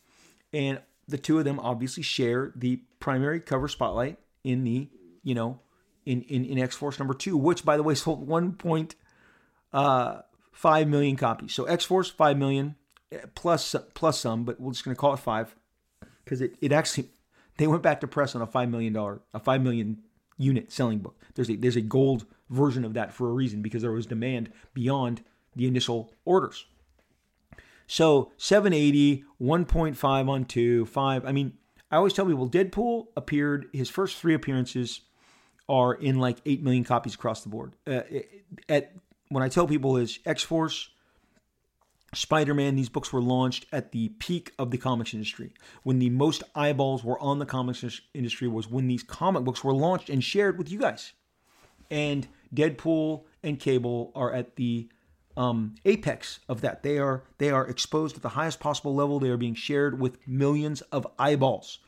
[0.54, 4.90] And the two of them obviously share the primary cover spotlight in the,
[5.24, 5.60] you know,
[6.06, 8.94] in, in, in X Force number two, which by the way sold 1.5
[9.74, 11.54] uh, copies.
[11.54, 12.76] So X Force, 5 million
[13.34, 15.56] plus, plus some, but we're just going to call it five
[16.24, 17.10] because it, it actually
[17.58, 20.00] they went back to press on a five million dollar, a five million
[20.38, 21.20] unit selling book.
[21.36, 24.52] There's a there's a gold version of that for a reason because there was demand
[24.74, 25.24] beyond
[25.56, 26.66] the initial orders.
[27.88, 31.26] So 780, 1.5 on two, five.
[31.26, 31.54] I mean,
[31.92, 33.68] I always tell people Deadpool appeared.
[33.74, 35.02] His first three appearances
[35.70, 37.76] are in like eight million copies across the board.
[37.86, 38.02] Uh,
[38.68, 38.92] at
[39.30, 40.90] when I tell people is X Force,
[42.16, 45.54] Spider Man, these books were launched at the peak of the comics industry.
[45.84, 47.84] When the most eyeballs were on the comics
[48.14, 51.14] industry was when these comic books were launched and shared with you guys.
[51.92, 54.90] And Deadpool and Cable are at the
[55.38, 56.84] um, apex of that.
[56.84, 59.20] They are they are exposed at the highest possible level.
[59.20, 61.80] They are being shared with millions of eyeballs.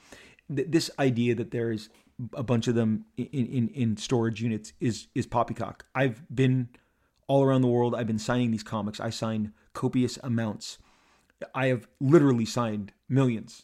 [0.50, 1.90] This idea that there is
[2.34, 5.86] a bunch of them in, in, in storage units is is poppycock.
[5.96, 6.70] I've been
[7.28, 7.94] all around the world.
[7.96, 9.00] I've been signing these comics.
[9.00, 10.78] I signed copious amounts.
[11.54, 13.64] I have literally signed millions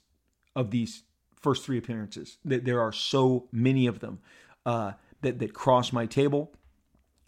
[0.55, 1.03] of these
[1.35, 2.37] first three appearances.
[2.45, 4.19] There are so many of them
[4.65, 6.53] uh, that that cross my table,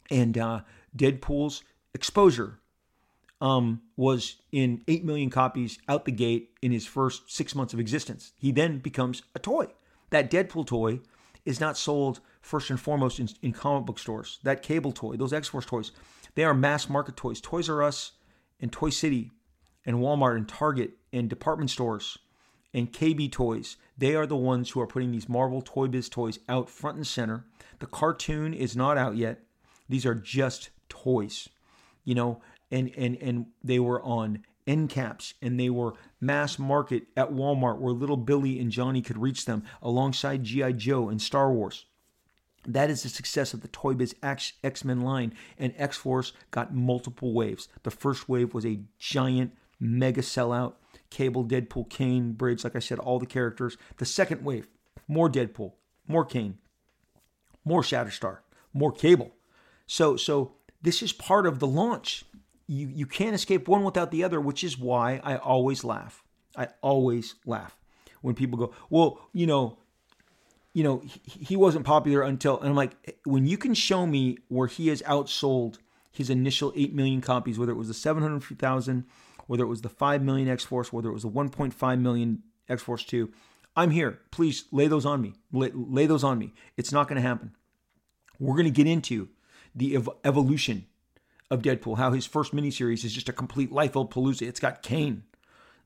[0.09, 0.61] and uh,
[0.95, 1.63] Deadpool's
[1.93, 2.59] exposure
[3.41, 7.79] um, was in eight million copies out the gate in his first six months of
[7.79, 8.33] existence.
[8.37, 9.67] He then becomes a toy.
[10.11, 11.01] That Deadpool toy
[11.45, 14.39] is not sold first and foremost in, in comic book stores.
[14.43, 15.91] That cable toy, those X Force toys,
[16.35, 17.41] they are mass market toys.
[17.41, 18.13] Toys R Us
[18.59, 19.31] and Toy City
[19.85, 22.17] and Walmart and Target and department stores
[22.75, 26.39] and KB Toys, they are the ones who are putting these Marvel Toy Biz toys
[26.49, 27.45] out front and center.
[27.79, 29.39] The cartoon is not out yet.
[29.87, 31.47] These are just toys,
[32.03, 37.03] you know, and and and they were on end caps and they were mass market
[37.15, 40.73] at Walmart where little Billy and Johnny could reach them alongside G.I.
[40.73, 41.85] Joe and Star Wars.
[42.67, 46.73] That is the success of the Toy Biz X Men line, and X Force got
[46.73, 47.67] multiple waves.
[47.83, 50.73] The first wave was a giant, mega sellout.
[51.11, 53.77] Cable, Deadpool, Kane, Bridge, like I said, all the characters.
[53.97, 54.67] The second wave,
[55.07, 55.73] more Deadpool,
[56.07, 56.57] more Kane,
[57.63, 58.39] more Shatterstar,
[58.73, 59.31] more Cable.
[59.87, 62.25] So, so this is part of the launch.
[62.67, 66.23] You you can't escape one without the other, which is why I always laugh.
[66.55, 67.77] I always laugh
[68.21, 69.77] when people go, well, you know,
[70.75, 74.67] you know, he, wasn't popular until, and I'm like, when you can show me where
[74.67, 75.77] he has outsold
[76.11, 79.05] his initial 8 million copies, whether it was the 750,000,
[79.47, 82.83] whether it was the 5 million X Force, whether it was the 1.5 million X
[82.83, 83.31] Force 2,
[83.77, 84.19] I'm here.
[84.31, 85.35] Please lay those on me.
[85.53, 86.53] Lay, lay those on me.
[86.75, 87.55] It's not going to happen.
[88.37, 89.29] We're going to get into
[89.73, 90.87] the ev- evolution
[91.49, 94.41] of Deadpool, how his first miniseries is just a complete Liefeld Palooza.
[94.41, 95.23] It's got Kane.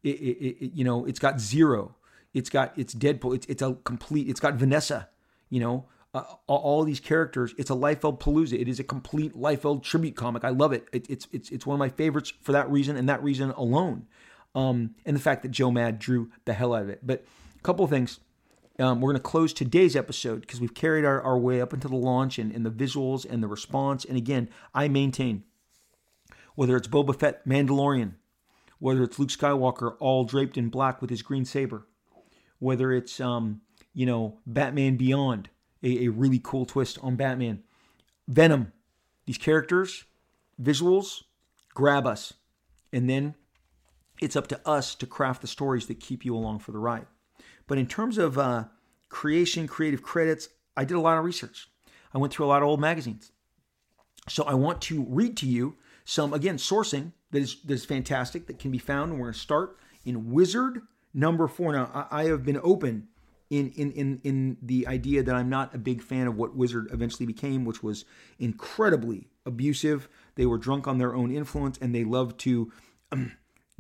[0.02, 1.96] It, it, it, you know, it's got Zero.
[2.34, 3.36] It's got it's Deadpool.
[3.36, 4.28] It's it's a complete.
[4.28, 5.10] It's got Vanessa.
[5.50, 7.54] You know, uh, all, these characters.
[7.58, 8.60] It's a Liefeld Palooza.
[8.60, 10.44] It is a complete Liefeld tribute comic.
[10.44, 10.88] I love it.
[10.92, 11.10] it.
[11.10, 14.08] It's it's it's one of my favorites for that reason and that reason alone.
[14.56, 17.06] Um, and the fact that Joe Mad drew the hell out of it.
[17.06, 17.26] But
[17.58, 18.20] a couple of things.
[18.80, 21.90] Um, we're going to close today's episode because we've carried our, our way up into
[21.90, 24.06] the launch and, and the visuals and the response.
[24.06, 25.44] And again, I maintain
[26.56, 28.14] whether it's Boba Fett, Mandalorian,
[28.80, 31.88] whether it's Luke Skywalker, all draped in black with his green saber,
[32.60, 33.62] whether it's um,
[33.94, 35.50] you know Batman Beyond,
[35.84, 37.64] a, a really cool twist on Batman,
[38.28, 38.72] Venom,
[39.26, 40.06] these characters,
[40.62, 41.24] visuals,
[41.74, 42.34] grab us,
[42.94, 43.36] and then
[44.22, 47.08] it's up to us to craft the stories that keep you along for the ride.
[47.68, 48.66] But in terms of uh,
[49.10, 51.70] creation, creative credits, I did a lot of research.
[52.14, 53.32] I went through a lot of old magazines.
[54.28, 58.48] So I want to read to you some, again, sourcing that is, that is fantastic
[58.48, 59.12] that can be found.
[59.12, 60.82] And we're going to start in Wizard
[61.14, 61.74] number four.
[61.74, 63.08] Now, I, I have been open
[63.50, 66.88] in, in in in the idea that I'm not a big fan of what Wizard
[66.92, 68.06] eventually became, which was
[68.38, 70.08] incredibly abusive.
[70.36, 72.72] They were drunk on their own influence, and they loved to
[73.12, 73.32] um,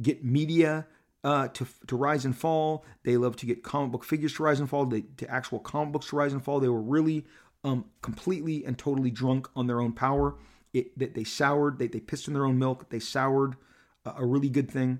[0.01, 0.88] get media
[1.23, 2.84] uh, to to rise and fall.
[3.03, 4.85] They loved to get comic book figures to rise and fall.
[4.85, 6.60] They, to actual comic books to rise and fall.
[6.60, 7.26] They were really
[7.64, 10.35] um, completely and totally drunk on their own power.
[10.73, 11.77] It that they soured.
[11.77, 12.89] They they pissed in their own milk.
[12.89, 13.56] They soured
[14.03, 14.99] a, a really good thing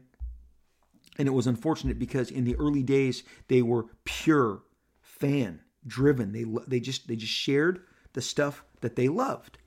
[1.20, 4.64] and it was unfortunate because in the early days they were pure
[5.02, 6.32] fan driven.
[6.32, 7.82] They they just they just shared
[8.14, 9.58] the stuff that they loved.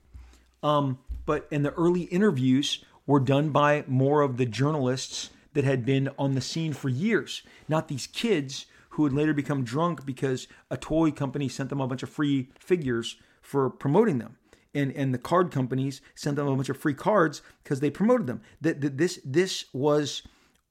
[0.63, 5.85] Um, but in the early interviews were done by more of the journalists that had
[5.85, 10.47] been on the scene for years, not these kids who would later become drunk because
[10.71, 14.37] a toy company sent them a bunch of free figures for promoting them.
[14.73, 18.25] And, and the card companies sent them a bunch of free cards because they promoted
[18.25, 18.41] them.
[18.61, 20.23] That this this was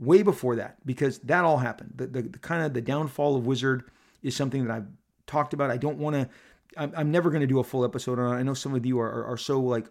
[0.03, 1.93] way before that because that all happened.
[1.95, 3.85] The, the, the, kind of the downfall of Wizard
[4.23, 4.87] is something that I've
[5.27, 5.70] talked about.
[5.70, 6.29] I don't want to.
[6.77, 8.41] I'm, I'm, never going to do a full episode on it.
[8.41, 9.87] I know some of you are, are, are so like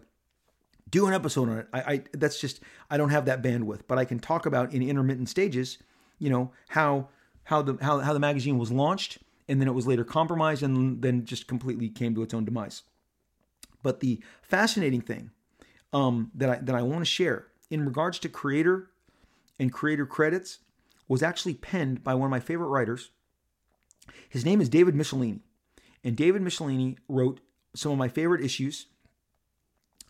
[0.90, 1.68] do an episode on it.
[1.72, 2.60] I, I that's just
[2.90, 5.78] I don't have that bandwidth, but I can talk about in intermittent stages.
[6.18, 7.08] You know how
[7.44, 9.18] how the how, how the magazine was launched
[9.48, 12.82] and then it was later compromised and then just completely came to its own demise.
[13.82, 15.30] But the fascinating thing
[15.92, 18.90] um, that I that I want to share in regards to creator
[19.58, 20.58] and creator credits
[21.08, 23.10] was actually penned by one of my favorite writers.
[24.28, 25.40] His name is David Michelinie,
[26.02, 27.40] and David Michelinie wrote
[27.74, 28.86] some of my favorite issues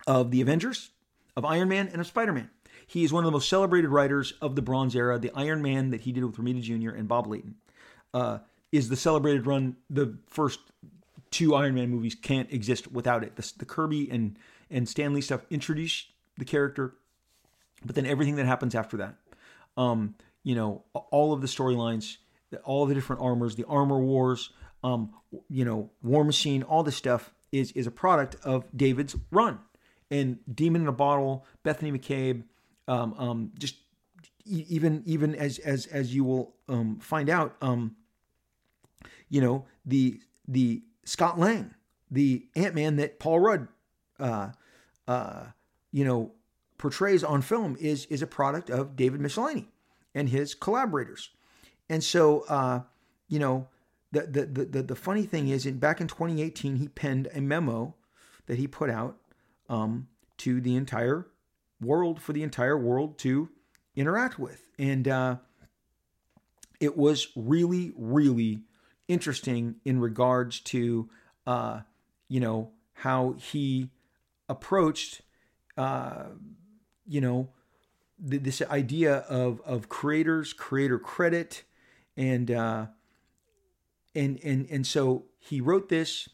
[0.07, 0.91] of the Avengers,
[1.37, 2.51] of Iron Man, and of Spider Man.
[2.87, 5.19] He is one of the most celebrated writers of the Bronze Era.
[5.19, 6.91] The Iron Man that he did with Romita Jr.
[6.91, 7.57] and Bob Layton
[8.13, 8.39] uh,
[8.71, 9.77] is the celebrated run.
[9.89, 10.61] The first
[11.31, 13.37] two Iron Man movies can't exist without it.
[13.37, 14.39] The, the Kirby and
[14.71, 16.09] and Stan Lee stuff introduced
[16.39, 16.95] the character,
[17.85, 19.17] but then everything that happens after that,
[19.77, 22.17] um, you know, all of the storylines,
[22.65, 24.51] all the different armors, the armor wars,
[24.85, 25.13] um,
[25.49, 29.59] you know, War Machine, all this stuff is is a product of David's run.
[30.11, 32.43] And Demon in a Bottle, Bethany McCabe,
[32.87, 33.77] um, um, just
[34.45, 37.97] even even as as as you will um, find out, um,
[39.29, 41.75] you know the the Scott Lang,
[42.11, 43.69] the Ant Man that Paul Rudd,
[44.19, 44.51] uh,
[45.09, 45.45] uh,
[45.93, 46.33] you know,
[46.83, 49.69] portrays on film is is a product of David Michelinie
[50.15, 51.31] and his collaborators,
[51.89, 52.81] and so uh,
[53.29, 53.69] you know
[54.11, 57.95] the, the the the funny thing is, in back in 2018, he penned a memo
[58.47, 59.17] that he put out
[59.69, 61.29] um, to the entire
[61.81, 63.49] world for the entire world to
[63.97, 64.69] interact with.
[64.79, 65.37] And uh,
[66.81, 68.63] it was really, really
[69.09, 71.09] interesting in regards to,
[71.47, 71.81] uh,
[72.29, 73.91] you know, how he
[74.49, 75.23] approached,
[75.77, 76.25] uh,
[77.07, 77.49] you know,
[78.29, 81.65] th- this idea of of creators, creator credit,
[82.17, 82.87] and uh,
[84.15, 86.29] and and and so he wrote this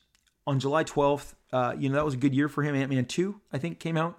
[0.46, 1.34] on July twelfth.
[1.52, 2.74] Uh, you know, that was a good year for him.
[2.74, 4.18] Ant Man two, I think, came out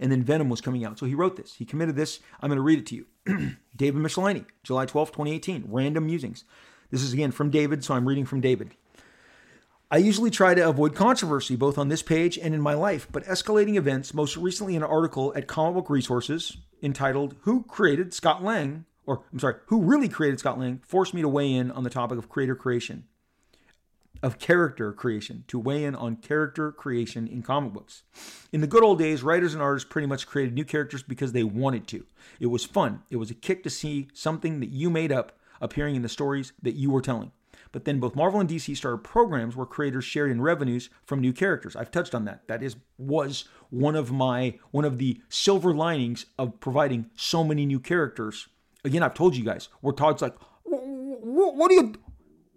[0.00, 0.98] and then Venom was coming out.
[0.98, 1.54] So he wrote this.
[1.54, 2.20] He committed this.
[2.40, 3.56] I'm going to read it to you.
[3.76, 6.44] David Michelinie, July twelfth, 2018, Random Musings.
[6.90, 8.72] This is again from David, so I'm reading from David.
[9.92, 13.24] I usually try to avoid controversy both on this page and in my life, but
[13.24, 18.86] escalating events, most recently an article at Comic Book Resources entitled Who Created Scott Lang,
[19.04, 21.90] or I'm sorry, Who Really Created Scott Lang, forced me to weigh in on the
[21.90, 23.04] topic of creator creation
[24.22, 28.02] of character creation to weigh in on character creation in comic books.
[28.50, 31.42] In the good old days, writers and artists pretty much created new characters because they
[31.42, 32.06] wanted to.
[32.40, 33.02] It was fun.
[33.10, 36.54] It was a kick to see something that you made up appearing in the stories
[36.62, 37.32] that you were telling.
[37.72, 41.32] But then both Marvel and DC started programs where creators shared in revenues from new
[41.32, 41.74] characters.
[41.74, 42.46] I've touched on that.
[42.46, 47.64] That is was one of my one of the silver linings of providing so many
[47.64, 48.48] new characters.
[48.84, 50.34] Again, I've told you guys where Todd's like,
[50.64, 51.94] "What are you?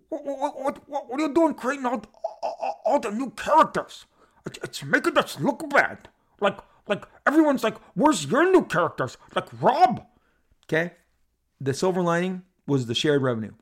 [0.10, 2.04] What, what, what, are you doing creating all,
[2.44, 4.06] all, all the new characters?
[4.46, 6.10] It's, it's making us look bad.
[6.40, 9.18] Like, like everyone's like, where's your new characters?
[9.36, 10.06] Like Rob.
[10.66, 10.94] Okay.
[11.60, 13.54] The silver lining was the shared revenue.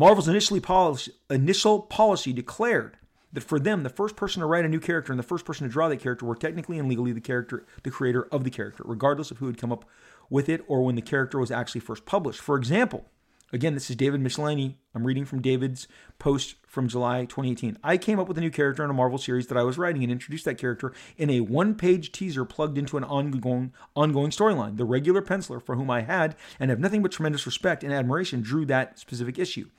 [0.00, 2.96] Marvel's initially policy, initial policy declared
[3.32, 5.66] that for them, the first person to write a new character and the first person
[5.66, 8.84] to draw that character were technically and legally the character, the creator of the character,
[8.86, 9.84] regardless of who had come up
[10.30, 12.40] with it or when the character was actually first published.
[12.40, 13.06] For example,
[13.50, 14.74] Again, this is David Michelinie.
[14.94, 15.88] I'm reading from David's
[16.18, 17.78] post from July 2018.
[17.82, 20.02] I came up with a new character in a Marvel series that I was writing
[20.02, 24.76] and introduced that character in a one-page teaser plugged into an ongoing ongoing storyline.
[24.76, 28.42] The regular penciler for whom I had and have nothing but tremendous respect and admiration
[28.42, 29.70] drew that specific issue.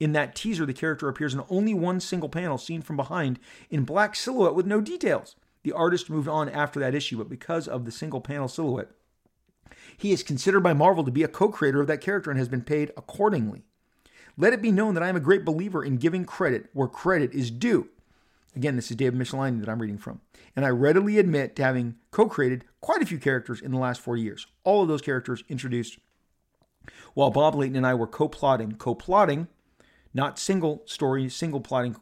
[0.00, 3.38] In that teaser, the character appears in only one single panel seen from behind
[3.68, 5.34] in black silhouette with no details.
[5.64, 8.90] The artist moved on after that issue, but because of the single panel silhouette,
[9.96, 12.48] he is considered by Marvel to be a co creator of that character and has
[12.48, 13.64] been paid accordingly.
[14.36, 17.32] Let it be known that I am a great believer in giving credit where credit
[17.32, 17.88] is due.
[18.54, 20.20] Again, this is David Michelinie that I'm reading from.
[20.54, 24.00] And I readily admit to having co created quite a few characters in the last
[24.00, 24.46] 40 years.
[24.62, 25.98] All of those characters introduced
[27.14, 29.48] while Bob Layton and I were co plotting, co plotting,
[30.18, 31.96] not single story, single plotting,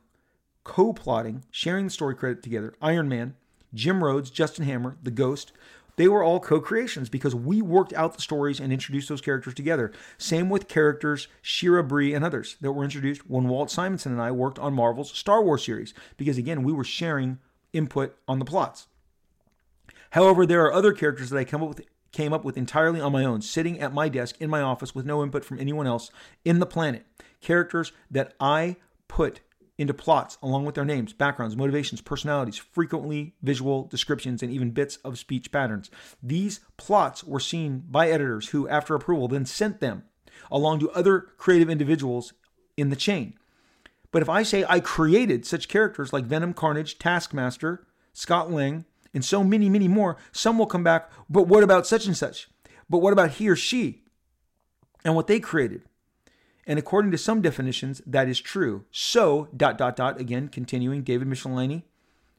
[0.65, 2.75] co plotting, sharing the story credit together.
[2.81, 3.35] Iron Man,
[3.75, 5.53] Jim Rhodes, Justin Hammer, The Ghost,
[5.97, 9.93] they were all co-creations because we worked out the stories and introduced those characters together.
[10.19, 14.31] Same with characters Shira Brie and others that were introduced when Walt Simonson and I
[14.31, 17.39] worked on Marvel's Star Wars series because again, we were sharing
[17.73, 18.89] input on the plots.
[20.11, 21.83] However, there are other characters that I come up with
[22.17, 25.05] came up with entirely on my own, sitting at my desk in my office with
[25.05, 26.11] no input from anyone else
[26.47, 27.05] in the planet.
[27.43, 28.77] Characters that I
[29.07, 29.41] put
[29.77, 34.97] into plots along with their names, backgrounds, motivations, personalities, frequently visual descriptions, and even bits
[35.05, 35.91] of speech patterns.
[36.23, 40.05] These plots were seen by editors who, after approval, then sent them
[40.51, 42.33] along to other creative individuals
[42.79, 43.35] in the chain.
[44.11, 48.87] But if I say I created such characters like Venom, Carnage, Taskmaster, Scott Lang,
[49.17, 52.49] and so many, many more, some will come back, but what about such and such?
[52.89, 54.05] But what about he or she
[55.05, 55.83] and what they created?
[56.67, 58.85] And according to some definitions, that is true.
[58.91, 61.85] So, dot, dot, dot, again, continuing, David Michelinie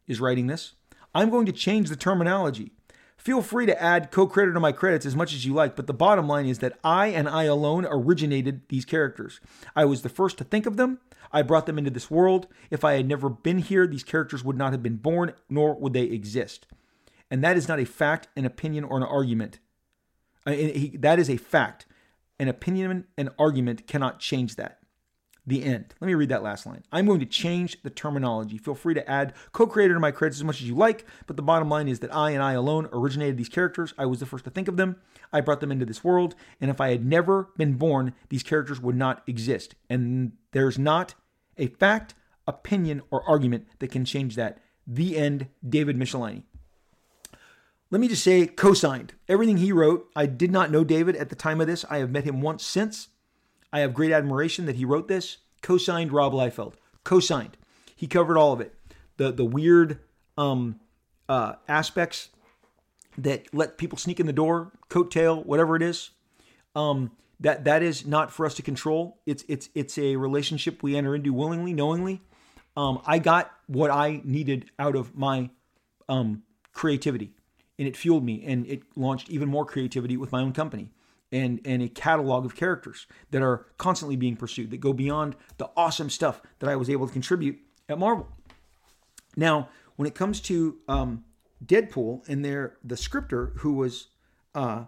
[0.05, 0.73] is writing this.
[1.15, 2.73] I'm going to change the terminology.
[3.17, 5.87] Feel free to add co creator to my credits as much as you like, but
[5.87, 9.39] the bottom line is that I and I alone originated these characters.
[9.75, 10.99] I was the first to think of them.
[11.31, 12.47] I brought them into this world.
[12.69, 15.93] If I had never been here, these characters would not have been born, nor would
[15.93, 16.67] they exist.
[17.29, 19.59] And that is not a fact, an opinion, or an argument.
[20.45, 20.55] Uh,
[20.99, 21.85] that is a fact.
[22.39, 24.76] An opinion and argument cannot change that.
[25.47, 25.95] The end.
[26.01, 26.83] Let me read that last line.
[26.91, 28.57] I'm going to change the terminology.
[28.57, 31.37] Feel free to add co creator to my credits as much as you like, but
[31.37, 33.93] the bottom line is that I and I alone originated these characters.
[33.97, 34.97] I was the first to think of them.
[35.31, 36.35] I brought them into this world.
[36.59, 39.75] And if I had never been born, these characters would not exist.
[39.89, 41.15] And there's not
[41.57, 42.13] a fact,
[42.45, 44.57] opinion, or argument that can change that.
[44.85, 46.43] The end, David Michelinie.
[47.89, 49.13] Let me just say, co signed.
[49.29, 51.85] Everything he wrote, I did not know David at the time of this.
[51.89, 53.07] I have met him once since.
[53.71, 55.37] I have great admiration that he wrote this.
[55.61, 56.73] Co signed Rob Liefeld.
[57.03, 57.57] Co signed.
[57.95, 58.73] He covered all of it.
[59.17, 59.99] The, the weird
[60.37, 60.79] um,
[61.27, 62.29] uh, aspects
[63.17, 66.11] that let people sneak in the door, coattail, whatever it is.
[66.75, 69.19] Um, that that is not for us to control.
[69.25, 72.21] It's it's it's a relationship we enter into willingly, knowingly.
[72.75, 75.49] Um, I got what I needed out of my
[76.09, 77.33] um, creativity
[77.79, 80.89] and it fueled me and it launched even more creativity with my own company
[81.31, 85.69] and and a catalog of characters that are constantly being pursued that go beyond the
[85.75, 87.59] awesome stuff that I was able to contribute
[87.89, 88.27] at Marvel.
[89.35, 91.23] Now, when it comes to um,
[91.65, 94.07] Deadpool and their the scripter who was
[94.55, 94.85] uh,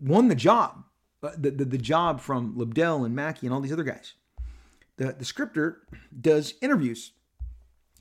[0.00, 0.84] won the job,
[1.22, 4.14] uh, the, the, the job from Lobdell and Mackie and all these other guys.
[4.96, 5.82] The the scripter
[6.20, 7.12] does interviews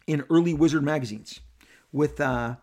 [0.07, 1.39] in early Wizard magazines
[1.91, 2.57] with uh,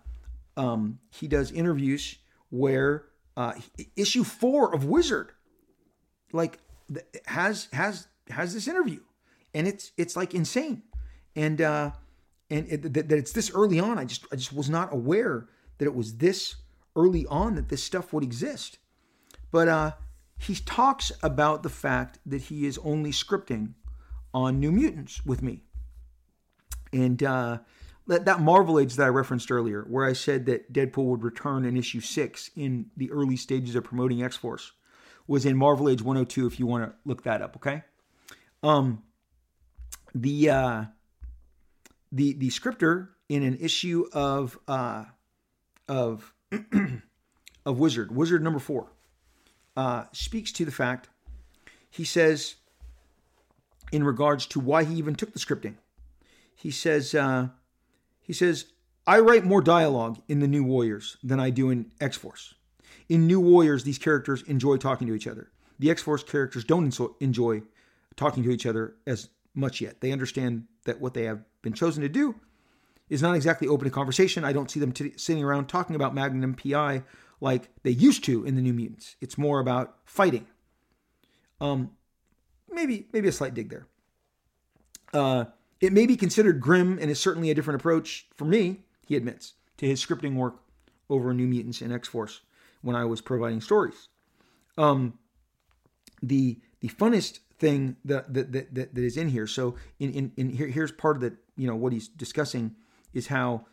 [0.57, 2.19] um, he does interviews
[2.51, 3.07] where
[3.41, 3.55] uh,
[3.97, 5.33] issue four of Wizard.
[6.33, 6.59] Like
[7.25, 9.01] has has has this interview,
[9.55, 10.83] and it's it's like insane,
[11.35, 11.93] and uh,
[12.51, 13.99] and it, that, that it's this early on.
[13.99, 15.49] I just I just was not aware
[15.79, 16.57] that it was this
[16.95, 18.79] early on that this stuff would exist,
[19.51, 19.93] but uh,
[20.39, 23.73] he talks about the fact that he is only scripting
[24.35, 25.65] on New Mutants with me,
[26.93, 27.59] and uh,
[28.11, 31.77] that, Marvel Age that I referenced earlier, where I said that Deadpool would return in
[31.77, 34.73] issue six in the early stages of promoting X Force,
[35.27, 36.47] was in Marvel Age 102.
[36.47, 37.83] If you want to look that up, okay.
[38.63, 39.05] Um,
[40.15, 40.85] the uh,
[42.11, 45.05] the the scripter in an issue of uh,
[45.89, 46.35] of
[47.65, 48.91] of Wizard, Wizard number four,
[49.77, 51.09] uh, speaks to the fact.
[51.93, 52.57] He says,
[53.93, 55.77] in regards to why he even took the scripting,
[56.57, 57.15] he says.
[57.15, 57.51] Uh,
[58.31, 58.67] he says,
[59.09, 62.55] I write more dialogue in the New Warriors than I do in X Force.
[63.09, 65.51] In New Warriors, these characters enjoy talking to each other.
[65.81, 67.63] The X Force characters don't enjoy
[68.15, 70.01] talking to each other as much yet.
[70.01, 72.37] They understand that what they have been chosen to do
[73.09, 74.45] is not exactly open to conversation.
[74.45, 77.03] I don't see them t- sitting around talking about Magnum PI
[77.41, 79.17] like they used to in the New Mutants.
[79.21, 80.47] It's more about fighting.
[81.61, 81.91] Um,
[82.71, 83.89] maybe maybe a slight dig there.
[85.13, 85.47] Uh,
[85.81, 89.55] it may be considered grim and is certainly a different approach for me, he admits,
[89.79, 90.57] to his scripting work
[91.09, 92.43] over New Mutants and X Force
[92.83, 94.09] when I was providing stories.
[94.79, 95.19] Um,
[96.23, 99.47] the the funnest thing that that, that, that is in here.
[99.47, 102.77] So in, in, in here, here's part of the you know what he's discussing
[103.13, 103.67] is how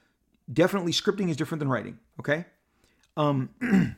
[0.52, 2.00] definitely scripting is different than writing.
[2.20, 2.46] Okay.
[3.16, 3.50] Um,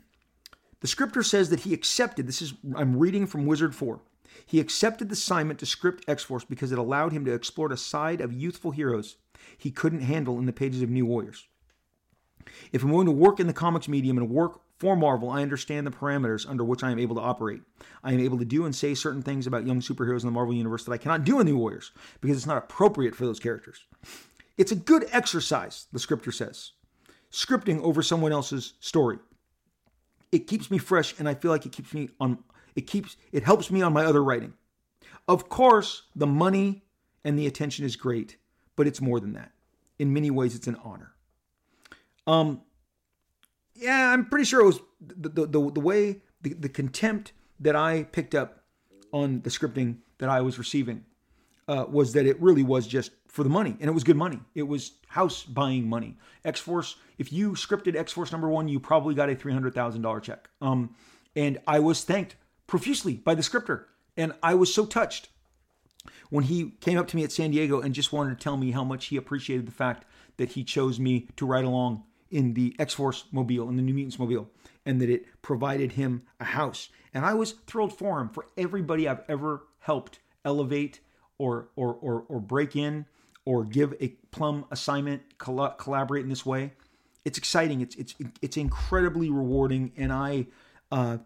[0.80, 2.27] the scripter says that he accepted.
[2.27, 4.02] This is I'm reading from Wizard Four.
[4.45, 7.78] He accepted the assignment to script X Force because it allowed him to explore a
[7.78, 9.18] side of youthful heroes
[9.57, 11.48] he couldn't handle in the pages of New Warriors.
[12.72, 15.86] If I'm going to work in the comics medium and work for Marvel, I understand
[15.86, 17.61] the parameters under which I am able to operate.
[18.03, 20.53] I am able to do and say certain things about young superheroes in the Marvel
[20.53, 21.91] Universe that I cannot do in New Warriors
[22.22, 23.86] because it's not appropriate for those characters.
[24.57, 26.72] It's a good exercise, the scripter says,
[27.32, 29.20] scripting over someone else's story.
[30.32, 32.40] It keeps me fresh and I feel like it keeps me on
[32.80, 34.53] it keeps it helps me on my other writing.
[35.27, 36.84] Of course, the money
[37.26, 38.38] and the attention is great,
[38.76, 39.51] but it's more than that.
[39.99, 41.11] In many ways, it's an honor.
[42.26, 42.61] Um,
[43.76, 47.76] yeah, I'm pretty sure it was the the, the, the way the, the contempt that
[47.76, 48.64] I picked up
[49.11, 51.03] on the scripting that I was receiving
[51.68, 54.39] uh, was that it really was just for the money, and it was good money.
[54.56, 56.18] It was house buying money.
[56.45, 59.73] X Force, if you scripted X Force number one, you probably got a three hundred
[59.73, 60.49] thousand dollar check.
[60.61, 60.95] Um,
[61.35, 62.35] and I was thanked
[62.70, 65.30] profusely by the scripter, and I was so touched
[66.30, 68.72] when he came up to me at San Diego and just wanted to tell me
[68.72, 70.06] how much he appreciated the fact
[70.38, 73.94] that he chose me to ride along in the X Force mobile, in the New
[73.94, 74.52] Mutants mobile,
[74.86, 76.90] and that it provided him a house.
[77.12, 81.00] And I was thrilled for him, for everybody I've ever helped elevate
[81.40, 83.08] or or or, or break in
[83.46, 86.74] or give a plum assignment, coll- collaborate in this way.
[87.26, 87.82] It's exciting.
[87.82, 88.14] It's it's
[88.44, 90.48] it's incredibly rewarding, and I
[90.91, 91.18] uh,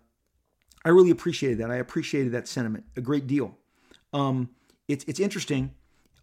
[0.85, 1.71] I really appreciated that.
[1.71, 3.57] I appreciated that sentiment a great deal.
[4.11, 4.49] Um,
[4.87, 5.73] it's it's interesting.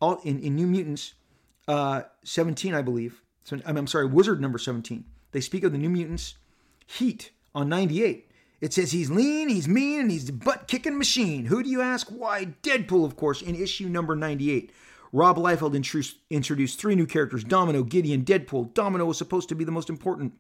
[0.01, 1.15] All in, in New Mutants,
[1.69, 3.23] uh, 17, I believe.
[3.45, 5.05] So, I'm, I'm sorry, Wizard number 17.
[5.33, 6.37] They speak of the New Mutants
[6.87, 8.31] Heat on 98.
[8.61, 11.47] It says he's lean, he's mean, and he's a butt kicking machine.
[11.47, 12.09] Who do you ask?
[12.09, 14.73] Why, Deadpool, of course, in issue number 98.
[15.13, 15.75] Rob Liefeld
[16.31, 18.75] introduced three new characters Domino, Gideon, Deadpool.
[18.75, 20.35] Domino was supposed to be the most important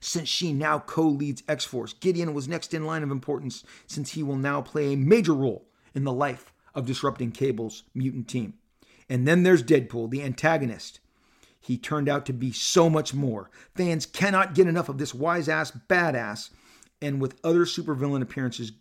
[0.00, 1.92] since she now co leads X Force.
[1.94, 5.66] Gideon was next in line of importance since he will now play a major role
[5.94, 8.54] in the life of disrupting Cable's mutant team.
[9.08, 11.00] And then there's Deadpool, the antagonist.
[11.60, 13.50] He turned out to be so much more.
[13.74, 16.50] Fans cannot get enough of this wise ass badass
[17.00, 18.72] and with other supervillain appearances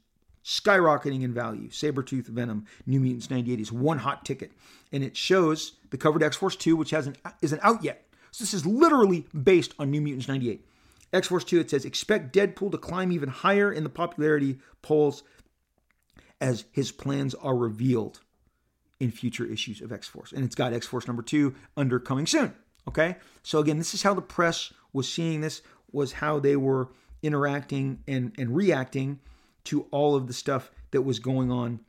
[0.43, 1.69] skyrocketing in value.
[1.69, 4.51] Sabretooth Venom, New Mutants 98 is one hot ticket.
[4.91, 8.07] And it shows the covered X Force 2, which hasn't isn't out yet.
[8.31, 10.65] So this is literally based on New Mutants 98.
[11.13, 15.23] X Force 2, it says, expect Deadpool to climb even higher in the popularity polls
[16.39, 18.21] as his plans are revealed
[18.99, 20.31] in future issues of X Force.
[20.31, 22.53] And it's got X Force number two under coming soon.
[22.87, 23.17] Okay?
[23.43, 25.61] So again, this is how the press was seeing this,
[25.91, 26.89] was how they were
[27.21, 29.19] interacting and, and reacting
[29.65, 31.79] to all of the stuff that was going on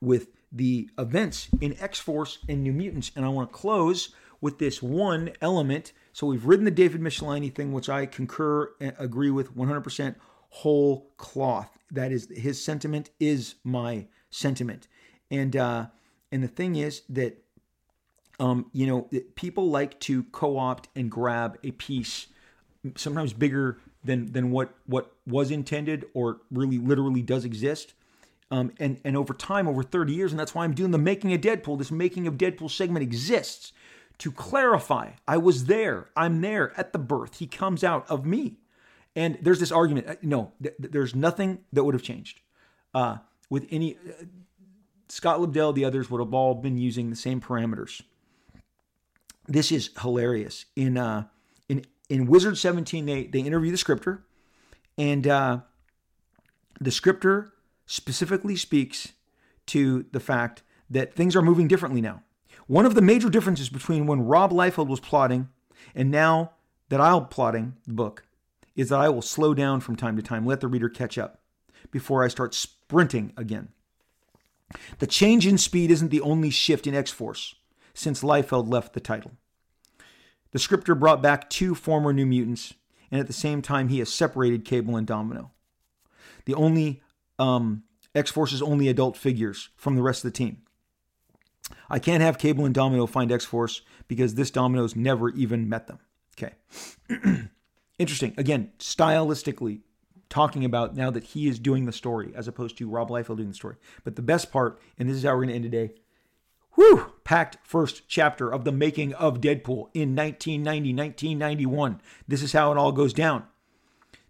[0.00, 3.10] with the events in X Force and New Mutants.
[3.16, 5.92] And I want to close with this one element.
[6.12, 10.16] So we've ridden the David Michelinie thing, which I concur and agree with 100%
[10.50, 11.76] whole cloth.
[11.90, 14.88] That is his sentiment is my sentiment.
[15.30, 15.86] And uh,
[16.32, 17.42] and the thing is that
[18.40, 22.26] um, you know people like to co-opt and grab a piece,
[22.96, 27.94] sometimes bigger than than what what was intended or really literally does exist.
[28.50, 31.32] Um, and and over time, over 30 years, and that's why I'm doing the making
[31.32, 31.78] of Deadpool.
[31.78, 33.72] This making of Deadpool segment exists
[34.18, 35.10] to clarify.
[35.26, 36.10] I was there.
[36.16, 37.38] I'm there at the birth.
[37.38, 38.58] He comes out of me.
[39.14, 40.08] And there's this argument.
[40.08, 42.40] Uh, no, th- there's nothing that would have changed
[42.94, 43.18] uh,
[43.48, 43.96] with any.
[43.96, 44.24] Uh,
[45.08, 48.02] Scott Lobdell, the others would have all been using the same parameters.
[49.48, 50.66] This is hilarious.
[50.74, 51.24] In uh,
[51.68, 54.24] in in Wizard 17, they they interview the scripter,
[54.98, 55.60] and uh,
[56.78, 57.52] the scripter
[57.86, 59.12] specifically speaks
[59.66, 62.22] to the fact that things are moving differently now.
[62.66, 65.48] One of the major differences between when Rob Liefeld was plotting
[65.94, 66.52] and now
[66.88, 68.24] that I'm plotting the book
[68.74, 71.40] is that I will slow down from time to time, let the reader catch up
[71.90, 73.68] before I start sprinting again.
[74.98, 77.54] The change in speed isn't the only shift in X Force
[77.94, 79.32] since Liefeld left the title.
[80.50, 82.74] The scripter brought back two former New Mutants,
[83.10, 85.52] and at the same time, he has separated Cable and Domino.
[86.46, 87.00] The only
[87.38, 87.84] um,
[88.14, 90.62] X Force's only adult figures from the rest of the team.
[91.88, 95.86] I can't have Cable and Domino find X Force because this Domino's never even met
[95.86, 95.98] them.
[96.38, 96.54] Okay.
[97.98, 98.34] Interesting.
[98.36, 99.80] Again, stylistically,
[100.28, 103.48] talking about now that he is doing the story as opposed to Rob Liefeld doing
[103.48, 103.76] the story.
[104.04, 105.94] But the best part, and this is how we're going to end today,
[106.74, 112.00] whew, packed first chapter of the making of Deadpool in 1990, 1991.
[112.26, 113.44] This is how it all goes down.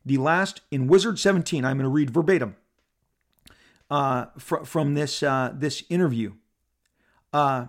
[0.04, 2.56] The last, in Wizard 17, I'm going to read verbatim
[3.90, 6.34] uh, fr- from this, uh, this interview.
[7.32, 7.66] Uh,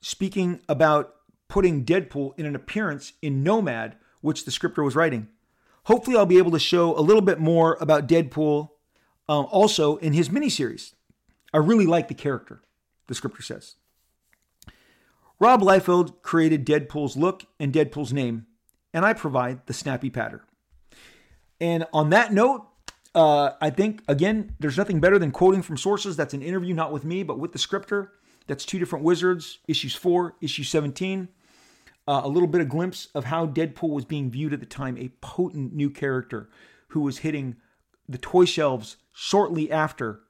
[0.00, 1.14] speaking about
[1.48, 5.28] putting Deadpool in an appearance in Nomad, which the scripter was writing.
[5.84, 8.70] Hopefully, I'll be able to show a little bit more about Deadpool
[9.28, 10.94] um, also in his miniseries.
[11.52, 12.62] I really like the character,
[13.06, 13.76] the scripter says.
[15.38, 18.46] Rob Liefeld created Deadpool's look and Deadpool's name,
[18.94, 20.44] and I provide the snappy patter.
[21.60, 22.66] And on that note,
[23.14, 26.16] uh, I think, again, there's nothing better than quoting from sources.
[26.16, 28.12] That's an interview, not with me, but with the scripter.
[28.46, 31.28] That's two different wizards, issues four, issue 17.
[32.08, 34.98] Uh, a little bit of glimpse of how Deadpool was being viewed at the time,
[34.98, 36.48] a potent new character
[36.88, 37.56] who was hitting
[38.08, 40.20] the toy shelves shortly after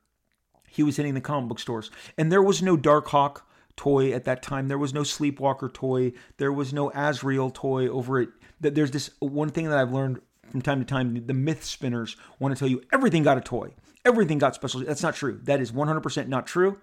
[0.68, 1.90] he was hitting the comic book stores.
[2.18, 3.42] And there was no Darkhawk,
[3.76, 4.68] toy at that time.
[4.68, 6.12] There was no Sleepwalker toy.
[6.36, 8.28] There was no Azrael toy over it.
[8.60, 10.20] There's this one thing that I've learned
[10.52, 11.26] from time to time.
[11.26, 13.74] The myth spinners want to tell you everything got a toy.
[14.04, 14.84] Everything got special.
[14.84, 15.40] That's not true.
[15.42, 16.78] That is 100% not true.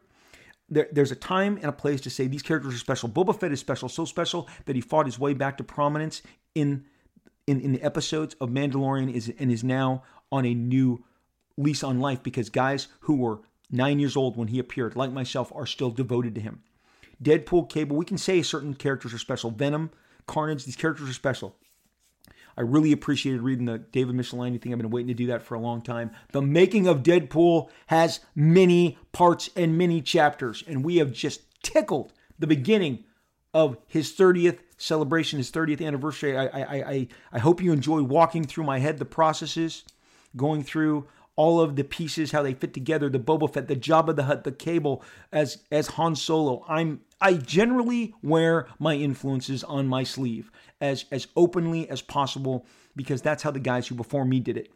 [0.70, 3.10] There, there's a time and a place to say these characters are special.
[3.10, 6.22] Boba Fett is special, so special that he fought his way back to prominence
[6.54, 6.86] in
[7.48, 11.04] in, in the episodes of Mandalorian is and is now on a new
[11.58, 13.40] lease on life because guys who were
[13.72, 16.62] nine years old when he appeared, like myself, are still devoted to him.
[17.24, 19.50] Deadpool, Cable, we can say certain characters are special.
[19.50, 19.90] Venom,
[20.28, 21.56] Carnage, these characters are special.
[22.60, 24.74] I really appreciated reading the David Michelinie thing.
[24.74, 26.12] I've been waiting to do that for a long time.
[26.34, 32.12] The making of Deadpool has many parts and many chapters, and we have just tickled
[32.38, 33.06] the beginning
[33.54, 36.38] of his 30th celebration, his 30th anniversary.
[36.38, 39.86] I, I, I, I hope you enjoy walking through my head the processes,
[40.36, 41.08] going through
[41.40, 44.44] all of the pieces, how they fit together, the Boba Fett, the Jabba the Hutt,
[44.44, 45.02] the Cable
[45.32, 46.66] as as Han Solo.
[46.68, 50.52] I'm I generally wear my influences on my sleeve
[50.82, 54.70] as as openly as possible because that's how the guys who before me did it.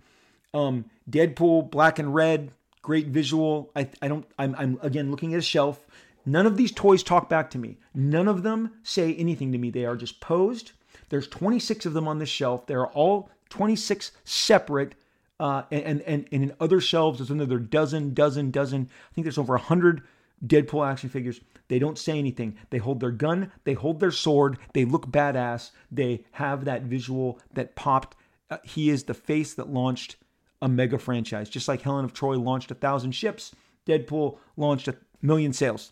[0.53, 3.69] Um, Deadpool, black and red, great visual.
[3.75, 5.85] I I don't I'm I'm again looking at a shelf.
[6.25, 7.77] None of these toys talk back to me.
[7.93, 9.69] None of them say anything to me.
[9.69, 10.71] They are just posed.
[11.09, 12.67] There's 26 of them on this shelf.
[12.67, 14.95] They're all 26 separate
[15.43, 18.89] uh, and, and, and in other shelves, there's another dozen, dozen, dozen.
[18.89, 20.01] I think there's over a 100
[20.47, 21.41] Deadpool action figures.
[21.67, 22.57] They don't say anything.
[22.69, 27.41] They hold their gun, they hold their sword, they look badass, they have that visual
[27.55, 28.15] that popped.
[28.49, 30.15] Uh, he is the face that launched
[30.61, 31.49] a mega franchise.
[31.49, 33.53] Just like Helen of Troy launched a thousand ships,
[33.85, 35.91] Deadpool launched a million sales.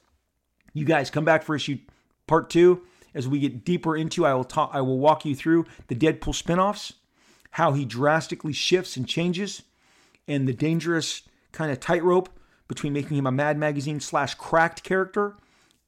[0.73, 1.77] You guys come back for issue
[2.25, 2.83] part two.
[3.13, 4.69] As we get deeper into, I will talk.
[4.71, 6.93] I will walk you through the Deadpool spinoffs
[7.51, 9.63] how he drastically shifts and changes,
[10.27, 12.29] and the dangerous kind of tightrope
[12.67, 15.35] between making him a Mad Magazine slash cracked character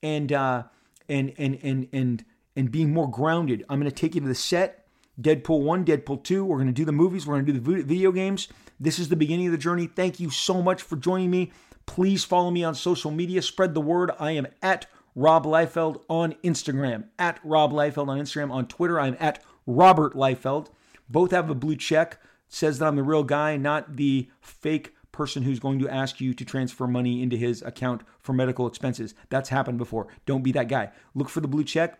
[0.01, 0.63] and uh,
[1.07, 2.25] and and and and
[2.55, 3.65] and being more grounded.
[3.69, 4.85] I'm going to take you to the set.
[5.21, 6.43] Deadpool 1, Deadpool 2.
[6.43, 7.27] We're going to do the movies.
[7.27, 8.47] We're going to do the video games.
[8.79, 9.85] This is the beginning of the journey.
[9.85, 11.51] Thank you so much for joining me.
[11.85, 13.41] Please follow me on social media.
[13.41, 14.11] Spread the word.
[14.19, 17.05] I am at Rob Liefeld on Instagram.
[17.19, 18.51] At Rob Liefeld on Instagram.
[18.51, 20.69] On Twitter, I'm at Robert Liefeld.
[21.09, 25.43] Both have a blue check, says that I'm the real guy, not the fake person
[25.43, 29.13] who's going to ask you to transfer money into his account for medical expenses.
[29.29, 30.07] That's happened before.
[30.25, 30.91] Don't be that guy.
[31.13, 31.99] Look for the blue check.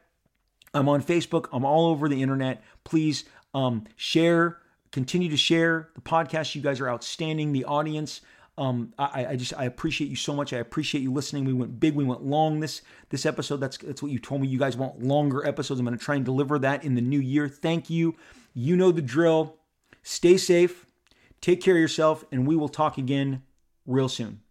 [0.73, 1.47] I'm on Facebook.
[1.53, 2.63] I'm all over the internet.
[2.83, 4.57] Please um, share,
[4.91, 6.55] continue to share the podcast.
[6.55, 7.53] You guys are outstanding.
[7.53, 8.21] The audience.
[8.57, 10.53] Um, I, I, just I appreciate you so much.
[10.53, 11.45] I appreciate you listening.
[11.45, 13.57] We went big, we went long this this episode.
[13.57, 14.47] That's that's what you told me.
[14.47, 15.79] You guys want longer episodes.
[15.79, 17.47] I'm going to try and deliver that in the new year.
[17.47, 18.15] Thank you.
[18.53, 19.57] You know the drill.
[20.03, 20.85] Stay safe,
[21.41, 23.43] take care of yourself, and we will talk again
[23.85, 24.41] real soon.